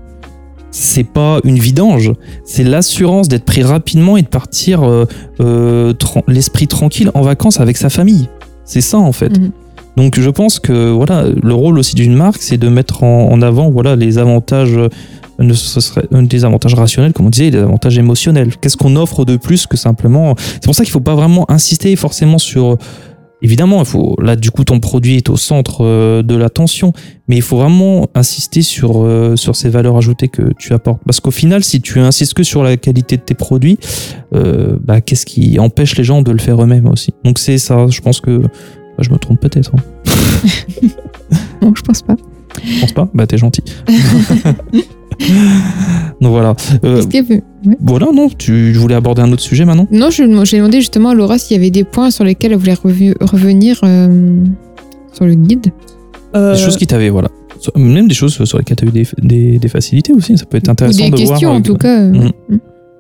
C'est 0.71 1.03
pas 1.03 1.39
une 1.43 1.59
vidange, 1.59 2.13
c'est 2.45 2.63
l'assurance 2.63 3.27
d'être 3.27 3.45
pris 3.45 3.61
rapidement 3.61 4.17
et 4.17 4.23
de 4.23 4.27
partir 4.27 4.81
euh, 4.81 5.05
euh, 5.39 5.93
l'esprit 6.27 6.67
tranquille 6.67 7.11
en 7.13 7.21
vacances 7.21 7.59
avec 7.59 7.77
sa 7.77 7.91
famille. 7.91 8.27
C'est 8.65 8.81
ça 8.81 8.97
en 8.97 9.11
fait. 9.11 9.37
Mhm. 9.37 9.51
Donc 9.97 10.19
je 10.19 10.29
pense 10.31 10.59
que 10.59 10.89
voilà, 10.89 11.25
le 11.43 11.53
rôle 11.53 11.77
aussi 11.77 11.93
d'une 11.93 12.15
marque, 12.15 12.41
c'est 12.41 12.57
de 12.57 12.69
mettre 12.69 13.03
en, 13.03 13.31
en 13.31 13.41
avant 13.43 13.69
voilà 13.69 13.95
les 13.95 14.17
avantages, 14.17 14.75
euh, 14.75 14.89
ne- 15.39 15.53
ce 15.53 15.79
serait 15.81 16.05
un 16.11 16.23
des 16.23 16.45
avantages 16.45 16.73
rationnels, 16.75 17.13
comme 17.13 17.25
on 17.27 17.29
disait, 17.29 17.47
et 17.47 17.51
des 17.51 17.57
avantages 17.59 17.97
émotionnels. 17.97 18.55
Qu'est-ce 18.57 18.77
qu'on 18.77 18.95
offre 18.95 19.25
de 19.25 19.37
plus 19.37 19.67
que 19.67 19.77
simplement 19.77 20.35
C'est 20.37 20.63
pour 20.65 20.75
ça 20.75 20.83
qu'il 20.83 20.91
faut 20.91 20.99
pas 20.99 21.15
vraiment 21.15 21.49
insister 21.51 21.95
forcément 21.95 22.37
sur. 22.37 22.77
Évidemment, 23.45 23.79
il 23.79 23.85
faut 23.85 24.15
là 24.21 24.37
du 24.37 24.51
coup 24.51 24.63
ton 24.63 24.79
produit 24.79 25.17
est 25.17 25.29
au 25.29 25.35
centre 25.35 25.83
euh, 25.83 26.23
de 26.23 26.33
l'attention, 26.33 26.93
mais 27.27 27.35
il 27.35 27.41
faut 27.41 27.57
vraiment 27.57 28.07
insister 28.15 28.61
sur 28.61 29.03
euh, 29.03 29.35
sur 29.35 29.57
ces 29.57 29.67
valeurs 29.67 29.97
ajoutées 29.97 30.29
que 30.29 30.53
tu 30.57 30.71
apportes. 30.71 31.01
Parce 31.05 31.19
qu'au 31.19 31.29
final, 31.31 31.61
si 31.61 31.81
tu 31.81 31.99
insistes 31.99 32.35
que 32.35 32.43
sur 32.43 32.63
la 32.63 32.77
qualité 32.77 33.17
de 33.17 33.21
tes 33.21 33.33
produits, 33.33 33.77
euh, 34.33 34.77
bah, 34.81 35.01
qu'est-ce 35.01 35.25
qui 35.25 35.59
empêche 35.59 35.97
les 35.97 36.05
gens 36.05 36.21
de 36.21 36.31
le 36.31 36.37
faire 36.37 36.63
eux-mêmes 36.63 36.87
aussi? 36.87 37.13
Donc 37.25 37.37
c'est 37.37 37.57
ça. 37.57 37.85
Je 37.89 37.99
pense 37.99 38.21
que 38.21 38.37
bah, 38.37 38.47
je 38.99 39.09
me 39.09 39.17
trompe 39.17 39.41
peut-être. 39.41 39.71
hein. 39.75 39.83
Non, 41.61 41.73
je 41.75 41.81
pense 41.81 42.01
pas. 42.01 42.15
Je 42.63 42.79
pense 42.79 42.93
pas? 42.93 43.09
Bah 43.13 43.27
t'es 43.27 43.37
gentil. 43.37 43.63
Donc 46.21 46.31
voilà. 46.31 46.55
Euh, 46.83 46.99
Est-ce 46.99 47.07
ouais. 47.31 47.43
voilà, 47.79 48.07
non, 48.13 48.29
tu 48.29 48.73
voulais 48.73 48.95
aborder 48.95 49.21
un 49.21 49.31
autre 49.31 49.41
sujet 49.41 49.65
maintenant 49.65 49.87
Non, 49.91 50.09
je 50.09 50.23
j'ai 50.45 50.57
demandé 50.57 50.79
justement 50.79 51.09
à 51.09 51.13
Laura 51.13 51.37
s'il 51.37 51.57
y 51.57 51.59
avait 51.59 51.71
des 51.71 51.83
points 51.83 52.11
sur 52.11 52.23
lesquels 52.23 52.51
elle 52.53 52.57
voulait 52.57 52.73
revu- 52.73 53.15
revenir 53.21 53.79
euh, 53.83 54.35
sur 55.13 55.25
le 55.25 55.33
guide. 55.35 55.67
Euh, 56.35 56.55
Des 56.55 56.59
choses 56.61 56.77
qui 56.77 56.87
t'avaient, 56.87 57.09
voilà. 57.09 57.29
Même 57.75 58.07
des 58.07 58.13
choses 58.15 58.43
sur 58.43 58.57
lesquelles 58.57 58.77
tu 58.77 58.85
as 58.85 58.87
eu 58.87 58.91
des, 58.91 59.07
des, 59.21 59.59
des 59.59 59.67
facilités 59.69 60.11
aussi, 60.13 60.37
ça 60.37 60.45
peut 60.45 60.57
être 60.57 60.67
Ou 60.67 60.71
intéressant 60.71 61.05
des 61.05 61.11
de 61.11 61.15
questions 61.15 61.49
voir. 61.49 61.53
en 61.59 61.61
tout 61.61 61.75
cas. 61.75 62.01
Mhm. 62.01 62.31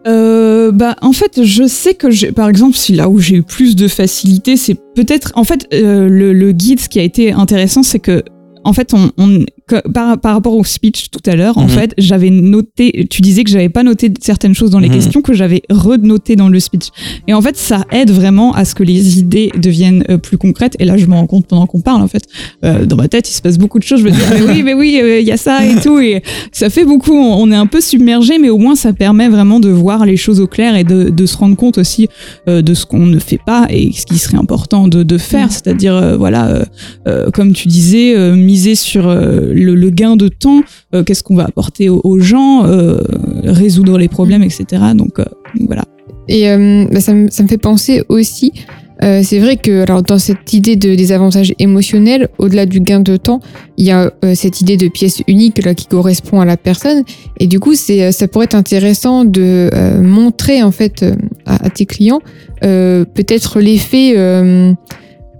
Euh, 0.05 0.71
bah 0.73 0.97
en 1.01 1.13
fait 1.13 1.43
je 1.45 1.65
sais 1.65 1.93
que 1.93 2.11
j'ai 2.11 2.33
par 2.33 2.49
exemple 2.49 2.75
si 2.75 2.91
là 2.91 3.07
où 3.07 3.19
j'ai 3.19 3.37
eu 3.37 3.41
plus 3.43 3.77
de 3.77 3.87
facilité 3.87 4.57
c'est 4.57 4.75
peut-être 4.95 5.31
en 5.35 5.45
fait 5.45 5.65
euh, 5.73 6.09
le, 6.09 6.33
le 6.33 6.51
guide 6.51 6.81
ce 6.81 6.89
qui 6.89 6.99
a 6.99 7.03
été 7.03 7.31
intéressant 7.31 7.83
c'est 7.83 7.99
que 7.99 8.21
en 8.65 8.73
fait 8.73 8.93
on, 8.93 9.11
on 9.17 9.45
que- 9.81 9.87
par, 9.89 10.17
par 10.19 10.33
rapport 10.35 10.55
au 10.55 10.63
speech 10.63 11.09
tout 11.11 11.19
à 11.29 11.35
l'heure 11.35 11.57
en 11.57 11.63
Mhm. 11.63 11.69
fait 11.69 11.93
j'avais 11.97 12.29
noté 12.29 13.07
tu 13.09 13.21
disais 13.21 13.43
que 13.43 13.49
j'avais 13.49 13.69
pas 13.69 13.83
noté 13.83 14.11
certaines 14.21 14.53
choses 14.55 14.69
dans 14.71 14.79
les 14.79 14.89
Mhm. 14.89 14.95
questions 14.95 15.21
que 15.21 15.33
j'avais 15.33 15.61
renotées 15.69 16.35
dans 16.35 16.49
le 16.49 16.59
speech 16.59 16.87
et 17.27 17.33
en 17.33 17.41
fait 17.41 17.57
ça 17.57 17.85
aide 17.91 18.11
vraiment 18.11 18.53
à 18.53 18.65
ce 18.65 18.75
que 18.75 18.83
les 18.83 19.19
idées 19.19 19.51
deviennent 19.57 20.03
euh, 20.09 20.17
plus 20.17 20.37
concrètes 20.37 20.75
et 20.79 20.85
là 20.85 20.97
je 20.97 21.05
me 21.05 21.13
rends 21.13 21.27
compte 21.27 21.47
pendant 21.47 21.65
qu'on 21.67 21.81
parle 21.81 22.01
en 22.01 22.07
fait 22.07 22.23
euh, 22.63 22.85
dans 22.85 22.95
ma 22.97 23.07
tête 23.07 23.29
il 23.29 23.33
se 23.33 23.41
passe 23.41 23.57
beaucoup 23.57 23.79
de 23.79 23.83
choses 23.83 23.99
je 24.01 24.05
me 24.05 24.11
dis 24.11 24.17
ah, 24.29 24.33
mais 24.35 24.51
oui 24.53 24.63
mais 24.63 24.73
oui 24.73 24.99
euh, 25.01 25.19
il 25.19 25.27
y 25.27 25.31
a 25.31 25.37
ça 25.37 25.65
et 25.65 25.75
tout 25.81 25.99
et 25.99 26.21
ça 26.51 26.69
fait 26.69 26.85
beaucoup, 26.85 27.13
on 27.13 27.33
on 27.43 27.51
est 27.51 27.55
un 27.55 27.65
peu 27.67 27.81
submergé, 27.81 28.37
mais 28.39 28.49
au 28.49 28.57
moins 28.57 28.75
ça 28.75 28.93
permet 28.93 29.27
vraiment 29.27 29.59
de 29.59 29.69
voir 29.69 30.05
les 30.05 30.15
choses 30.17 30.39
au 30.39 30.47
clair 30.47 30.75
et 30.75 30.83
de, 30.85 31.09
de 31.09 31.25
se 31.25 31.35
rendre 31.35 31.55
compte 31.57 31.77
aussi 31.77 32.07
euh, 32.47 32.61
de 32.61 32.73
ce 32.73 32.85
qu'on 32.85 33.05
ne 33.05 33.19
fait 33.19 33.39
pas 33.45 33.65
et 33.69 33.91
ce 33.91 34.05
qui 34.05 34.17
serait 34.17 34.37
important 34.37 34.87
de, 34.87 35.03
de 35.03 35.17
faire, 35.17 35.47
Mm. 35.47 35.51
c'est-à-dire 35.51 35.95
euh, 35.95 36.15
voilà, 36.17 36.47
euh, 36.47 36.63
euh, 37.07 37.31
comme 37.31 37.53
tu 37.53 37.67
disais, 37.67 38.15
euh, 38.15 38.35
miser 38.35 38.75
sur 38.75 39.07
euh, 39.09 39.51
le, 39.63 39.89
gain 39.89 40.15
de 40.15 40.27
temps, 40.27 40.61
euh, 40.93 41.03
qu'est-ce 41.03 41.23
qu'on 41.23 41.35
va 41.35 41.45
apporter 41.45 41.89
aux, 41.89 42.19
gens, 42.19 42.65
euh, 42.65 42.97
résoudre 43.43 43.97
les 43.97 44.07
problèmes, 44.07 44.43
etc. 44.43 44.65
Donc, 44.95 45.19
euh, 45.19 45.25
donc 45.55 45.67
voilà. 45.67 45.83
Et 46.29 46.45
bah, 46.91 47.01
ça, 47.01 47.13
me, 47.13 47.29
ça 47.29 47.43
me 47.43 47.49
fait 47.49 47.57
penser 47.57 48.01
aussi, 48.07 48.53
c'est 49.01 49.39
vrai 49.39 49.57
que 49.57 49.81
alors, 49.81 50.01
dans 50.01 50.19
cette 50.19 50.53
idée 50.53 50.77
de, 50.77 50.95
des 50.95 51.11
avantages 51.11 51.53
émotionnels, 51.59 52.29
au-delà 52.37 52.65
du 52.65 52.79
gain 52.79 53.01
de 53.01 53.17
temps, 53.17 53.41
il 53.75 53.85
y 53.85 53.91
a 53.91 54.13
cette 54.33 54.61
idée 54.61 54.77
de 54.77 54.87
pièce 54.87 55.21
unique 55.27 55.61
là, 55.65 55.73
qui 55.73 55.87
correspond 55.87 56.39
à 56.39 56.45
la 56.45 56.55
personne. 56.55 57.03
Et 57.41 57.47
du 57.47 57.59
coup, 57.59 57.73
ça 57.75 58.27
pourrait 58.29 58.45
être 58.45 58.55
intéressant 58.55 59.25
de 59.25 59.69
montrer 60.01 60.63
en 60.63 60.71
fait 60.71 61.03
à, 61.45 61.65
à 61.65 61.69
tes 61.69 61.85
clients 61.85 62.21
peut-être 62.61 63.59
l'effet... 63.59 64.15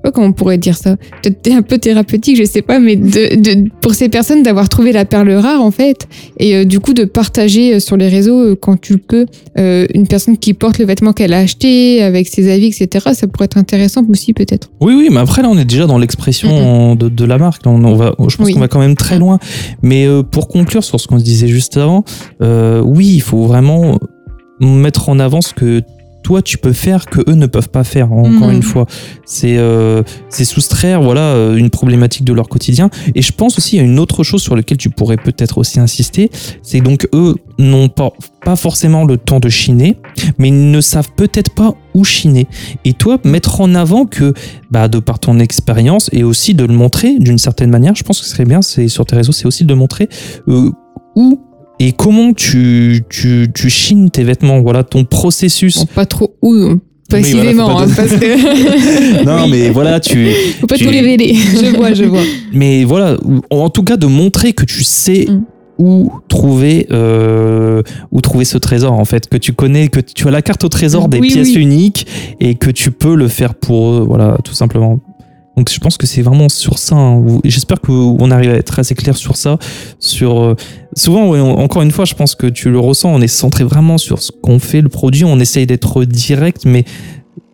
Pas 0.03 0.11
comment 0.11 0.27
on 0.27 0.33
pourrait 0.33 0.57
dire 0.57 0.75
ça 0.77 0.97
Peut-être 1.23 1.51
un 1.55 1.61
peu 1.61 1.77
thérapeutique, 1.77 2.35
je 2.37 2.43
sais 2.43 2.61
pas, 2.61 2.77
mais 2.79 2.95
de, 2.97 3.35
de, 3.41 3.69
pour 3.81 3.93
ces 3.95 4.09
personnes 4.09 4.43
d'avoir 4.43 4.67
trouvé 4.69 4.91
la 4.91 5.05
perle 5.05 5.31
rare 5.31 5.61
en 5.61 5.71
fait, 5.71 6.07
et 6.39 6.55
euh, 6.57 6.65
du 6.65 6.79
coup 6.81 6.93
de 6.93 7.05
partager 7.05 7.75
euh, 7.75 7.79
sur 7.79 7.95
les 7.97 8.09
réseaux 8.09 8.39
euh, 8.51 8.55
quand 8.59 8.79
tu 8.79 8.93
le 8.93 8.99
peux 8.99 9.25
euh, 9.57 9.87
une 9.93 10.05
personne 10.05 10.37
qui 10.37 10.53
porte 10.53 10.77
le 10.77 10.85
vêtement 10.85 11.13
qu'elle 11.13 11.31
a 11.33 11.39
acheté 11.39 12.03
avec 12.03 12.27
ses 12.27 12.51
avis, 12.51 12.67
etc. 12.67 13.11
Ça 13.13 13.27
pourrait 13.27 13.45
être 13.45 13.57
intéressant 13.57 14.03
aussi 14.09 14.33
peut-être. 14.33 14.69
Oui, 14.81 14.93
oui, 14.93 15.07
mais 15.09 15.19
après 15.21 15.41
là, 15.41 15.47
on 15.49 15.57
est 15.57 15.65
déjà 15.65 15.85
dans 15.87 15.97
l'expression 15.97 16.95
de, 16.95 17.07
de 17.07 17.25
la 17.25 17.37
marque. 17.37 17.65
Là, 17.65 17.71
on, 17.71 17.83
on 17.83 17.95
va, 17.95 18.13
je 18.27 18.35
pense 18.35 18.47
Oui. 18.47 18.53
qu'on 18.53 18.59
va 18.59 18.67
quand 18.67 18.79
même 18.79 18.95
très 18.95 19.17
loin. 19.17 19.39
Mais 19.81 20.05
euh, 20.05 20.21
pour 20.21 20.49
conclure 20.49 20.83
sur 20.83 20.99
ce 20.99 21.07
qu'on 21.07 21.17
se 21.19 21.23
disait 21.23 21.47
juste 21.47 21.77
avant, 21.77 22.03
oui, 22.41 23.07
il 23.13 23.21
faut 23.21 23.43
vraiment 23.45 23.97
mettre 24.59 25.09
en 25.09 25.19
avant 25.19 25.41
ce 25.41 25.53
que 25.53 25.81
toi 26.23 26.41
tu 26.41 26.57
peux 26.57 26.73
faire 26.73 27.05
que 27.05 27.21
eux 27.29 27.35
ne 27.35 27.45
peuvent 27.45 27.69
pas 27.69 27.83
faire. 27.83 28.11
Encore 28.11 28.49
Mhm. 28.49 28.55
une 28.55 28.63
fois, 28.63 28.85
c'est 29.25 29.57
euh, 29.57 30.01
c'est 30.29 30.45
soustraire 30.45 31.01
voilà 31.01 31.21
euh, 31.21 31.55
une 31.55 31.69
problématique 31.69 32.23
de 32.23 32.33
leur 32.33 32.49
quotidien. 32.49 32.89
Et 33.15 33.21
je 33.21 33.31
pense 33.31 33.57
aussi 33.57 33.79
a 33.79 33.83
une 33.83 33.99
autre 33.99 34.23
chose 34.23 34.41
sur 34.41 34.55
laquelle 34.55 34.77
tu 34.77 34.89
pourrais 34.89 35.17
peut-être 35.17 35.57
aussi 35.57 35.79
insister, 35.79 36.31
c'est 36.61 36.81
donc 36.81 37.07
eux 37.13 37.35
n'ont 37.59 37.89
pas 37.89 38.11
pas 38.43 38.55
forcément 38.55 39.05
le 39.05 39.17
temps 39.17 39.39
de 39.39 39.49
chiner, 39.49 39.97
mais 40.37 40.49
ils 40.49 40.71
ne 40.71 40.81
savent 40.81 41.11
peut-être 41.15 41.53
pas 41.53 41.75
où 41.93 42.03
chiner. 42.03 42.47
Et 42.83 42.93
toi, 42.93 43.17
mettre 43.23 43.61
en 43.61 43.73
avant 43.75 44.05
que, 44.05 44.33
bah, 44.69 44.87
de 44.89 44.99
par 44.99 45.19
ton 45.19 45.39
expérience 45.39 46.09
et 46.11 46.23
aussi 46.23 46.53
de 46.53 46.65
le 46.65 46.73
montrer 46.73 47.17
d'une 47.19 47.37
certaine 47.37 47.69
manière, 47.69 47.95
je 47.95 48.03
pense 48.03 48.19
que 48.19 48.25
ce 48.25 48.31
serait 48.31 48.45
bien, 48.45 48.61
c'est 48.61 48.87
sur 48.89 49.05
tes 49.05 49.15
réseaux, 49.15 49.31
c'est 49.31 49.45
aussi 49.45 49.63
de 49.63 49.73
montrer 49.73 50.09
euh, 50.49 50.71
où 51.15 51.39
et 51.79 51.91
comment 51.91 52.33
tu, 52.33 53.03
tu, 53.09 53.47
tu 53.53 53.69
chines 53.69 54.09
tes 54.09 54.23
vêtements, 54.23 54.61
voilà, 54.61 54.83
ton 54.83 55.03
processus. 55.05 55.77
Bon, 55.79 55.85
pas 55.95 56.05
trop 56.05 56.35
où 56.41 56.53
Oui, 56.53 56.79
précisément, 57.09 57.69
voilà, 57.71 57.87
faut 57.87 57.95
pas 57.95 58.01
hein, 58.03 58.07
parce 58.09 58.19
que 58.19 59.23
non, 59.25 59.43
Oui. 59.43 59.49
mais 59.51 59.69
voilà, 59.69 59.99
tu. 59.99 60.27
faut 60.61 60.67
pas 60.67 60.77
tu- 60.77 60.85
tout 60.85 60.89
révéler. 60.91 61.35
Je 61.63 61.75
vois, 61.75 61.93
je 61.93 62.05
vois. 62.05 62.21
Mais 62.53 62.83
voilà, 62.85 63.17
en 63.49 63.69
tout 63.69 63.83
cas, 63.83 63.97
de 63.97 64.07
montrer 64.07 64.53
que 64.53 64.65
tu 64.65 64.83
sais 64.83 65.27
Mm. 65.29 65.43
où 65.79 66.11
trouver 66.29 66.85
euh, 66.91 67.81
où 68.11 68.21
trouver 68.21 68.45
ce 68.45 68.59
trésor 68.59 68.93
en 68.93 69.05
fait 69.05 69.27
que 69.27 69.37
tu 69.37 69.53
connais 69.53 69.87
que 69.87 69.99
tu 69.99 70.27
as 70.27 70.31
la 70.31 70.43
carte 70.43 70.63
au 70.63 70.69
trésor 70.69 71.09
des 71.09 71.17
Oui, 71.19 71.29
pièces 71.31 71.55
oui. 71.55 71.61
uniques 71.63 72.05
et 72.39 72.53
que 72.55 72.69
tu 72.69 72.91
peux 72.91 73.15
le 73.15 73.27
faire 73.27 73.55
pour 73.55 73.89
eux 73.93 74.05
voilà 74.07 74.37
tout 74.43 74.53
simplement 74.53 74.99
donc 75.55 75.69
je 75.71 75.79
pense 75.79 75.97
que 75.97 76.07
c'est 76.07 76.21
vraiment 76.21 76.49
sur 76.49 76.77
ça 76.79 76.95
hein. 76.95 77.23
J'espère 77.43 77.79
que 77.81 77.91
on 77.91 78.31
arrive 78.31 78.51
à 78.51 78.55
être 78.55 78.79
assez 78.79 78.95
clair 78.95 79.15
sur 79.15 79.35
ça 79.37 79.57
sur 79.99 80.39
euh, 80.41 80.55
souvent 80.95 81.29
ouais, 81.29 81.39
on- 81.39 81.59
encore 81.59 81.81
une 81.83 81.91
fois 81.91 82.05
je 82.05 82.15
pense 82.15 82.33
que 82.35 82.47
tu 82.47 82.69
le 82.71 82.79
ressens 82.79 83.13
on 83.13 83.21
est 83.21 83.27
centré 83.27 83.63
vraiment 83.63 83.97
sur 83.97 84.21
ce 84.21 84.31
qu'on 84.31 84.59
fait 84.59 84.81
le 84.81 84.89
produit 84.89 85.23
on 85.25 85.39
essaye 85.39 85.67
d'être 85.67 86.05
direct 86.05 86.63
mais 86.65 86.85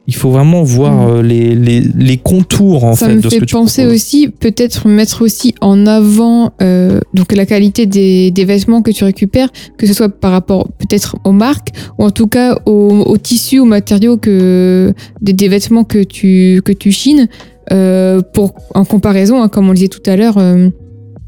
il 0.08 0.16
faut 0.16 0.32
vraiment 0.32 0.64
voir 0.64 0.94
Mm. 0.94 1.10
euh, 1.12 1.22
les, 1.22 1.54
les, 1.54 1.82
les 1.82 2.18
contours 2.18 2.84
en 2.84 2.96
ça 2.96 3.08
fait 3.08 3.16
me 3.16 3.22
de 3.22 3.30
ce 3.30 3.36
fait 3.36 3.40
que 3.42 3.46
tu 3.46 3.54
penser 3.54 3.84
proposes. 3.84 3.96
aussi 3.96 4.28
peut-être 4.30 4.88
mettre 4.88 5.22
aussi 5.22 5.54
en 5.62 5.86
avant 5.86 6.52
euh, 6.64 7.00
donc 7.14 7.32
la 7.32 7.46
qualité 7.46 7.86
des, 7.86 8.32
des 8.32 8.46
vêtements 8.46 8.82
que 8.82 8.90
tu 8.92 9.04
récupères 9.04 9.50
que 9.78 9.86
ce 9.86 9.94
soit 9.94 10.10
par 10.10 10.32
rapport 10.32 10.68
peut-être 10.80 11.16
aux 11.26 11.32
marques 11.32 11.70
ou 12.00 12.06
en 12.06 12.10
tout 12.12 12.26
cas 12.28 12.58
aux, 12.66 12.72
aux 13.06 13.18
tissus 13.18 13.60
aux 13.60 13.66
matériaux 13.66 14.18
que 14.18 14.94
des, 15.22 15.34
des 15.34 15.48
vêtements 15.48 15.84
que 15.84 16.02
tu 16.02 16.62
que 16.66 16.72
tu 16.72 16.92
chines 16.92 17.28
Euh, 17.72 18.22
pour, 18.34 18.54
en 18.74 18.84
comparaison, 18.86 19.42
hein, 19.42 19.48
comme 19.50 19.66
on 19.68 19.70
le 19.70 19.76
disait 19.76 19.88
tout 19.90 20.02
à 20.10 20.16
l'heure, 20.16 20.38
euh, 20.38 20.70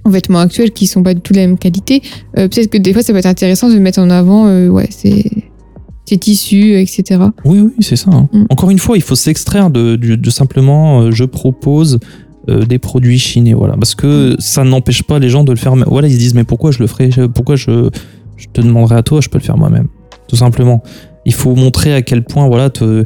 aux 0.05 0.09
vêtements 0.09 0.39
actuels 0.39 0.71
qui 0.71 0.87
sont 0.87 1.03
pas 1.03 1.13
du 1.13 1.21
tout 1.21 1.33
de 1.33 1.37
la 1.39 1.45
même 1.47 1.57
qualité, 1.57 2.01
euh, 2.37 2.47
peut-être 2.47 2.69
que 2.69 2.77
des 2.79 2.93
fois 2.93 3.03
ça 3.03 3.13
peut 3.13 3.19
être 3.19 3.25
intéressant 3.27 3.69
de 3.69 3.77
mettre 3.77 3.99
en 3.99 4.09
avant 4.09 4.47
euh, 4.47 4.67
ouais, 4.69 4.87
ces, 4.89 5.29
ces 6.05 6.17
tissus, 6.17 6.79
etc. 6.79 7.21
Oui, 7.45 7.59
oui, 7.59 7.71
c'est 7.79 7.95
ça. 7.95 8.09
hein. 8.11 8.27
Mm. 8.33 8.45
Encore 8.49 8.71
une 8.71 8.79
fois, 8.79 8.97
il 8.97 9.03
faut 9.03 9.15
s'extraire 9.15 9.69
de, 9.69 9.95
de 9.95 10.29
simplement 10.31 11.01
euh, 11.01 11.11
je 11.11 11.23
propose 11.25 11.99
des 12.47 12.79
produits 12.79 13.19
chinés, 13.19 13.53
voilà, 13.53 13.75
parce 13.75 13.93
que 13.93 14.35
ça 14.39 14.63
n'empêche 14.63 15.03
pas 15.03 15.19
les 15.19 15.29
gens 15.29 15.43
de 15.43 15.51
le 15.51 15.57
faire. 15.59 15.75
Voilà, 15.75 16.07
ils 16.07 16.13
se 16.15 16.17
disent 16.17 16.33
mais 16.33 16.43
pourquoi 16.43 16.71
je 16.71 16.79
le 16.79 16.87
ferais? 16.87 17.09
Pourquoi 17.33 17.55
je, 17.55 17.89
je 18.35 18.47
te 18.51 18.61
demanderais 18.61 18.95
à 18.95 19.03
toi 19.03 19.21
Je 19.21 19.29
peux 19.29 19.37
le 19.37 19.43
faire 19.43 19.57
moi-même, 19.57 19.87
tout 20.27 20.35
simplement. 20.35 20.81
Il 21.25 21.35
faut 21.35 21.53
montrer 21.55 21.93
à 21.93 22.01
quel 22.01 22.23
point 22.23 22.47
voilà 22.47 22.71
te- 22.71 23.05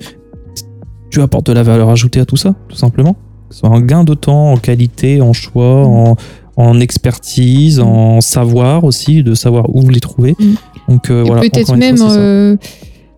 tu 1.12 1.22
apportes 1.22 1.48
de 1.48 1.52
la 1.52 1.64
valeur 1.64 1.90
ajoutée 1.90 2.22
à 2.22 2.26
tout 2.26 2.38
ça, 2.38 2.56
tout 2.70 2.78
simplement. 2.78 3.18
Soit 3.56 3.70
un 3.70 3.80
gain 3.80 4.04
de 4.04 4.14
temps, 4.14 4.52
en 4.52 4.58
qualité, 4.58 5.22
en 5.22 5.32
choix, 5.32 5.86
en, 5.86 6.18
en 6.58 6.80
expertise, 6.82 7.80
en 7.80 8.20
savoir 8.20 8.84
aussi, 8.84 9.24
de 9.24 9.34
savoir 9.34 9.74
où 9.74 9.88
les 9.88 10.02
trouver. 10.02 10.36
Mm. 10.38 10.54
Donc 10.90 11.10
euh, 11.10 11.24
Et 11.24 11.28
voilà. 11.28 11.42
peut-être 11.42 11.74
même 11.78 11.96
fois, 11.96 12.12
euh, 12.12 12.58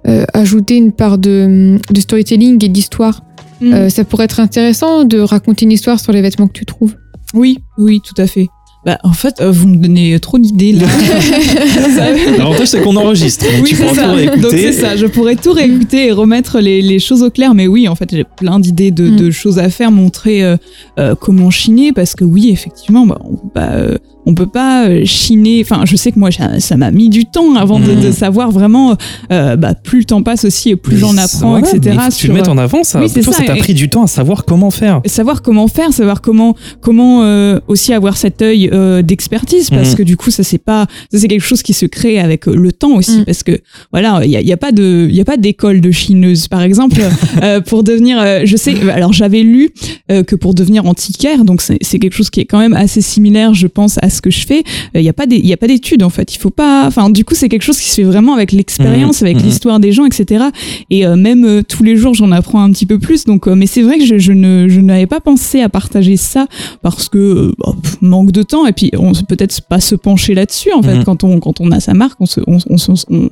euh, 0.08 0.26
ajouter 0.36 0.78
une 0.78 0.92
part 0.92 1.18
de, 1.18 1.80
de 1.90 2.00
storytelling 2.00 2.64
et 2.64 2.70
d'histoire. 2.70 3.24
Mm. 3.62 3.74
Euh, 3.74 3.90
ça 3.90 4.04
pourrait 4.04 4.26
être 4.26 4.40
intéressant 4.40 5.06
de 5.06 5.20
raconter 5.20 5.66
une 5.66 5.72
histoire 5.72 6.00
sur 6.00 6.14
les 6.14 6.22
vêtements 6.22 6.48
que 6.48 6.54
tu 6.54 6.68
trouves. 6.68 6.94
Oui, 7.34 7.58
oui, 7.80 8.00
tout 8.06 8.22
à 8.22 8.28
fait. 8.28 8.48
Bah, 8.86 8.98
en 9.04 9.12
fait, 9.14 9.42
euh, 9.42 9.52
vous 9.52 9.68
me 9.68 9.76
donnez 9.78 10.18
trop 10.20 10.38
d'idées 10.40 10.72
là. 10.74 10.86
L'avantage, 12.38 12.68
c'est 12.68 12.82
qu'on 12.82 12.96
enregistre. 12.96 13.46
Donc 13.46 13.64
Oui, 13.64 13.70
tu 13.70 13.76
pourras 13.76 13.94
ça. 13.94 14.04
tout 14.08 14.14
réécouter. 14.16 14.42
Donc 14.42 14.52
c'est 14.52 14.72
ça, 14.72 14.96
je 14.96 15.06
pourrais 15.08 15.36
tout 15.36 15.52
réécouter 15.52 16.08
et 16.08 16.12
remettre 16.12 16.60
les, 16.60 16.82
les 16.82 17.00
choses 17.00 17.24
au 17.24 17.30
clair. 17.30 17.54
Mais 17.54 17.68
oui, 17.68 17.88
en 17.88 17.96
fait, 17.96 18.10
j'ai 18.12 18.24
plein 18.24 18.60
d'idées 18.60 18.92
de, 18.92 19.08
Mm. 19.10 19.16
de 19.16 19.32
choses 19.32 19.60
à 19.60 19.70
faire, 19.70 19.92
montrer 19.92 20.44
euh, 20.44 20.58
euh, 21.00 21.16
comment 21.16 21.50
chiner, 21.50 21.92
parce 21.92 22.14
que 22.16 22.24
oui, 22.24 22.50
effectivement, 22.50 23.06
bah, 23.06 23.20
on 23.24 23.36
pas, 23.48 23.72
euh, 23.72 23.98
on 24.30 24.36
peut 24.36 24.46
pas 24.46 24.88
euh, 24.88 25.02
chiner. 25.06 25.62
Enfin, 25.64 25.82
je 25.86 25.96
sais 25.96 26.12
que 26.12 26.20
moi, 26.20 26.30
ça 26.60 26.78
m'a 26.78 26.92
mis 26.92 27.10
du 27.10 27.26
temps 27.26 27.56
avant 27.56 27.80
de, 27.80 27.94
de 27.96 28.12
savoir 28.12 28.52
vraiment. 28.52 28.96
euh, 29.32 29.56
bah, 29.56 29.74
plus 29.74 30.00
le 30.00 30.06
temps 30.06 30.22
passe 30.22 30.46
aussi, 30.46 30.70
et 30.72 30.76
plus 30.76 30.98
j'en 30.98 31.18
apprends, 31.18 31.52
voilà, 31.52 31.68
mais 31.74 31.78
etc. 31.78 31.98
que 31.98 32.06
tu 32.06 32.12
sur, 32.12 32.28
le 32.30 32.34
mettes 32.36 32.48
en 32.50 32.58
avant, 32.58 32.84
ça. 32.84 33.00
Oui, 33.00 33.08
c'est 33.10 33.22
toi, 33.22 33.34
ça, 33.34 33.40
ça 33.40 33.46
t'a 33.46 33.56
et- 33.56 33.60
pris 33.60 33.74
du 33.74 33.90
temps 33.90 34.04
à 34.04 34.08
savoir 34.08 34.46
comment 34.46 34.70
faire. 34.70 35.02
savoir 35.06 35.42
comment 35.42 35.68
faire, 35.68 35.92
savoir 35.94 36.22
comment 36.22 36.56
comment 36.82 37.24
euh, 37.24 37.60
aussi 37.68 37.94
avoir 37.94 38.18
cet 38.18 38.42
œil 38.42 38.70
euh, 38.74 39.02
d'expertise 39.02 39.70
parce 39.70 39.92
Mhm. 39.92 39.96
que 39.96 40.04
du 40.04 40.18
coup 40.18 40.30
ça 40.32 40.44
c'est 40.44 40.58
pas 40.58 40.86
ça 41.12 41.18
c'est 41.20 41.28
quelque 41.28 41.46
chose 41.46 41.62
qui 41.64 41.74
se 41.74 41.86
crée 41.86 42.20
avec 42.20 42.48
euh, 42.48 42.56
le 42.56 42.72
temps 42.72 42.96
aussi 42.96 43.20
Mhm. 43.20 43.26
parce 43.26 43.44
que 43.44 43.60
voilà 43.92 44.22
il 44.26 44.32
y 44.32 44.36
a, 44.38 44.42
il 44.42 44.48
y 44.48 44.52
a 44.54 44.58
pas 44.58 44.72
de 44.72 45.08
il 45.10 45.16
y 45.16 45.22
a 45.22 45.26
pas 45.26 45.38
d'école 45.38 45.80
de 45.82 45.92
chineuse 45.92 46.48
par 46.48 46.62
exemple 46.62 46.98
euh, 47.44 47.62
pour 47.62 47.84
devenir 47.84 48.20
euh, 48.20 48.42
je 48.46 48.58
sais 48.58 48.76
alors 48.92 49.14
j'avais 49.14 49.42
lu 49.42 49.70
euh, 50.12 50.24
que 50.24 50.36
pour 50.36 50.54
devenir 50.54 50.86
antiquaire 50.86 51.44
donc 51.46 51.62
c'est 51.62 51.78
c'est 51.82 52.00
quelque 52.00 52.14
chose 52.16 52.30
qui 52.30 52.40
est 52.42 52.46
quand 52.46 52.60
même 52.60 52.74
assez 52.74 53.02
similaire 53.02 53.54
je 53.54 53.68
pense 53.68 53.98
à 54.02 54.10
ce 54.18 54.22
que 54.22 54.30
je 54.32 54.46
fais 54.46 54.64
Euh, 54.96 55.00
il 55.00 55.04
y 55.04 55.10
a 55.10 55.14
pas 55.14 55.26
des 55.26 55.38
il 55.38 55.48
y 55.48 55.54
a 55.54 55.58
pas 55.58 55.68
d'études 55.68 56.04
en 56.04 56.10
fait 56.10 56.34
il 56.36 56.40
faut 56.40 56.50
pas 56.50 56.86
enfin 56.88 57.10
du 57.10 57.24
coup 57.24 57.36
c'est 57.36 57.48
quelque 57.50 57.64
chose 57.64 57.78
qui 57.80 57.88
se 57.90 57.96
fait 57.96 58.04
vraiment 58.04 58.34
avec 58.34 58.52
l'expérience 58.52 59.22
Mhm. 59.22 59.28
avec 59.28 59.38
Mhm. 59.38 59.44
l'histoire 59.46 59.80
des 59.80 59.92
gens 59.94 60.06
etc 60.06 60.46
et 60.90 61.06
euh, 61.06 61.16
même 61.16 61.46
euh, 61.46 61.62
tous 61.68 61.84
les 61.84 61.96
jours, 61.96 62.14
j'en 62.14 62.32
apprends 62.32 62.62
un 62.62 62.72
petit 62.72 62.86
peu 62.86 62.98
plus. 63.00 63.26
Donc, 63.26 63.48
euh, 63.48 63.54
mais 63.56 63.68
c'est 63.68 63.82
vrai 63.82 63.98
que 64.00 64.06
je, 64.06 64.18
je 64.18 64.32
ne, 64.34 64.68
je 64.68 64.80
n'avais 64.82 65.06
pas 65.06 65.20
pensé 65.20 65.62
à 65.62 65.70
partager 65.70 66.18
ça 66.18 66.48
parce 66.82 67.08
que 67.10 67.18
euh, 67.18 67.52
bah, 67.60 67.74
pff, 67.82 67.98
manque 68.02 68.32
de 68.32 68.42
temps. 68.44 68.66
Et 68.66 68.74
puis, 68.74 68.92
on 68.98 69.12
peut 69.14 69.36
peut-être 69.36 69.62
pas 69.62 69.80
se 69.80 69.96
pencher 69.96 70.34
là-dessus. 70.34 70.72
En 70.74 70.82
fait, 70.82 70.96
Mhm. 70.98 71.04
quand 71.04 71.24
on 71.24 71.40
quand 71.40 71.60
on 71.62 71.72
a 71.72 71.80
sa 71.80 71.94
marque, 71.94 72.18
on 72.20 72.26
se, 72.26 72.40
on, 72.48 72.58
on, 72.70 72.78
se- 72.78 72.92
on- 73.10 73.30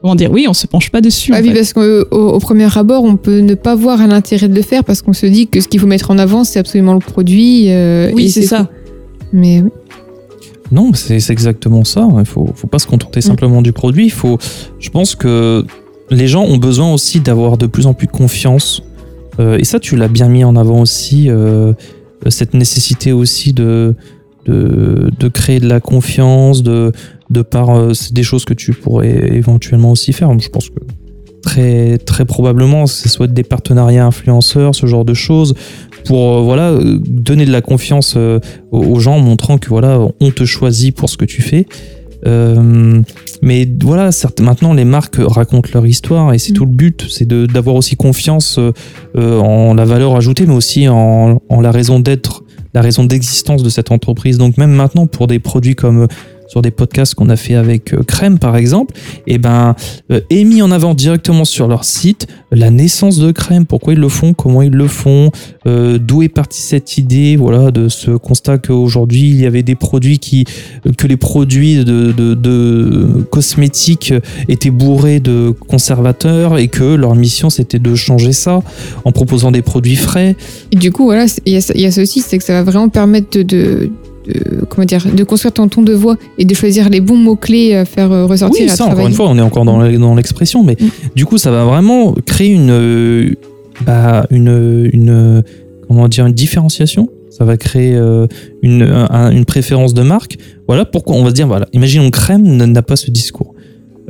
comment 0.00 0.14
dire, 0.14 0.30
oui, 0.30 0.46
on 0.48 0.54
se 0.54 0.66
penche 0.66 0.90
pas 0.90 1.00
dessus. 1.00 1.32
Ah 1.34 1.40
oui, 1.42 1.48
fait. 1.48 1.54
parce 1.54 1.72
qu'au 1.72 2.02
au 2.36 2.38
premier 2.38 2.68
abord, 2.76 3.04
on 3.04 3.16
peut 3.16 3.38
ne 3.40 3.54
pas 3.54 3.74
voir 3.74 4.06
l'intérêt 4.06 4.48
de 4.48 4.54
le 4.54 4.62
faire 4.62 4.84
parce 4.84 5.02
qu'on 5.02 5.12
se 5.12 5.26
dit 5.26 5.46
que 5.48 5.60
ce 5.60 5.68
qu'il 5.68 5.80
faut 5.80 5.86
mettre 5.86 6.10
en 6.10 6.18
avant, 6.18 6.44
c'est 6.44 6.58
absolument 6.58 6.94
le 6.94 7.00
produit. 7.00 7.70
euh, 7.70 8.10
Oui, 8.14 8.26
et 8.26 8.28
c'est 8.28 8.42
ça. 8.42 8.64
tout. 8.64 8.66
Mais 9.32 9.62
oui. 9.62 9.70
Non, 10.72 10.92
c'est 10.94 11.30
exactement 11.30 11.84
ça. 11.84 12.08
Il 12.18 12.24
faut, 12.24 12.48
faut 12.54 12.66
pas 12.66 12.78
se 12.78 12.86
contenter 12.86 13.20
Mm. 13.20 13.22
simplement 13.22 13.62
du 13.62 13.72
produit. 13.72 14.06
Il 14.06 14.10
faut, 14.12 14.38
je 14.80 14.90
pense 14.90 15.14
que 15.14 15.64
les 16.10 16.26
gens 16.26 16.42
ont 16.44 16.56
besoin 16.58 16.92
aussi 16.92 17.20
d'avoir 17.20 17.56
de 17.58 17.66
plus 17.66 17.86
en 17.86 17.94
plus 17.94 18.08
confiance. 18.08 18.82
Euh, 19.38 19.58
et 19.58 19.64
ça, 19.64 19.78
tu 19.78 19.96
l'as 19.96 20.08
bien 20.08 20.28
mis 20.28 20.44
en 20.44 20.56
avant 20.56 20.80
aussi, 20.80 21.28
euh, 21.30 21.72
cette 22.28 22.54
nécessité 22.54 23.12
aussi 23.12 23.52
de, 23.52 23.94
de, 24.46 25.10
de 25.18 25.28
créer 25.28 25.60
de 25.60 25.68
la 25.68 25.80
confiance, 25.80 26.62
de, 26.62 26.92
de 27.30 27.42
par 27.42 27.70
euh, 27.70 27.94
c'est 27.94 28.12
des 28.12 28.22
choses 28.22 28.44
que 28.44 28.54
tu 28.54 28.72
pourrais 28.72 29.30
éventuellement 29.36 29.90
aussi 29.92 30.12
faire. 30.12 30.38
Je 30.38 30.48
pense 30.48 30.68
que 30.68 30.80
très, 31.42 31.98
très 31.98 32.24
probablement, 32.24 32.86
ce 32.86 33.08
soit 33.08 33.26
des 33.26 33.42
partenariats 33.42 34.06
influenceurs, 34.06 34.74
ce 34.74 34.86
genre 34.86 35.04
de 35.04 35.14
choses, 35.14 35.54
pour 36.04 36.32
euh, 36.38 36.40
voilà, 36.42 36.70
euh, 36.70 36.98
donner 37.06 37.44
de 37.46 37.52
la 37.52 37.60
confiance 37.60 38.14
euh, 38.16 38.38
aux 38.70 38.98
gens, 39.00 39.18
montrant 39.18 39.58
que 39.58 39.68
voilà, 39.68 39.98
on 40.20 40.30
te 40.30 40.44
choisit 40.44 40.94
pour 40.96 41.08
ce 41.10 41.16
que 41.16 41.24
tu 41.24 41.42
fais. 41.42 41.66
Mais 43.44 43.68
voilà, 43.82 44.12
certes, 44.12 44.40
maintenant 44.40 44.72
les 44.72 44.84
marques 44.84 45.16
racontent 45.18 45.68
leur 45.74 45.86
histoire 45.86 46.32
et 46.32 46.38
c'est 46.38 46.52
Mm. 46.52 46.56
tout 46.56 46.64
le 46.66 46.70
but, 46.72 47.06
c'est 47.10 47.26
de- 47.26 47.46
d'avoir 47.46 47.74
aussi 47.76 47.96
confiance 47.96 48.58
en 49.16 49.74
la 49.74 49.84
valeur 49.84 50.14
ajoutée, 50.16 50.46
mais 50.46 50.54
aussi 50.54 50.88
en, 50.88 51.40
en 51.48 51.60
la 51.60 51.70
raison 51.72 51.98
d'être, 51.98 52.44
la 52.74 52.80
raison 52.80 53.04
d'existence 53.04 53.62
de 53.62 53.68
cette 53.68 53.90
entreprise. 53.90 54.38
Donc 54.38 54.56
même 54.58 54.70
maintenant 54.72 55.06
pour 55.06 55.26
des 55.26 55.40
produits 55.40 55.74
comme 55.74 56.06
sur 56.48 56.62
des 56.62 56.70
podcasts 56.70 57.14
qu'on 57.14 57.28
a 57.28 57.36
fait 57.36 57.54
avec 57.54 57.94
euh, 57.94 58.02
Crème 58.02 58.38
par 58.38 58.56
exemple, 58.56 58.94
et 59.26 59.38
ben 59.38 59.74
euh, 60.10 60.20
est 60.30 60.44
mis 60.44 60.62
en 60.62 60.70
avant 60.70 60.94
directement 60.94 61.44
sur 61.44 61.68
leur 61.68 61.84
site 61.84 62.26
la 62.50 62.70
naissance 62.70 63.18
de 63.18 63.32
Crème, 63.32 63.66
pourquoi 63.66 63.94
ils 63.94 63.98
le 63.98 64.08
font, 64.08 64.34
comment 64.34 64.62
ils 64.62 64.72
le 64.72 64.86
font, 64.86 65.30
euh, 65.66 65.98
d'où 65.98 66.22
est 66.22 66.28
partie 66.28 66.60
cette 66.60 66.98
idée, 66.98 67.36
voilà, 67.36 67.70
de 67.70 67.88
ce 67.88 68.10
constat 68.10 68.58
qu'aujourd'hui 68.58 69.30
il 69.30 69.40
y 69.40 69.46
avait 69.46 69.62
des 69.62 69.74
produits 69.74 70.18
qui, 70.18 70.44
que 70.98 71.06
les 71.06 71.16
produits 71.16 71.84
de, 71.84 72.12
de, 72.12 73.26
cosmétiques 73.30 74.12
étaient 74.48 74.70
bourrés 74.70 75.20
de 75.20 75.50
conservateurs 75.50 76.58
et 76.58 76.68
que 76.68 76.94
leur 76.94 77.14
mission 77.14 77.50
c'était 77.50 77.78
de 77.78 77.94
changer 77.94 78.32
ça 78.32 78.60
en 79.04 79.12
proposant 79.12 79.50
des 79.50 79.62
produits 79.62 79.96
frais. 79.96 80.36
Et 80.70 80.76
du 80.76 80.92
coup, 80.92 81.04
voilà, 81.04 81.26
il 81.46 81.52
y, 81.52 81.86
a 81.86 82.00
aussi, 82.00 82.20
c'est 82.20 82.38
que 82.38 82.44
ça 82.44 82.54
va 82.54 82.62
vraiment 82.62 82.88
permettre 82.88 83.40
de, 83.40 83.90
de- 84.26 84.64
comment 84.68 84.84
dire, 84.84 85.04
de 85.14 85.24
construire 85.24 85.52
ton 85.52 85.68
ton 85.68 85.82
de 85.82 85.92
voix 85.92 86.16
et 86.38 86.44
de 86.44 86.54
choisir 86.54 86.88
les 86.88 87.00
bons 87.00 87.16
mots-clés 87.16 87.74
à 87.74 87.84
faire 87.84 88.10
euh, 88.12 88.26
ressortir 88.26 88.64
Oui, 88.66 88.70
à 88.70 88.74
ça 88.76 88.86
encore 88.86 89.06
une 89.06 89.12
fois, 89.14 89.28
on 89.28 89.36
est 89.38 89.42
encore 89.42 89.64
dans 89.64 90.14
l'expression, 90.14 90.62
mais 90.64 90.76
Mm. 90.80 90.86
du 91.16 91.24
coup 91.26 91.38
ça 91.38 91.50
va 91.50 91.64
vraiment 91.64 92.12
créer 92.26 92.48
une, 92.52 92.70
euh, 92.70 93.30
bah, 93.86 94.26
une, 94.30 94.90
une, 94.92 95.42
comment 95.88 96.08
dire, 96.08 96.26
une 96.26 96.34
différenciation. 96.34 97.08
Ça 97.30 97.46
va 97.46 97.56
créer 97.56 97.94
euh, 97.94 98.26
une, 98.62 98.82
un- 98.82 99.30
une 99.30 99.46
préférence 99.46 99.94
de 99.94 100.02
marque. 100.02 100.36
Voilà 100.68 100.84
pourquoi 100.84 101.16
on 101.16 101.22
va 101.24 101.30
se 101.30 101.34
dire, 101.34 101.46
voilà, 101.46 101.66
imaginons 101.72 102.10
Crème 102.10 102.42
n'a 102.56 102.82
pas 102.82 102.94
ce 102.96 103.10
discours. 103.10 103.54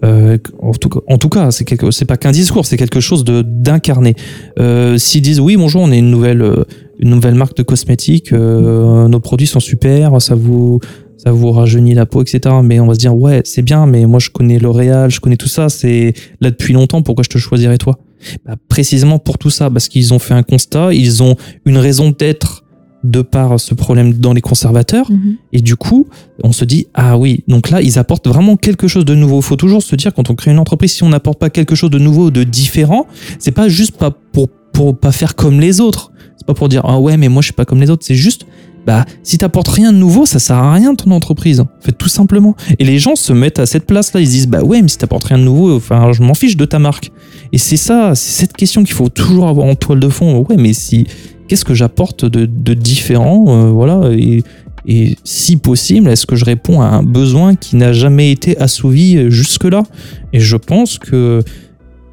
Euh, 0.04 0.36
en 0.60 0.72
tout 0.72 0.88
cas, 0.88 0.98
en 1.06 1.16
tout 1.18 1.28
cas, 1.28 1.52
c'est 1.52 1.64
quelque, 1.64 1.92
c'est 1.92 2.04
pas 2.04 2.16
qu'un 2.16 2.32
discours, 2.32 2.66
c'est 2.66 2.76
quelque 2.76 2.98
chose 2.98 3.22
de 3.22 3.42
d'incarné. 3.42 4.16
Euh, 4.58 4.98
S'ils 4.98 5.22
disent 5.22 5.38
oui, 5.38 5.56
bonjour, 5.56 5.82
on 5.82 5.92
est 5.92 5.98
une 6.00 6.10
nouvelle, 6.10 6.42
euh, 6.42 6.64
une 7.03 7.11
nouvelle 7.11 7.34
marque 7.34 7.57
de 7.57 7.64
cosmétiques, 7.64 8.32
euh, 8.32 9.09
nos 9.09 9.18
produits 9.18 9.48
sont 9.48 9.61
super, 9.61 10.22
ça 10.22 10.36
vous, 10.36 10.78
ça 11.18 11.32
vous 11.32 11.50
rajeunit 11.50 11.94
la 11.94 12.07
peau, 12.07 12.22
etc. 12.22 12.55
Mais 12.62 12.78
on 12.78 12.86
va 12.86 12.94
se 12.94 13.00
dire 13.00 13.14
ouais, 13.14 13.42
c'est 13.44 13.62
bien, 13.62 13.86
mais 13.86 14.07
moi 14.07 14.20
je 14.20 14.30
connais 14.30 14.61
L'Oréal, 14.61 15.11
je 15.11 15.18
connais 15.18 15.36
tout 15.36 15.48
ça, 15.48 15.68
c'est 15.68 16.14
là 16.40 16.50
depuis 16.50 16.72
longtemps, 16.72 17.03
pourquoi 17.03 17.24
je 17.24 17.28
te 17.28 17.38
choisirais 17.38 17.76
toi? 17.76 17.98
Bah, 18.46 18.55
Précisément 18.68 19.18
pour 19.18 19.36
tout 19.36 19.50
ça, 19.50 19.68
parce 19.68 19.88
qu'ils 19.88 20.14
ont 20.14 20.20
fait 20.20 20.34
un 20.34 20.44
constat, 20.44 20.94
ils 20.94 21.24
ont 21.24 21.34
une 21.66 21.76
raison 21.76 22.14
d'être 22.16 22.62
de 23.03 23.20
par 23.20 23.59
ce 23.59 23.74
problème 23.74 24.14
dans 24.14 24.32
les 24.32 24.40
conservateurs. 24.40 25.11
Mhm. 25.11 25.36
Et 25.53 25.61
du 25.61 25.74
coup, 25.74 26.07
on 26.44 26.53
se 26.53 26.64
dit, 26.64 26.86
ah 26.94 27.18
oui, 27.18 27.42
donc 27.48 27.70
là, 27.70 27.82
ils 27.82 27.98
apportent 27.98 28.28
vraiment 28.28 28.57
quelque 28.57 28.86
chose 28.86 29.05
de 29.05 29.16
nouveau. 29.16 29.40
Il 29.40 29.42
faut 29.42 29.57
toujours 29.57 29.82
se 29.82 29.96
dire, 29.96 30.14
quand 30.14 30.30
on 30.30 30.36
crée 30.36 30.53
une 30.53 30.61
entreprise, 30.61 30.92
si 30.92 31.03
on 31.03 31.09
n'apporte 31.09 31.40
pas 31.40 31.50
quelque 31.50 31.74
chose 31.74 31.90
de 31.90 31.98
nouveau, 31.98 32.30
de 32.30 32.44
différent, 32.44 33.09
c'est 33.40 33.50
pas 33.50 33.68
juste 33.68 33.96
pas 33.96 34.12
pour, 34.12 34.48
pour 34.72 34.96
pas 34.96 35.11
faire 35.11 35.34
comme 35.34 35.61
les 35.61 35.80
autres. 35.80 36.11
C'est 36.37 36.47
pas 36.47 36.55
pour 36.55 36.68
dire, 36.68 36.83
ah 36.85 36.99
ouais, 36.99 37.16
mais 37.16 37.28
moi, 37.28 37.43
je 37.43 37.47
suis 37.47 37.55
pas 37.55 37.64
comme 37.64 37.80
les 37.80 37.91
autres. 37.91 38.05
C'est 38.05 38.14
juste, 38.14 38.47
bah, 38.85 39.05
si 39.22 39.39
t'apportes 39.39 39.68
rien 39.68 39.93
de 39.93 39.99
nouveau, 39.99 40.26
ça 40.26 40.39
sert 40.39 40.57
à 40.57 40.72
rien 40.72 40.95
ton 40.95 41.12
entreprise. 41.12 41.61
En 41.61 41.68
fait, 41.80 41.93
tout 41.93 42.09
simplement. 42.09 42.57
Et 42.78 42.85
les 42.85 42.99
gens 42.99 43.14
se 43.14 43.33
mettent 43.33 43.61
à 43.61 43.66
cette 43.66 43.87
place-là. 43.87 44.20
Ils 44.20 44.26
se 44.26 44.33
disent, 44.33 44.49
bah 44.49 44.62
ouais, 44.62 44.83
mais 44.83 44.89
si 44.89 44.99
t'apportes 44.99 45.24
rien 45.24 45.39
de 45.39 45.45
nouveau, 45.45 45.76
enfin, 45.76 46.12
je 46.12 46.22
m'en 46.22 46.35
fiche 46.35 46.57
de 46.57 46.64
ta 46.64 46.78
marque. 46.78 47.12
Et 47.53 47.59
c'est 47.59 47.76
ça, 47.76 48.14
c'est 48.14 48.41
cette 48.41 48.55
question 48.55 48.83
qu'il 48.83 48.95
faut 48.95 49.09
toujours 49.09 49.49
avoir 49.49 49.66
en 49.66 49.76
toile 49.76 50.01
de 50.01 50.09
fond. 50.09 50.45
Ouais, 50.49 50.57
mais 50.57 50.72
si, 50.72 51.07
qu'est-ce 51.47 51.64
que 51.64 51.74
j'apporte 51.74 52.24
de, 52.24 52.47
de 52.47 52.74
différent, 52.74 53.45
euh, 53.49 53.70
voilà, 53.70 54.11
et, 54.11 54.43
et 54.87 55.16
si 55.22 55.59
possible, 55.59 56.09
est-ce 56.09 56.26
que 56.26 56.35
je 56.35 56.45
réponds 56.45 56.80
à 56.80 56.87
un 56.87 57.05
besoin 57.05 57.55
qui 57.55 57.76
n'a 57.76 57.93
jamais 57.93 58.33
été 58.33 58.59
assouvi 58.59 59.30
jusque-là? 59.30 59.85
Et 60.33 60.41
je 60.41 60.57
pense 60.57 60.99
que, 60.99 61.43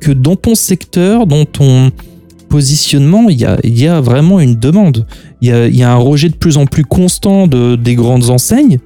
que 0.01 0.11
dans 0.11 0.35
ton 0.35 0.53
secteur, 0.53 1.25
dans 1.25 1.45
ton 1.45 1.91
positionnement, 2.49 3.29
il 3.29 3.39
y 3.39 3.45
a, 3.45 3.57
il 3.63 3.79
y 3.79 3.87
a 3.87 4.01
vraiment 4.01 4.39
une 4.41 4.55
demande. 4.55 5.05
Il 5.41 5.47
y 5.47 5.51
a, 5.53 5.67
il 5.67 5.75
y 5.75 5.83
a 5.83 5.91
un 5.91 5.97
rejet 5.97 6.27
de 6.29 6.35
plus 6.35 6.57
en 6.57 6.65
plus 6.65 6.83
constant 6.83 7.47
de, 7.47 7.75
des 7.77 7.95
grandes 7.95 8.29
enseignes. 8.29 8.79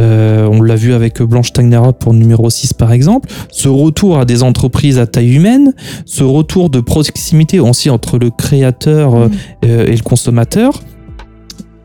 Euh, 0.00 0.46
on 0.52 0.60
l'a 0.60 0.76
vu 0.76 0.92
avec 0.92 1.22
Blanche 1.22 1.52
Tagnara 1.52 1.92
pour 1.92 2.12
numéro 2.12 2.50
6 2.50 2.74
par 2.74 2.92
exemple. 2.92 3.30
Ce 3.50 3.68
retour 3.68 4.18
à 4.18 4.26
des 4.26 4.42
entreprises 4.42 4.98
à 4.98 5.06
taille 5.06 5.34
humaine, 5.34 5.72
ce 6.04 6.22
retour 6.22 6.68
de 6.68 6.80
proximité 6.80 7.58
aussi 7.58 7.88
entre 7.88 8.18
le 8.18 8.30
créateur 8.30 9.14
euh, 9.14 9.28
Mm. 9.28 9.32
euh, 9.64 9.86
et 9.86 9.96
le 9.96 10.02
consommateur. 10.02 10.80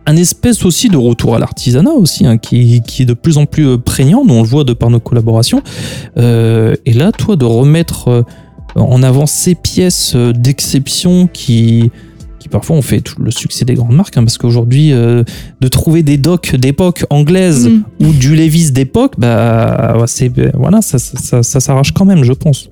Un 0.06 0.18
espèce 0.18 0.66
aussi 0.66 0.90
de 0.90 0.98
retour 0.98 1.34
à 1.34 1.40
l'artisanat 1.40 1.92
aussi, 1.94 2.26
hein, 2.26 2.38
qui, 2.38 2.82
qui 2.86 3.04
est 3.04 3.06
de 3.06 3.14
plus 3.14 3.38
en 3.38 3.46
plus 3.46 3.66
euh, 3.68 3.78
prégnant, 3.78 4.26
nous 4.26 4.34
on 4.34 4.42
le 4.42 4.48
voit 4.48 4.66
de 4.66 4.74
par 4.74 4.90
nos 4.90 5.00
collaborations. 5.00 5.62
Euh, 6.18 6.76
et 6.86 6.92
là, 6.92 7.14
toi, 7.14 7.38
de 7.38 7.46
remettre 7.46 8.26
en 8.76 9.04
avant 9.04 9.26
ces 9.26 9.56
pièces 9.56 10.14
euh, 10.16 10.32
d'exception 10.34 11.28
qui, 11.32 11.92
qui 12.40 12.50
parfois 12.50 12.76
ont 12.76 12.82
fait 12.82 13.02
tout 13.02 13.22
le 13.22 13.32
succès 13.32 13.66
des 13.66 13.74
grandes 13.76 13.96
marques, 13.96 14.18
hein, 14.18 14.24
parce 14.24 14.38
qu'aujourd'hui, 14.38 14.92
euh, 14.92 15.24
de 15.62 15.68
trouver 15.68 16.04
des 16.04 16.18
docks 16.18 16.56
d'époque 16.56 17.06
anglaises 17.10 17.68
Mm. 17.70 17.84
ou 18.06 18.12
du 18.14 18.36
Levis 18.36 18.72
d'époque, 18.72 19.14
bah, 19.18 19.96
c'est, 20.08 20.32
voilà, 20.54 20.82
ça, 20.82 21.00
ça, 21.00 21.18
ça- 21.18 21.44
ça 21.44 21.60
s'arrache 21.60 21.92
quand 21.92 22.06
même, 22.06 22.24
je 22.24 22.34
pense. 22.34 22.68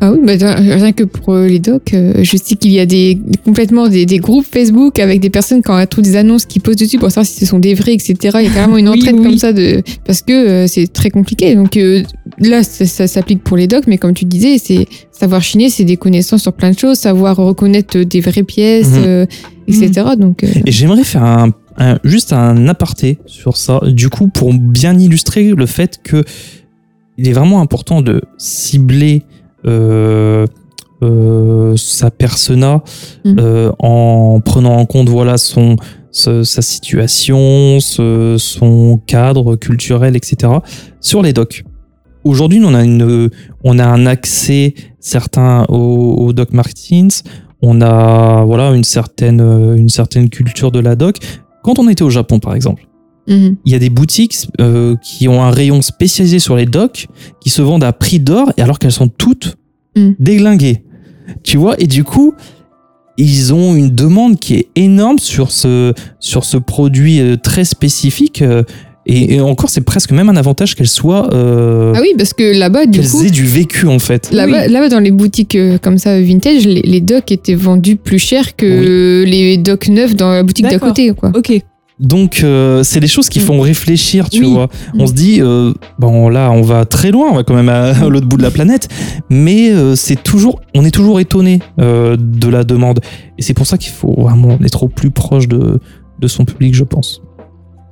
Ah 0.00 0.12
oui, 0.12 0.18
bah, 0.24 0.32
rien 0.56 0.92
que 0.92 1.04
pour 1.04 1.34
euh, 1.34 1.46
les 1.46 1.58
docs, 1.58 1.92
euh, 1.94 2.14
je 2.22 2.36
sais 2.36 2.56
qu'il 2.56 2.70
y 2.72 2.80
a 2.80 2.86
des, 2.86 3.18
complètement 3.44 3.88
des, 3.88 4.06
des 4.06 4.18
groupes 4.18 4.46
Facebook 4.50 4.98
avec 4.98 5.20
des 5.20 5.28
personnes 5.30 5.62
qui 5.62 5.70
ont 5.70 5.84
toutes 5.86 6.04
des 6.04 6.16
annonces 6.16 6.46
qui 6.46 6.58
posent 6.60 6.76
dessus 6.76 6.98
pour 6.98 7.10
savoir 7.10 7.26
si 7.26 7.38
ce 7.38 7.44
sont 7.46 7.58
des 7.58 7.74
vrais, 7.74 7.92
etc. 7.94 8.14
Il 8.40 8.46
y 8.46 8.48
a 8.48 8.50
carrément 8.54 8.76
une 8.78 8.88
Oui, 8.90 8.98
entraide 8.98 9.16
oui, 9.16 9.22
comme 9.24 9.36
ça 9.38 9.52
de, 9.52 9.82
parce 10.06 10.22
que 10.22 10.32
euh, 10.32 10.66
c'est 10.66 10.86
très 10.92 11.10
compliqué. 11.10 11.54
Donc 11.54 11.76
euh, 11.76 12.02
là, 12.38 12.62
ça, 12.62 12.86
ça 12.86 13.06
s'applique 13.06 13.42
pour 13.44 13.56
les 13.58 13.66
docs, 13.66 13.86
mais 13.86 13.98
comme 13.98 14.14
tu 14.14 14.24
disais, 14.24 14.56
c'est 14.58 14.86
savoir 15.12 15.42
chiner, 15.42 15.68
c'est 15.68 15.84
des 15.84 15.96
connaissances 15.98 16.42
sur 16.42 16.52
plein 16.54 16.70
de 16.70 16.78
choses, 16.78 16.96
savoir 16.98 17.36
reconnaître 17.36 17.98
des 17.98 18.20
vraies 18.20 18.42
pièces, 18.42 18.88
Mhm. 18.90 19.02
euh, 19.06 19.26
etc. 19.68 19.90
Donc, 20.18 20.44
euh, 20.44 20.48
Et 20.64 20.72
j'aimerais 20.72 21.04
faire 21.04 21.24
un, 21.24 21.50
un- 21.76 21.98
juste 22.04 22.32
un 22.32 22.68
aparté 22.68 23.18
sur 23.26 23.56
ça, 23.58 23.80
du 23.86 24.08
coup, 24.08 24.28
pour 24.28 24.54
bien 24.54 24.98
illustrer 24.98 25.52
le 25.54 25.66
fait 25.66 25.98
que 26.02 26.24
il 27.18 27.28
est 27.28 27.32
vraiment 27.32 27.60
important 27.60 28.00
de 28.00 28.22
cibler 28.38 29.24
sa 31.76 32.10
persona 32.10 32.82
Mhm. 33.24 33.36
euh, 33.38 33.70
en 33.78 34.40
prenant 34.44 34.76
en 34.76 34.86
compte 34.86 35.08
voilà 35.08 35.38
son 35.38 35.76
ce- 36.12 36.42
sa 36.42 36.60
situation, 36.60 37.78
ce- 37.78 38.34
son 38.36 39.00
cadre 39.06 39.54
culturel, 39.54 40.16
etc. 40.16 40.52
sur 41.00 41.22
les 41.22 41.32
docs. 41.32 41.62
Aujourd'hui, 42.24 42.60
on 42.64 42.74
a 42.74 42.82
une, 42.84 43.30
on 43.62 43.78
a 43.78 43.86
un 43.86 44.06
accès 44.06 44.74
certain 44.98 45.64
au, 45.68 46.16
au 46.18 46.32
doc 46.32 46.52
Martins. 46.52 47.06
On 47.62 47.80
a 47.80 48.44
voilà 48.44 48.70
une 48.72 48.82
certaine, 48.84 49.40
euh, 49.40 49.76
une 49.76 49.88
certaine 49.88 50.28
culture 50.30 50.72
de 50.72 50.80
la 50.80 50.96
doc. 50.96 51.16
Quand 51.62 51.78
on 51.78 51.88
était 51.88 52.02
au 52.02 52.10
Japon, 52.10 52.40
par 52.40 52.54
exemple, 52.56 52.88
mhm. 53.30 53.56
il 53.64 53.72
y 53.72 53.74
a 53.74 53.78
des 53.78 53.88
boutiques 53.90 54.36
euh, 54.60 54.96
qui 55.02 55.28
ont 55.28 55.42
un 55.42 55.50
rayon 55.50 55.80
spécialisé 55.80 56.38
sur 56.38 56.56
les 56.56 56.66
docks 56.66 57.06
qui 57.40 57.48
se 57.48 57.62
vendent 57.62 57.84
à 57.84 57.92
prix 57.94 58.20
d'or 58.20 58.52
et 58.58 58.62
alors 58.62 58.78
qu'elles 58.78 58.92
sont 58.92 59.08
toutes 59.08 59.56
Mm. 59.96 60.10
déglinguées. 60.20 60.84
Tu 61.42 61.56
vois 61.56 61.74
Et 61.80 61.88
du 61.88 62.04
coup, 62.04 62.32
ils 63.18 63.52
ont 63.52 63.74
une 63.74 63.90
demande 63.94 64.38
qui 64.38 64.54
est 64.54 64.68
énorme 64.76 65.18
sur 65.18 65.50
ce, 65.50 65.92
sur 66.20 66.44
ce 66.44 66.56
produit 66.56 67.20
euh, 67.20 67.36
très 67.36 67.64
spécifique. 67.64 68.40
euh, 68.42 68.62
et, 69.06 69.34
et 69.34 69.40
encore, 69.40 69.68
c'est 69.70 69.80
presque 69.80 70.12
même 70.12 70.28
un 70.28 70.36
avantage 70.36 70.76
qu'elles 70.76 70.86
soient. 70.86 71.34
euh, 71.34 71.92
ah 71.96 72.00
oui, 72.02 72.12
parce 72.16 72.34
que 72.34 72.56
là-bas, 72.56 72.86
du 72.86 73.00
qu'elles 73.00 73.08
coup. 73.10 73.22
aient 73.24 73.30
du 73.30 73.44
vécu 73.44 73.88
en 73.88 73.98
fait. 73.98 74.30
Là-bas, 74.30 74.88
dans 74.88 75.00
les 75.00 75.10
boutiques 75.10 75.56
euh, 75.56 75.78
comme 75.78 75.98
ça 75.98 76.20
vintage, 76.20 76.66
les, 76.66 76.82
les 76.82 77.00
docks 77.00 77.32
étaient 77.32 77.54
vendus 77.56 77.96
plus 77.96 78.18
cher 78.20 78.54
que 78.54 79.24
les 79.26 79.56
docks 79.56 79.88
neufs 79.88 80.14
dans 80.14 80.30
la 80.30 80.42
boutique 80.44 80.68
d'à 80.68 80.78
côté. 80.78 81.12
Quoi. 81.14 81.32
Ok. 81.34 81.50
Donc, 82.00 82.40
euh, 82.42 82.82
c'est 82.82 82.98
des 83.00 83.06
choses 83.06 83.28
qui 83.28 83.38
Mm. 83.40 83.42
font 83.42 83.60
réfléchir, 83.60 84.30
tu 84.30 84.40
Oui. 84.44 84.52
vois. 84.52 84.68
Mm. 84.94 85.00
On 85.00 85.06
se 85.06 85.12
dit, 85.12 85.40
euh, 85.40 85.72
bon, 85.98 86.28
là, 86.30 86.50
on 86.50 86.62
va 86.62 86.86
très 86.86 87.10
loin, 87.10 87.28
on 87.30 87.34
va 87.34 87.44
quand 87.44 87.54
même 87.54 87.68
à, 87.68 87.90
à 88.04 88.08
l'autre 88.08 88.26
bout 88.26 88.38
de 88.38 88.42
la 88.42 88.50
planète, 88.50 88.88
mais 89.28 89.70
euh, 89.70 89.94
c'est 89.96 90.20
toujours, 90.22 90.60
on 90.74 90.84
est 90.84 90.90
toujours 90.90 91.20
étonné 91.20 91.60
de 91.78 92.48
la 92.48 92.64
demande. 92.64 93.00
Et 93.38 93.42
c'est 93.42 93.54
pour 93.54 93.66
ça 93.66 93.76
qu'il 93.78 93.92
faut 93.92 94.14
vraiment 94.18 94.58
être 94.64 94.82
au 94.82 94.88
plus 94.88 95.10
proche 95.10 95.46
de, 95.46 95.78
de 96.18 96.26
son 96.28 96.44
public, 96.44 96.74
je 96.74 96.84
pense. 96.84 97.20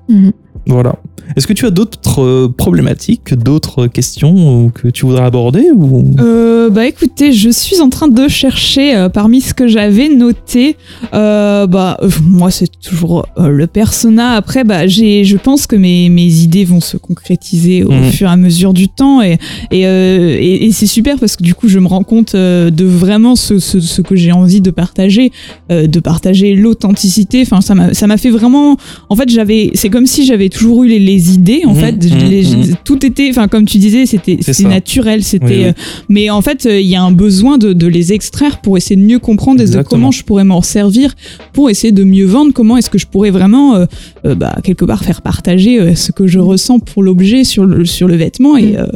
Mhm. 0.09 0.33
Voilà. 0.69 0.97
Est-ce 1.37 1.47
que 1.47 1.53
tu 1.53 1.67
as 1.67 1.71
d'autres 1.71 2.23
euh, 2.23 2.49
problématiques, 2.49 3.35
d'autres 3.35 3.87
questions 3.87 4.67
euh, 4.67 4.71
que 4.71 4.89
tu 4.89 5.05
voudrais 5.05 5.25
aborder 5.25 5.67
ou... 5.75 6.15
Euh, 6.21 6.71
bah 6.71 6.87
écoutez, 6.87 7.33
je 7.33 7.51
suis 7.51 7.81
en 7.83 7.91
train 7.91 8.09
de 8.09 8.29
chercher 8.29 8.95
euh, 8.97 9.09
parmi 9.11 9.43
ce 9.43 9.53
que 9.53 9.67
j'avais 9.69 10.09
noté. 10.09 10.77
Euh, 11.13 11.67
bah 11.67 11.99
moi 12.23 12.51
c'est 12.51 12.71
toujours 12.81 13.27
le 13.39 13.67
persona. 13.67 14.33
Après 14.33 14.65
bah 14.65 14.87
j'ai, 14.87 15.25
je 15.25 15.37
pense 15.37 15.67
que 15.67 15.77
mes, 15.77 16.09
mes 16.09 16.27
idées 16.43 16.65
vont 16.65 16.81
se 16.81 16.97
concrétiser 16.97 17.85
au 17.85 17.93
Mhm. 17.93 18.05
fur 18.11 18.29
et 18.29 18.33
à 18.33 18.37
mesure 18.37 18.73
du 18.73 18.89
temps 18.89 19.21
et 19.23 19.39
et, 19.71 19.81
et, 19.83 20.65
et 20.67 20.73
c'est 20.73 20.87
super 20.87 21.19
parce 21.19 21.37
que 21.37 21.43
du 21.43 21.55
coup 21.55 21.69
je 21.69 21.79
me 21.79 21.89
rends 21.89 22.05
compte 22.05 22.35
de 22.37 22.85
vraiment 22.85 23.37
ce, 23.37 23.59
ce, 23.59 23.81
ce 23.81 24.01
que 24.03 24.17
j'ai 24.17 24.33
envie 24.33 24.61
de 24.63 24.71
partager, 24.71 25.31
de 25.71 26.01
partager 26.01 26.55
l'authenticité. 26.55 27.43
Enfin 27.43 27.61
ça 27.61 27.75
m'a 27.75 27.93
ça 27.95 28.07
m'a 28.07 28.17
fait 28.17 28.31
vraiment. 28.31 28.77
En 29.11 29.17
fait 29.17 29.29
j'avais 29.29 29.71
c'est 29.75 29.91
comme 29.91 30.07
si 30.07 30.25
j'avais 30.25 30.49
toujours 30.59 30.85
eu 30.85 30.89
les, 30.89 30.99
les 30.99 31.35
idées 31.35 31.63
en 31.67 31.75
Mhm, 31.75 31.81
fait. 31.81 31.93
mhm, 32.05 32.29
Les- 32.31 32.43
mhm. 32.57 32.75
Tout 32.85 33.05
était 33.07 33.29
enfin 33.31 33.49
comme 33.49 33.65
tu 33.65 33.79
disais 33.79 34.07
c'était 34.07 34.39
C'est 34.41 34.65
naturel 34.65 35.23
c'était 35.23 35.45
Oui, 35.47 35.55
oui. 35.59 35.65
euh, 35.65 35.73
mais 36.09 36.31
en 36.31 36.43
fait, 36.43 36.67
euh, 36.67 36.81
il 36.81 36.87
y 36.87 36.97
a 36.97 37.03
un 37.03 37.13
besoin 37.13 37.59
de, 37.59 37.73
de 37.73 37.87
les 37.87 38.13
extraire 38.13 38.61
pour 38.61 38.77
essayer 38.77 38.97
de 38.97 39.07
mieux 39.07 39.19
comprendre 39.19 39.61
et 39.63 39.67
de 39.67 39.83
comment 39.83 40.11
je 40.11 40.23
pourrais 40.25 40.45
m'en 40.45 40.63
servir 40.63 41.15
pour 41.53 41.71
essayer 41.71 41.93
de 41.93 42.05
mieux 42.05 42.27
vendre. 42.27 42.53
Comment 42.53 42.77
est-ce 42.77 42.91
que 42.91 42.99
je 42.99 43.07
pourrais 43.07 43.31
vraiment, 43.31 43.75
euh, 43.77 43.87
euh, 44.25 44.35
bah, 44.35 44.57
quelque 44.65 44.85
part, 44.85 45.05
faire 45.05 45.23
partager 45.23 45.81
euh, 45.81 45.95
ce 45.95 46.13
que 46.13 46.27
je 46.27 46.39
ressens 46.39 46.79
pour 46.81 47.03
l'objet 47.03 47.45
sur 47.45 47.65
le, 47.65 47.85
sur 47.85 48.09
le 48.09 48.17
vêtement 48.17 48.57
et, 48.57 48.73
Mm. 48.73 48.77
euh, 48.77 48.87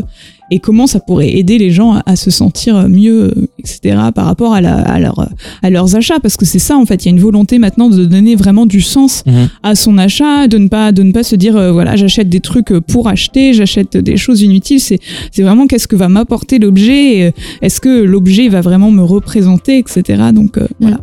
et 0.53 0.59
comment 0.59 0.87
ça 0.87 1.01
pourrait 1.01 1.31
aider 1.37 1.59
les 1.59 1.71
gens 1.71 1.95
à, 1.95 2.03
à 2.07 2.17
se 2.17 2.31
sentir 2.31 2.89
mieux, 2.89 3.23
euh, 3.37 3.49
etc., 3.59 3.97
par 4.15 4.27
rapport 4.27 4.53
à, 4.55 4.61
la, 4.61 4.77
à, 4.77 4.99
leur, 5.01 5.29
à 5.63 5.71
leurs 5.71 5.97
achats. 5.97 6.21
Parce 6.21 6.37
que 6.37 6.45
c'est 6.45 6.59
ça, 6.59 6.77
en 6.77 6.87
fait, 6.87 7.05
il 7.05 7.09
y 7.09 7.11
a 7.11 7.15
une 7.17 7.21
volonté 7.23 7.59
maintenant 7.59 7.89
de 7.89 8.05
donner 8.05 8.35
vraiment 8.37 8.67
du 8.67 8.81
sens 8.81 9.23
Mhm. 9.27 9.49
à 9.63 9.75
son 9.75 9.99
achat, 9.99 10.49
de 10.49 10.59
ne 10.59 10.69
pas, 10.69 10.93
de 10.93 11.03
ne 11.03 11.13
pas 11.13 11.23
se 11.23 11.37
dire, 11.37 11.57
euh, 11.57 11.73
voilà, 11.73 11.97
j'achète 11.97 12.29
des 12.29 12.41
trucs 12.41 12.73
pour 12.81 13.09
acheter, 13.09 13.53
j'achète 13.55 13.97
des 13.97 14.17
choses 14.17 14.43
inutiles. 14.43 14.81
C'est 14.81 14.99
c'est 15.31 15.43
vraiment 15.43 15.67
qu'est-ce 15.67 15.89
que 15.89 15.97
va 15.97 16.09
m'apporter 16.09 16.59
l'objet, 16.59 17.17
et, 17.19 17.25
euh, 17.27 17.31
est-ce 17.63 17.81
que 17.81 18.03
l'objet 18.03 18.49
va 18.49 18.61
vraiment 18.61 18.91
me 18.91 19.03
représenter, 19.03 19.79
etc. 19.79 20.03
Donc 20.35 20.59
euh, 20.59 20.67
voilà. 20.81 20.99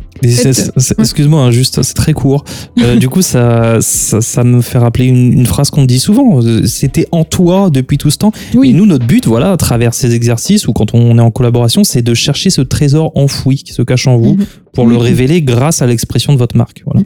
Excuse-moi, 0.98 1.42
hein, 1.42 1.50
juste, 1.50 1.82
c'est 1.82 1.94
très 1.94 2.12
court. 2.12 2.44
Euh, 2.78 2.96
du 2.96 3.08
coup, 3.08 3.22
ça, 3.22 3.78
ça, 3.80 4.20
ça 4.20 4.44
me 4.44 4.60
fait 4.60 4.78
rappeler 4.78 5.06
une, 5.06 5.32
une 5.32 5.46
phrase 5.46 5.70
qu'on 5.70 5.82
me 5.82 5.86
dit 5.86 5.98
souvent. 5.98 6.40
C'était 6.66 7.06
en 7.12 7.24
toi 7.24 7.70
depuis 7.70 7.98
tout 7.98 8.10
ce 8.10 8.18
temps. 8.18 8.32
Et 8.64 8.72
nous, 8.72 8.86
notre 8.86 9.06
but, 9.06 9.26
voilà, 9.26 9.52
à 9.52 9.56
travers 9.56 9.94
ces 9.94 10.14
exercices 10.14 10.68
ou 10.68 10.72
quand 10.72 10.94
on 10.94 11.18
est 11.18 11.22
en 11.22 11.30
collaboration, 11.30 11.84
c'est 11.84 12.02
de 12.02 12.14
chercher 12.14 12.50
ce 12.50 12.60
trésor 12.60 13.12
enfoui 13.14 13.56
qui 13.62 13.72
se 13.72 13.82
cache 13.82 14.06
en 14.06 14.16
vous 14.16 14.34
Mhm. 14.34 14.46
pour 14.74 14.86
le 14.86 14.96
révéler 14.96 15.42
grâce 15.42 15.82
à 15.82 15.86
l'expression 15.86 16.32
de 16.32 16.38
votre 16.38 16.56
marque. 16.56 16.82
Voilà. 16.84 17.02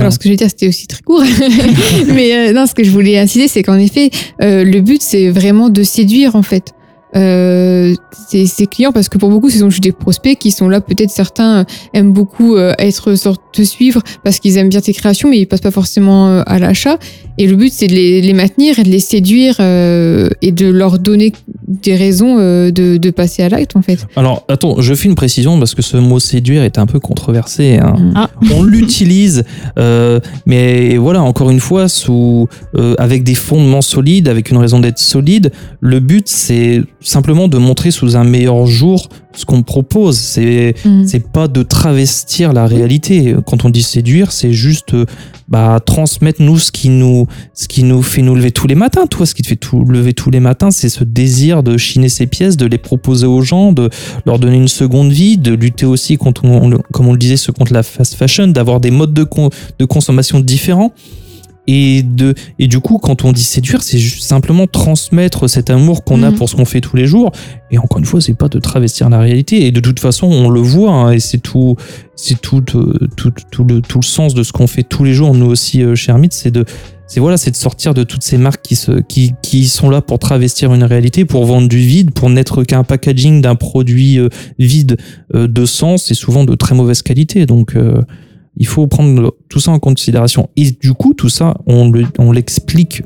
Alors, 0.00 0.12
ce 0.12 0.18
que 0.18 0.24
je 0.24 0.30
vais 0.30 0.36
dire, 0.36 0.48
c'était 0.48 0.68
aussi 0.68 0.86
très 0.86 1.02
court. 1.02 1.22
Mais 2.14 2.48
euh, 2.48 2.52
non, 2.52 2.66
ce 2.66 2.74
que 2.74 2.84
je 2.84 2.90
voulais 2.90 3.18
insister, 3.18 3.48
c'est 3.48 3.62
qu'en 3.62 3.78
effet, 3.78 4.10
euh, 4.42 4.64
le 4.64 4.80
but, 4.80 5.00
c'est 5.02 5.30
vraiment 5.30 5.68
de 5.68 5.82
séduire, 5.82 6.34
en 6.36 6.42
fait. 6.42 6.72
Euh, 7.16 7.94
ces, 8.28 8.46
ces 8.46 8.66
clients 8.66 8.90
parce 8.90 9.08
que 9.08 9.18
pour 9.18 9.28
beaucoup 9.28 9.48
ce 9.48 9.58
sont 9.58 9.70
juste 9.70 9.82
des 9.84 9.92
prospects 9.92 10.36
qui 10.36 10.50
sont 10.50 10.68
là 10.68 10.80
peut-être 10.80 11.10
certains 11.10 11.64
aiment 11.92 12.12
beaucoup 12.12 12.56
euh, 12.56 12.72
être 12.78 13.14
sorte 13.14 13.40
te 13.52 13.62
suivre 13.62 14.02
parce 14.24 14.40
qu'ils 14.40 14.58
aiment 14.58 14.68
bien 14.68 14.80
tes 14.80 14.92
créations 14.92 15.30
mais 15.30 15.38
ils 15.38 15.46
passent 15.46 15.60
pas 15.60 15.70
forcément 15.70 16.28
euh, 16.28 16.42
à 16.46 16.58
l'achat 16.58 16.98
et 17.38 17.46
le 17.46 17.54
but 17.54 17.72
c'est 17.72 17.86
de 17.86 17.92
les, 17.94 18.20
les 18.20 18.32
maintenir 18.32 18.80
et 18.80 18.82
de 18.82 18.88
les 18.88 18.98
séduire 18.98 19.56
euh, 19.60 20.28
et 20.42 20.50
de 20.50 20.66
leur 20.66 20.98
donner 20.98 21.32
des 21.68 21.96
raisons 21.96 22.36
euh, 22.38 22.70
de, 22.70 22.96
de 22.96 23.10
passer 23.10 23.42
à 23.42 23.48
l'acte 23.48 23.76
en 23.76 23.82
fait 23.82 24.06
Alors, 24.16 24.44
attends, 24.48 24.80
je 24.80 24.94
fais 24.94 25.08
une 25.08 25.14
précision 25.14 25.58
parce 25.58 25.74
que 25.74 25.82
ce 25.82 25.96
mot 25.96 26.18
séduire 26.20 26.62
est 26.62 26.78
un 26.78 26.86
peu 26.86 27.00
controversé. 27.00 27.78
hein. 27.78 27.94
Mm. 27.98 28.12
Ah. 28.16 28.30
On 28.54 28.62
l'utilise, 28.62 29.44
euh, 29.78 30.20
mais 30.46 30.96
voilà, 30.96 31.22
encore 31.22 31.50
une 31.50 31.60
fois, 31.60 31.88
sous, 31.88 32.48
euh, 32.76 32.94
avec 32.98 33.24
des 33.24 33.34
fondements 33.34 33.82
solides, 33.82 34.28
avec 34.28 34.50
une 34.50 34.58
raison 34.58 34.78
d'être 34.78 34.98
solide. 34.98 35.52
Le 35.80 36.00
but, 36.00 36.28
c'est 36.28 36.82
simplement 37.04 37.46
de 37.48 37.58
montrer 37.58 37.90
sous 37.92 38.16
un 38.16 38.24
meilleur 38.24 38.66
jour 38.66 39.08
ce 39.32 39.44
qu'on 39.44 39.62
propose. 39.62 40.18
C'est 40.18 40.74
Mm. 40.84 41.04
c'est 41.06 41.30
pas 41.30 41.46
de 41.48 41.62
travestir 41.62 42.52
la 42.52 42.66
réalité. 42.66 43.34
Quand 43.46 43.64
on 43.64 43.70
dit 43.70 43.82
séduire, 43.82 44.32
c'est 44.32 44.52
juste 44.52 44.94
euh, 44.94 45.04
bah, 45.48 45.80
transmettre 45.84 46.40
nous 46.42 46.58
ce 46.58 46.72
qui 46.72 46.88
nous 46.88 47.26
ce 47.52 47.68
qui 47.68 47.82
nous 47.84 48.02
fait 48.02 48.22
nous 48.22 48.34
lever 48.34 48.50
tous 48.52 48.66
les 48.66 48.74
matins. 48.74 49.06
Toi, 49.06 49.26
ce 49.26 49.34
qui 49.34 49.42
te 49.42 49.48
fait 49.48 49.56
tout 49.56 49.84
lever 49.84 50.14
tous 50.14 50.30
les 50.30 50.40
matins, 50.40 50.70
c'est 50.70 50.88
ce 50.88 51.04
désir 51.04 51.62
de 51.62 51.76
chiner 51.76 52.08
ces 52.08 52.26
pièces, 52.26 52.56
de 52.56 52.66
les 52.66 52.78
proposer 52.78 53.26
aux 53.26 53.42
gens, 53.42 53.72
de 53.72 53.90
leur 54.24 54.38
donner 54.38 54.56
une 54.56 54.68
seconde 54.68 55.12
vie, 55.12 55.36
de 55.36 55.52
lutter 55.52 55.86
aussi 55.86 56.16
contre, 56.16 56.44
on 56.44 56.70
comme 56.92 57.08
on 57.08 57.12
le 57.12 57.18
disait, 57.18 57.36
ce 57.36 57.50
contre 57.50 57.72
la 57.74 57.82
fast 57.82 58.14
fashion, 58.14 58.48
d'avoir 58.48 58.80
des 58.80 58.90
modes 58.90 59.12
de, 59.14 59.24
con- 59.24 59.50
de 59.78 59.84
consommation 59.84 60.40
différents. 60.40 60.92
Et, 61.66 62.02
de, 62.02 62.34
et 62.58 62.66
du 62.68 62.78
coup, 62.80 62.98
quand 62.98 63.24
on 63.24 63.32
dit 63.32 63.42
séduire, 63.42 63.82
c'est 63.82 63.98
juste 63.98 64.22
simplement 64.24 64.66
transmettre 64.66 65.48
cet 65.48 65.70
amour 65.70 66.04
qu'on 66.04 66.22
a 66.22 66.30
Mhm. 66.30 66.36
pour 66.36 66.48
ce 66.48 66.56
qu'on 66.56 66.64
fait 66.66 66.80
tous 66.80 66.96
les 66.96 67.06
jours. 67.06 67.32
Et 67.70 67.78
encore 67.78 67.98
une 67.98 68.04
fois, 68.04 68.20
c'est 68.20 68.34
pas 68.34 68.48
de 68.48 68.58
travestir 68.58 69.08
la 69.08 69.18
réalité. 69.18 69.66
Et 69.66 69.72
de 69.72 69.80
toute 69.80 69.98
façon, 70.00 70.26
on 70.26 70.50
le 70.50 70.60
voit, 70.60 70.92
hein, 70.92 71.12
et 71.12 71.20
c'est 71.20 71.38
tout, 71.38 71.76
c'est 72.16 72.40
tout, 72.40 72.62
euh, 72.74 73.08
tout, 73.16 73.32
tout, 73.50 73.64
le, 73.64 73.80
tout 73.80 73.98
le 73.98 74.04
sens 74.04 74.34
de 74.34 74.42
ce 74.42 74.52
qu'on 74.52 74.66
fait 74.66 74.82
tous 74.82 75.04
les 75.04 75.14
jours, 75.14 75.34
nous 75.34 75.46
aussi, 75.46 75.82
euh, 75.82 75.94
chez 75.94 76.12
Hermite, 76.12 76.34
c'est 76.34 76.50
de, 76.50 76.64
c'est 77.06 77.20
voilà, 77.20 77.36
c'est 77.36 77.50
de 77.50 77.56
sortir 77.56 77.94
de 77.94 78.02
toutes 78.02 78.22
ces 78.22 78.38
marques 78.38 78.62
qui, 78.62 78.76
se, 78.76 79.00
qui, 79.00 79.32
qui 79.42 79.66
sont 79.66 79.88
là 79.90 80.00
pour 80.02 80.18
travestir 80.18 80.72
une 80.74 80.84
réalité, 80.84 81.24
pour 81.24 81.44
vendre 81.46 81.68
du 81.68 81.78
vide, 81.78 82.10
pour 82.12 82.28
n'être 82.30 82.62
qu'un 82.64 82.84
packaging 82.84 83.40
d'un 83.40 83.54
produit 83.56 84.18
euh, 84.18 84.28
vide 84.58 84.96
euh, 85.34 85.46
de 85.46 85.64
sens 85.64 86.10
et 86.10 86.14
souvent 86.14 86.44
de 86.44 86.54
très 86.54 86.74
mauvaise 86.74 87.02
qualité. 87.02 87.46
Donc 87.46 87.74
euh, 87.76 88.02
il 88.56 88.66
faut 88.66 88.86
prendre 88.86 89.34
tout 89.48 89.60
ça 89.60 89.70
en 89.72 89.78
considération. 89.78 90.48
Et 90.56 90.70
du 90.70 90.92
coup, 90.94 91.14
tout 91.14 91.28
ça, 91.28 91.54
on 91.66 91.90
le- 91.90 92.06
on 92.18 92.32
l'explique 92.32 93.02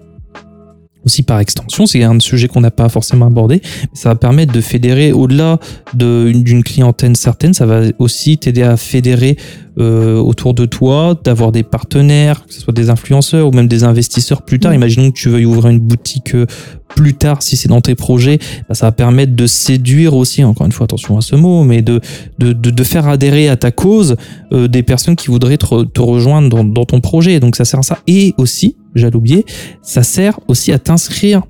aussi 1.05 1.22
par 1.22 1.38
extension. 1.40 1.86
C'est 1.86 2.03
un 2.03 2.20
sujet 2.20 2.49
qu'on 2.49 2.61
n'a 2.61 2.70
pas 2.70 2.88
forcément 2.88 3.26
abordé. 3.26 3.62
Ça 3.94 4.11
va 4.11 4.14
permettre 4.16 4.53
de 4.53 4.61
fédérer 4.61 5.12
au-delà 5.12 5.59
de- 5.94 6.30
d'une 6.34 6.62
clientèle 6.62 7.16
certaine. 7.16 7.55
Ça 7.55 7.64
va 7.66 7.82
aussi 7.99 8.36
t'aider 8.36 8.62
à 8.62 8.76
fédérer 8.76 9.36
autour 9.79 10.55
de 10.55 10.66
toi, 10.66 11.14
d'avoir 11.22 11.53
des 11.53 11.62
partenaires, 11.62 12.45
que 12.47 12.53
ce 12.53 12.61
soit 12.61 12.72
des 12.72 12.91
influenceurs 12.91 13.49
ou 13.49 13.53
même 13.53 13.68
des 13.68 13.85
investisseurs 13.85 14.43
plus 14.43 14.59
tard. 14.59 14.72
Mm. 14.72 14.76
Imaginons 14.76 15.11
que 15.11 15.16
tu 15.16 15.29
veuilles 15.29 15.45
ouvrir 15.45 15.68
une 15.68 15.79
boutique 15.79 16.35
euh, 16.35 16.47
plus 16.89 17.14
tard, 17.14 17.43
si 17.43 17.57
c'est 17.57 17.68
dans 17.68 17.81
tes 17.81 17.95
projets, 17.95 18.39
bah, 18.68 18.74
ça 18.74 18.87
va 18.87 18.93
permettre 18.93 19.37
de 19.37 19.47
séduire 19.47 20.14
aussi, 20.14 20.43
encore 20.43 20.66
une 20.66 20.72
fois, 20.72 20.85
attention 20.85 21.16
à 21.18 21.20
ce 21.20 21.37
mot, 21.37 21.62
mais 21.62 21.83
de, 21.83 22.01
de, 22.39 22.53
de, 22.53 22.70
de 22.70 22.85
faire 22.85 23.07
adhérer 23.07 23.49
à 23.49 23.57
ta 23.57 23.70
cause 23.70 24.16
euh, 24.53 24.68
des 24.68 24.83
personnes 24.83 25.14
qui 25.14 25.29
voudraient 25.29 25.59
te, 25.59 25.66
re- 25.66 25.91
te 25.91 26.01
rejoindre 26.01 26.49
dans, 26.49 26.64
dans 26.64 26.85
ton 26.85 27.01
projet. 27.01 27.41
Donc 27.41 27.57
ça 27.57 27.64
sert 27.64 27.81
à 27.81 27.83
ça. 27.83 27.99
Et 28.07 28.35
aussi, 28.39 28.76
j'allais 28.95 29.14
oublier, 29.14 29.45
ça 29.83 30.03
sert 30.03 30.41
aussi 30.49 30.72
à 30.72 30.79
t'inscrire 30.79 31.43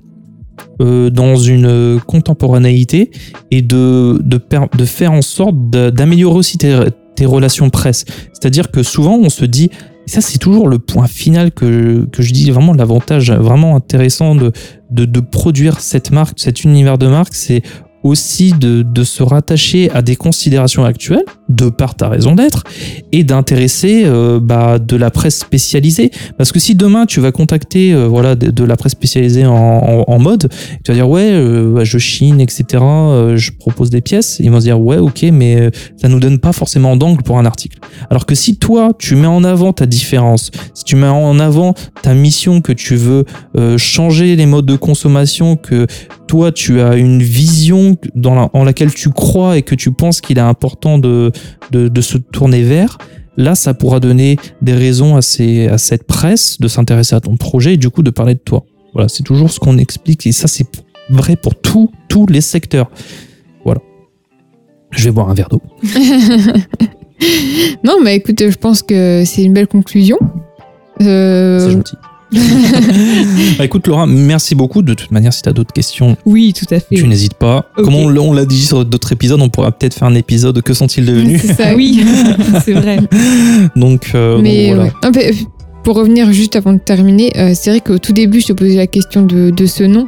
euh, 0.81 1.09
dans 1.09 1.35
une 1.37 1.65
euh, 1.65 1.99
contemporanéité 1.99 3.11
et 3.49 3.61
de, 3.61 4.19
de, 4.21 4.85
faire 4.85 5.13
en 5.13 5.21
sorte 5.21 5.55
d'améliorer 5.69 6.37
aussi 6.37 6.57
tes, 6.57 6.77
relations 7.25 7.69
presse. 7.69 8.05
C'est-à-dire 8.33 8.71
que 8.71 8.83
souvent 8.83 9.15
on 9.15 9.29
se 9.29 9.45
dit, 9.45 9.69
ça 10.05 10.21
c'est 10.21 10.37
toujours 10.37 10.67
le 10.67 10.79
point 10.79 11.07
final 11.07 11.51
que, 11.51 12.05
que 12.11 12.21
je 12.21 12.33
dis 12.33 12.49
vraiment 12.51 12.73
l'avantage 12.73 13.31
vraiment 13.31 13.75
intéressant 13.75 14.35
de, 14.35 14.51
de, 14.89 15.05
de 15.05 15.19
produire 15.19 15.79
cette 15.79 16.11
marque, 16.11 16.39
cet 16.39 16.63
univers 16.63 16.97
de 16.97 17.07
marque, 17.07 17.35
c'est 17.35 17.61
aussi 18.03 18.53
de, 18.53 18.81
de 18.81 19.03
se 19.03 19.23
rattacher 19.23 19.89
à 19.91 20.01
des 20.01 20.15
considérations 20.15 20.85
actuelles, 20.85 21.25
de 21.49 21.69
par 21.69 21.95
ta 21.95 22.07
raison 22.07 22.35
d'être, 22.35 22.63
et 23.11 23.23
d'intéresser 23.23 24.03
euh, 24.05 24.39
bah, 24.41 24.79
de 24.79 24.95
la 24.95 25.09
presse 25.11 25.37
spécialisée. 25.37 26.11
Parce 26.37 26.51
que 26.51 26.59
si 26.59 26.75
demain 26.75 27.05
tu 27.05 27.19
vas 27.19 27.31
contacter 27.31 27.93
euh, 27.93 28.07
voilà, 28.07 28.35
de, 28.35 28.63
la 28.63 28.77
presse 28.77 28.93
spécialisée 28.93 29.45
en, 29.45 30.05
en, 30.07 30.19
mode, 30.19 30.49
tu 30.83 30.91
vas 30.91 30.95
dire 30.95 31.09
ouais, 31.09 31.29
euh, 31.31 31.73
bah, 31.73 31.83
je 31.83 31.97
chine, 31.97 32.39
etc., 32.39 32.65
je 33.35 33.51
propose 33.51 33.89
des 33.89 34.01
pièces, 34.01 34.37
ils 34.39 34.51
vont 34.51 34.59
se 34.59 34.65
dire 34.65 34.79
ouais, 34.79 34.97
ok, 34.97 35.23
mais 35.33 35.69
ça 35.97 36.07
nous 36.07 36.19
donne 36.19 36.39
pas 36.39 36.53
forcément 36.53 36.95
d'angle 36.95 37.23
pour 37.23 37.37
un 37.37 37.45
article. 37.45 37.79
Alors 38.09 38.25
que 38.25 38.35
si 38.35 38.57
toi, 38.57 38.91
tu 38.97 39.15
mets 39.15 39.27
en 39.27 39.43
avant 39.43 39.73
ta 39.73 39.85
différence, 39.85 40.51
si 40.73 40.83
tu 40.83 40.95
mets 40.95 41.07
en 41.07 41.39
avant 41.39 41.73
ta 42.01 42.13
mission, 42.13 42.61
que 42.61 42.71
tu 42.71 42.95
veux 42.95 43.25
changer 43.77 44.35
les 44.35 44.45
modes 44.45 44.65
de 44.65 44.75
consommation, 44.75 45.55
que 45.55 45.87
toi, 46.27 46.51
tu 46.51 46.79
as 46.79 46.95
une 46.95 47.23
vision 47.23 47.88
dans 48.15 48.35
la- 48.35 48.49
en 48.53 48.63
laquelle 48.63 48.93
tu 48.93 49.09
crois 49.09 49.57
et 49.57 49.61
que 49.61 49.75
tu 49.75 49.91
penses 49.91 50.21
qu'il 50.21 50.37
est 50.37 50.41
important 50.41 50.97
de, 50.97 51.31
de, 51.71 51.87
de 51.87 52.01
se 52.01 52.17
tourner 52.17 52.63
vers, 52.63 52.97
là, 53.37 53.55
ça 53.55 53.73
pourra 53.73 53.99
donner 53.99 54.37
des 54.61 54.73
raisons 54.73 55.15
à, 55.15 55.21
ces, 55.21 55.67
à 55.67 55.77
cette 55.77 56.03
presse 56.05 56.59
de 56.59 56.67
s'intéresser 56.67 57.15
à 57.15 57.21
ton 57.21 57.35
projet 57.37 57.73
et 57.75 57.77
du 57.77 57.89
coup 57.89 58.03
de 58.03 58.09
parler 58.11 58.33
de 58.35 58.39
toi. 58.39 58.63
Voilà, 58.93 59.07
c'est 59.09 59.23
toujours 59.23 59.51
ce 59.51 59.59
qu'on 59.59 59.77
explique 59.77 60.25
et 60.27 60.31
ça, 60.31 60.47
c'est 60.47 60.65
vrai 61.09 61.35
pour 61.35 61.55
tous 61.55 61.91
tous 62.07 62.25
les 62.27 62.41
secteurs. 62.41 62.89
Voilà. 63.63 63.81
Je 64.91 65.05
vais 65.05 65.11
boire 65.11 65.29
un 65.29 65.33
verre 65.33 65.49
d'eau. 65.49 65.61
Non, 67.83 67.97
mais 68.03 68.15
écoute, 68.15 68.41
je 68.49 68.55
pense 68.57 68.81
que 68.81 69.23
c'est 69.25 69.43
une 69.43 69.53
belle 69.53 69.67
conclusion. 69.67 70.17
Euh, 71.01 71.59
C'est 71.59 71.71
gentil. 71.73 71.95
bah, 73.57 73.65
écoute 73.65 73.87
Laura, 73.87 74.05
merci 74.05 74.55
beaucoup. 74.55 74.81
De 74.81 74.93
toute 74.93 75.11
manière, 75.11 75.33
si 75.33 75.41
tu 75.41 75.49
as 75.49 75.53
d'autres 75.53 75.73
questions, 75.73 76.15
Oui, 76.25 76.53
tout 76.53 76.65
à 76.73 76.79
fait. 76.79 76.95
tu 76.95 77.07
n'hésites 77.07 77.33
pas. 77.33 77.65
Ok. 77.77 77.85
Comme 77.85 77.95
on, 77.95 78.09
l'a- 78.09 78.21
on 78.21 78.33
l'a 78.33 78.45
dit 78.45 78.61
sur 78.61 78.85
d'autres 78.85 79.11
épisodes, 79.11 79.41
on 79.41 79.49
pourra 79.49 79.71
peut-être 79.71 79.93
faire 79.93 80.07
un 80.07 80.15
épisode 80.15 80.61
Que 80.61 80.73
sont-ils 80.73 81.05
devenus 81.05 81.41
c'est 81.41 81.53
ça, 81.53 81.75
oui, 81.75 82.03
c'est 82.65 82.73
vrai. 82.73 82.99
Donc, 83.75 84.11
euh, 84.15 84.35
donc 84.35 84.43
Mais 84.43 84.67
voilà. 84.73 84.83
ouais. 84.83 84.91
Ah, 85.03 85.11
bah, 85.11 85.19
pour 85.83 85.95
revenir 85.95 86.31
juste 86.33 86.55
avant 86.55 86.73
de 86.73 86.79
terminer, 86.79 87.31
euh, 87.37 87.53
c'est 87.55 87.69
vrai 87.71 87.79
qu'au 87.81 87.97
tout 87.97 88.13
début, 88.13 88.41
je 88.41 88.47
te 88.47 88.53
posais 88.53 88.75
la 88.75 88.87
question 88.87 89.25
de, 89.25 89.49
de 89.49 89.65
ce 89.65 89.83
nom, 89.83 90.07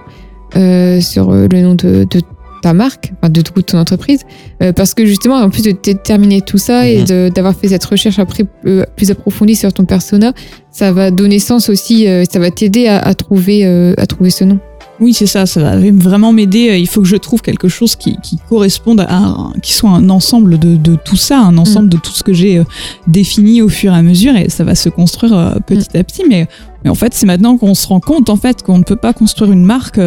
euh, 0.55 0.99
sur 1.01 1.31
euh, 1.31 1.47
le 1.51 1.61
nom 1.61 1.75
de, 1.75 2.05
de 2.09 2.21
ta 2.61 2.73
marque, 2.73 3.11
de, 3.23 3.41
de 3.41 3.61
ton 3.61 3.77
entreprise, 3.79 4.21
euh, 4.61 4.71
parce 4.71 4.93
que 4.93 5.05
justement, 5.05 5.35
en 5.35 5.49
plus 5.49 5.63
de 5.63 5.71
déterminer 5.71 6.41
tout 6.41 6.57
ça 6.57 6.87
et 6.87 7.01
Mhm. 7.01 7.29
d'avoir 7.31 7.55
fait 7.55 7.69
cette 7.69 7.83
recherche 7.85 8.19
après 8.19 8.45
euh, 8.65 8.83
plus 8.95 9.09
approfondie 9.11 9.55
sur 9.55 9.73
ton 9.73 9.85
persona, 9.85 10.33
ça 10.71 10.91
va 10.91 11.11
donner 11.11 11.39
sens 11.39 11.69
aussi, 11.69 12.07
euh, 12.07 12.23
ça 12.29 12.39
va 12.39 12.51
t'aider 12.51 12.87
à, 12.87 12.99
à 12.99 13.13
trouver, 13.13 13.65
euh, 13.65 13.93
à 13.97 14.05
trouver 14.05 14.29
ce 14.29 14.43
nom. 14.43 14.59
Oui, 14.99 15.13
c'est 15.13 15.25
ça, 15.25 15.47
ça 15.47 15.59
va 15.61 15.75
vraiment 15.91 16.31
m'aider. 16.31 16.77
Il 16.79 16.87
faut 16.87 17.01
que 17.01 17.07
je 17.07 17.15
trouve 17.15 17.41
quelque 17.41 17.67
chose 17.67 17.95
qui, 17.95 18.17
qui 18.21 18.37
corresponde 18.47 18.99
à, 19.01 19.15
un- 19.17 19.53
qui 19.63 19.73
soit 19.73 19.89
un 19.89 20.11
ensemble 20.11 20.59
de, 20.59 20.75
de 20.75 20.95
tout 20.95 21.15
ça, 21.15 21.39
un 21.39 21.57
ensemble 21.57 21.89
de 21.89 21.97
tout 21.97 22.11
ce 22.11 22.21
que 22.21 22.33
j'ai 22.33 22.59
euh, 22.59 22.63
défini 23.07 23.63
au 23.63 23.69
fur 23.69 23.93
et 23.93 23.95
à 23.95 24.03
mesure, 24.03 24.35
et 24.35 24.49
ça 24.49 24.63
va 24.63 24.75
se 24.75 24.89
construire 24.89 25.35
euh, 25.35 25.55
petit 25.65 25.97
à 25.97 26.03
petit. 26.03 26.21
Mais, 26.29 26.47
mais 26.83 26.91
en 26.91 26.95
fait, 26.95 27.15
c'est 27.15 27.25
maintenant 27.25 27.57
qu'on 27.57 27.73
se 27.73 27.87
rend 27.87 27.99
compte 27.99 28.29
en 28.29 28.35
fait 28.35 28.61
qu'on 28.61 28.77
ne 28.77 28.83
peut 28.83 28.95
pas 28.95 29.11
construire 29.13 29.51
une 29.51 29.65
marque 29.65 29.97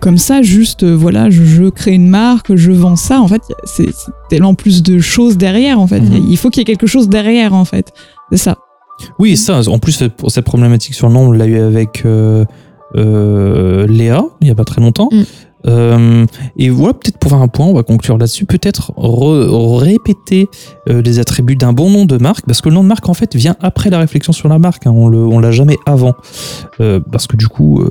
comme 0.00 0.18
ça, 0.18 0.42
juste 0.42 0.82
euh, 0.82 0.94
voilà, 0.96 1.30
je, 1.30 1.44
je 1.44 1.64
crée 1.68 1.92
une 1.92 2.08
marque, 2.08 2.54
je 2.56 2.72
vends 2.72 2.96
ça. 2.96 3.20
En 3.20 3.28
fait, 3.28 3.42
c'est 3.64 3.88
tellement 4.28 4.54
plus 4.54 4.82
de 4.82 4.98
choses 4.98 5.36
derrière. 5.36 5.80
En 5.80 5.86
fait, 5.86 6.00
Mhm. 6.00 6.26
il 6.28 6.36
faut 6.36 6.50
qu'il 6.50 6.60
y 6.60 6.62
ait 6.62 6.64
quelque 6.64 6.86
chose 6.86 7.08
derrière. 7.08 7.54
En 7.54 7.64
fait, 7.64 7.92
c'est 8.30 8.38
ça. 8.38 8.56
Oui, 9.18 9.36
ça, 9.36 9.60
en 9.68 9.78
plus, 9.78 10.02
pour 10.16 10.30
cette 10.32 10.44
problématique 10.44 10.94
sur 10.94 11.06
le 11.08 11.14
nom, 11.14 11.28
on 11.28 11.32
l'a 11.32 11.46
eu 11.46 11.58
avec 11.60 12.02
euh, 12.04 12.44
euh, 12.96 13.86
Léa, 13.86 14.24
il 14.40 14.46
n'y 14.46 14.50
a 14.50 14.54
pas 14.54 14.64
très 14.64 14.80
longtemps. 14.80 15.08
Mm. 15.12 15.22
Euh, 15.66 16.24
et 16.56 16.70
voilà, 16.70 16.94
peut-être 16.94 17.18
pour 17.18 17.30
faire 17.32 17.40
un 17.42 17.48
point, 17.48 17.66
on 17.66 17.74
va 17.74 17.82
conclure 17.82 18.16
là-dessus. 18.16 18.44
Peut-être 18.46 18.92
re- 18.96 19.76
répéter 19.78 20.48
euh, 20.88 21.02
les 21.02 21.18
attributs 21.18 21.56
d'un 21.56 21.72
bon 21.72 21.90
nom 21.90 22.04
de 22.06 22.16
marque, 22.16 22.46
parce 22.46 22.60
que 22.60 22.68
le 22.68 22.76
nom 22.76 22.82
de 22.82 22.88
marque, 22.88 23.08
en 23.08 23.14
fait, 23.14 23.34
vient 23.34 23.56
après 23.60 23.90
la 23.90 23.98
réflexion 23.98 24.32
sur 24.32 24.48
la 24.48 24.58
marque. 24.58 24.86
hein. 24.86 24.92
on 24.94 25.12
on 25.12 25.38
l'a 25.40 25.50
jamais 25.50 25.76
avant. 25.84 26.14
Euh, 26.80 27.00
parce 27.12 27.26
que 27.26 27.36
du 27.36 27.48
coup, 27.48 27.80
euh, 27.82 27.90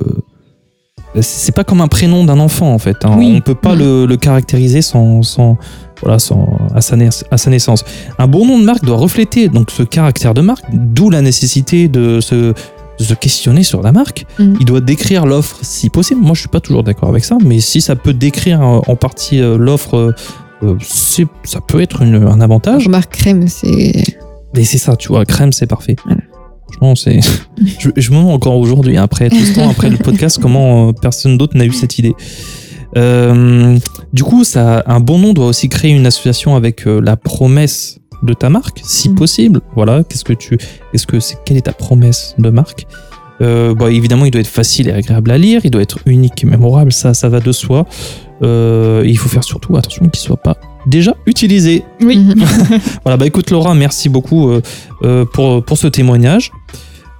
c'est 1.20 1.54
pas 1.54 1.64
comme 1.64 1.80
un 1.80 1.88
prénom 1.88 2.24
d'un 2.24 2.38
enfant, 2.38 2.72
en 2.72 2.78
fait. 2.78 2.96
hein. 3.04 3.14
Oui. 3.16 3.32
On 3.36 3.40
peut 3.40 3.54
pas 3.54 3.74
Mm. 3.74 3.78
le, 3.78 4.06
le 4.06 4.16
caractériser 4.16 4.82
sans, 4.82 5.22
sans, 5.22 5.56
voilà, 6.02 6.18
sans, 6.18 6.58
à, 6.74 6.80
sa 6.80 6.96
nais- 6.96 7.08
à 7.30 7.36
sa 7.38 7.50
naissance. 7.50 7.84
Un 8.18 8.26
bon 8.28 8.46
nom 8.46 8.58
de 8.58 8.64
marque 8.64 8.84
doit 8.84 8.96
refléter 8.96 9.48
donc 9.48 9.70
ce 9.70 9.82
caractère 9.82 10.34
de 10.34 10.40
marque, 10.42 10.64
d'où 10.72 11.10
la 11.10 11.22
nécessité 11.22 11.88
de 11.88 12.20
se, 12.20 12.34
de 12.52 13.04
se 13.04 13.14
questionner 13.14 13.62
sur 13.62 13.82
la 13.82 13.92
marque. 13.92 14.26
Mhm. 14.38 14.56
Il 14.60 14.66
doit 14.66 14.80
décrire 14.80 15.24
l'offre 15.26 15.58
si 15.62 15.88
possible. 15.90 16.20
Moi, 16.20 16.34
je 16.34 16.40
suis 16.40 16.48
pas 16.48 16.60
toujours 16.60 16.82
d'accord 16.84 17.08
avec 17.08 17.24
ça, 17.24 17.36
mais 17.44 17.60
si 17.60 17.80
ça 17.80 17.96
peut 17.96 18.12
décrire 18.12 18.60
euh, 18.62 18.80
en 18.86 18.96
partie 18.96 19.40
euh, 19.40 19.56
l'offre, 19.56 20.14
euh, 20.62 20.76
ça 21.44 21.60
peut 21.66 21.80
être 21.80 22.02
une- 22.02 22.22
un 22.26 22.40
avantage. 22.40 22.86
Remarque 22.86 23.12
crème, 23.12 23.48
c'est. 23.48 23.92
Et 24.56 24.64
c'est 24.64 24.78
ça, 24.78 24.96
tu 24.96 25.08
vois, 25.08 25.24
crème, 25.24 25.52
c'est 25.52 25.66
parfait. 25.66 25.96
Voilà. 26.04 26.20
Franchement, 26.68 26.94
c'est. 26.94 27.20
je, 27.78 27.90
je 27.96 28.10
me 28.10 28.16
demande 28.16 28.32
encore 28.34 28.56
aujourd'hui, 28.56 28.96
après 28.96 29.28
tout 29.30 29.36
ce 29.36 29.54
temps, 29.54 29.68
après 29.70 29.90
le 29.90 29.96
podcast, 29.96 30.38
comment 30.42 30.88
euh, 30.88 30.92
personne 30.92 31.36
d'autre 31.38 31.56
n'a 31.56 31.64
eu 31.64 31.72
cette 31.72 31.98
idée. 31.98 32.14
Euh, 32.96 33.76
du 34.12 34.24
coup, 34.24 34.44
ça, 34.44 34.82
un 34.86 35.00
bon 35.00 35.18
nom 35.18 35.32
doit 35.32 35.46
aussi 35.46 35.68
créer 35.68 35.90
une 35.92 36.06
association 36.06 36.56
avec 36.56 36.86
euh, 36.86 37.00
la 37.00 37.16
promesse 37.16 37.98
de 38.22 38.32
ta 38.32 38.48
marque, 38.50 38.80
si 38.84 39.08
Mhm. 39.10 39.14
possible. 39.14 39.60
Voilà, 39.76 40.02
qu'est-ce 40.04 40.24
que 40.24 40.32
tu, 40.32 40.56
qu'est-ce 40.92 41.06
que 41.06 41.20
c'est, 41.20 41.36
quelle 41.44 41.56
est 41.56 41.62
ta 41.66 41.72
promesse 41.72 42.34
de 42.38 42.50
marque? 42.50 42.86
Euh, 43.40 43.74
bah, 43.74 43.90
évidemment, 43.92 44.24
il 44.24 44.30
doit 44.32 44.40
être 44.40 44.48
facile 44.48 44.88
et 44.88 44.92
agréable 44.92 45.30
à 45.30 45.38
lire. 45.38 45.60
Il 45.64 45.70
doit 45.70 45.82
être 45.82 45.98
unique 46.06 46.42
et 46.42 46.46
mémorable. 46.46 46.90
Ça, 46.92 47.14
ça 47.14 47.28
va 47.28 47.38
de 47.40 47.52
soi. 47.52 47.86
Il 48.42 49.16
faut 49.18 49.28
faire 49.28 49.44
surtout 49.44 49.76
attention 49.76 50.08
qu'il 50.08 50.20
soit 50.20 50.36
pas 50.36 50.56
déjà 50.88 51.14
utilisé. 51.26 51.84
Oui. 52.00 52.18
Voilà, 53.04 53.16
bah 53.16 53.26
écoute 53.26 53.50
Laura, 53.50 53.74
merci 53.74 54.08
beaucoup 54.08 54.50
euh, 54.50 54.60
euh, 55.04 55.24
pour, 55.24 55.62
pour 55.64 55.78
ce 55.78 55.86
témoignage. 55.86 56.50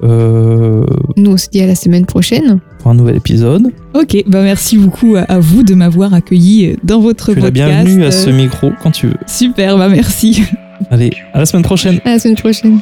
Euh, 0.04 0.84
Nous, 1.16 1.30
on 1.32 1.36
se 1.36 1.48
dit 1.48 1.60
à 1.60 1.66
la 1.66 1.74
semaine 1.74 2.06
prochaine. 2.06 2.60
pour 2.80 2.90
un 2.90 2.94
nouvel 2.94 3.16
épisode. 3.16 3.72
Ok, 3.94 4.22
bah 4.26 4.42
merci 4.42 4.76
beaucoup 4.78 5.16
à, 5.16 5.20
à 5.22 5.38
vous 5.40 5.62
de 5.64 5.74
m'avoir 5.74 6.14
accueilli 6.14 6.76
dans 6.84 7.00
votre 7.00 7.32
Tu 7.34 7.40
podcast. 7.40 7.52
bienvenue 7.52 8.04
à 8.04 8.10
ce 8.12 8.30
micro 8.30 8.70
quand 8.82 8.90
tu 8.92 9.08
veux. 9.08 9.16
Super, 9.26 9.76
bah 9.76 9.88
merci. 9.88 10.42
Allez, 10.90 11.10
à 11.34 11.40
la 11.40 11.46
semaine 11.46 11.64
prochaine. 11.64 11.98
À 12.04 12.10
la 12.10 12.18
semaine 12.18 12.36
prochaine. 12.36 12.80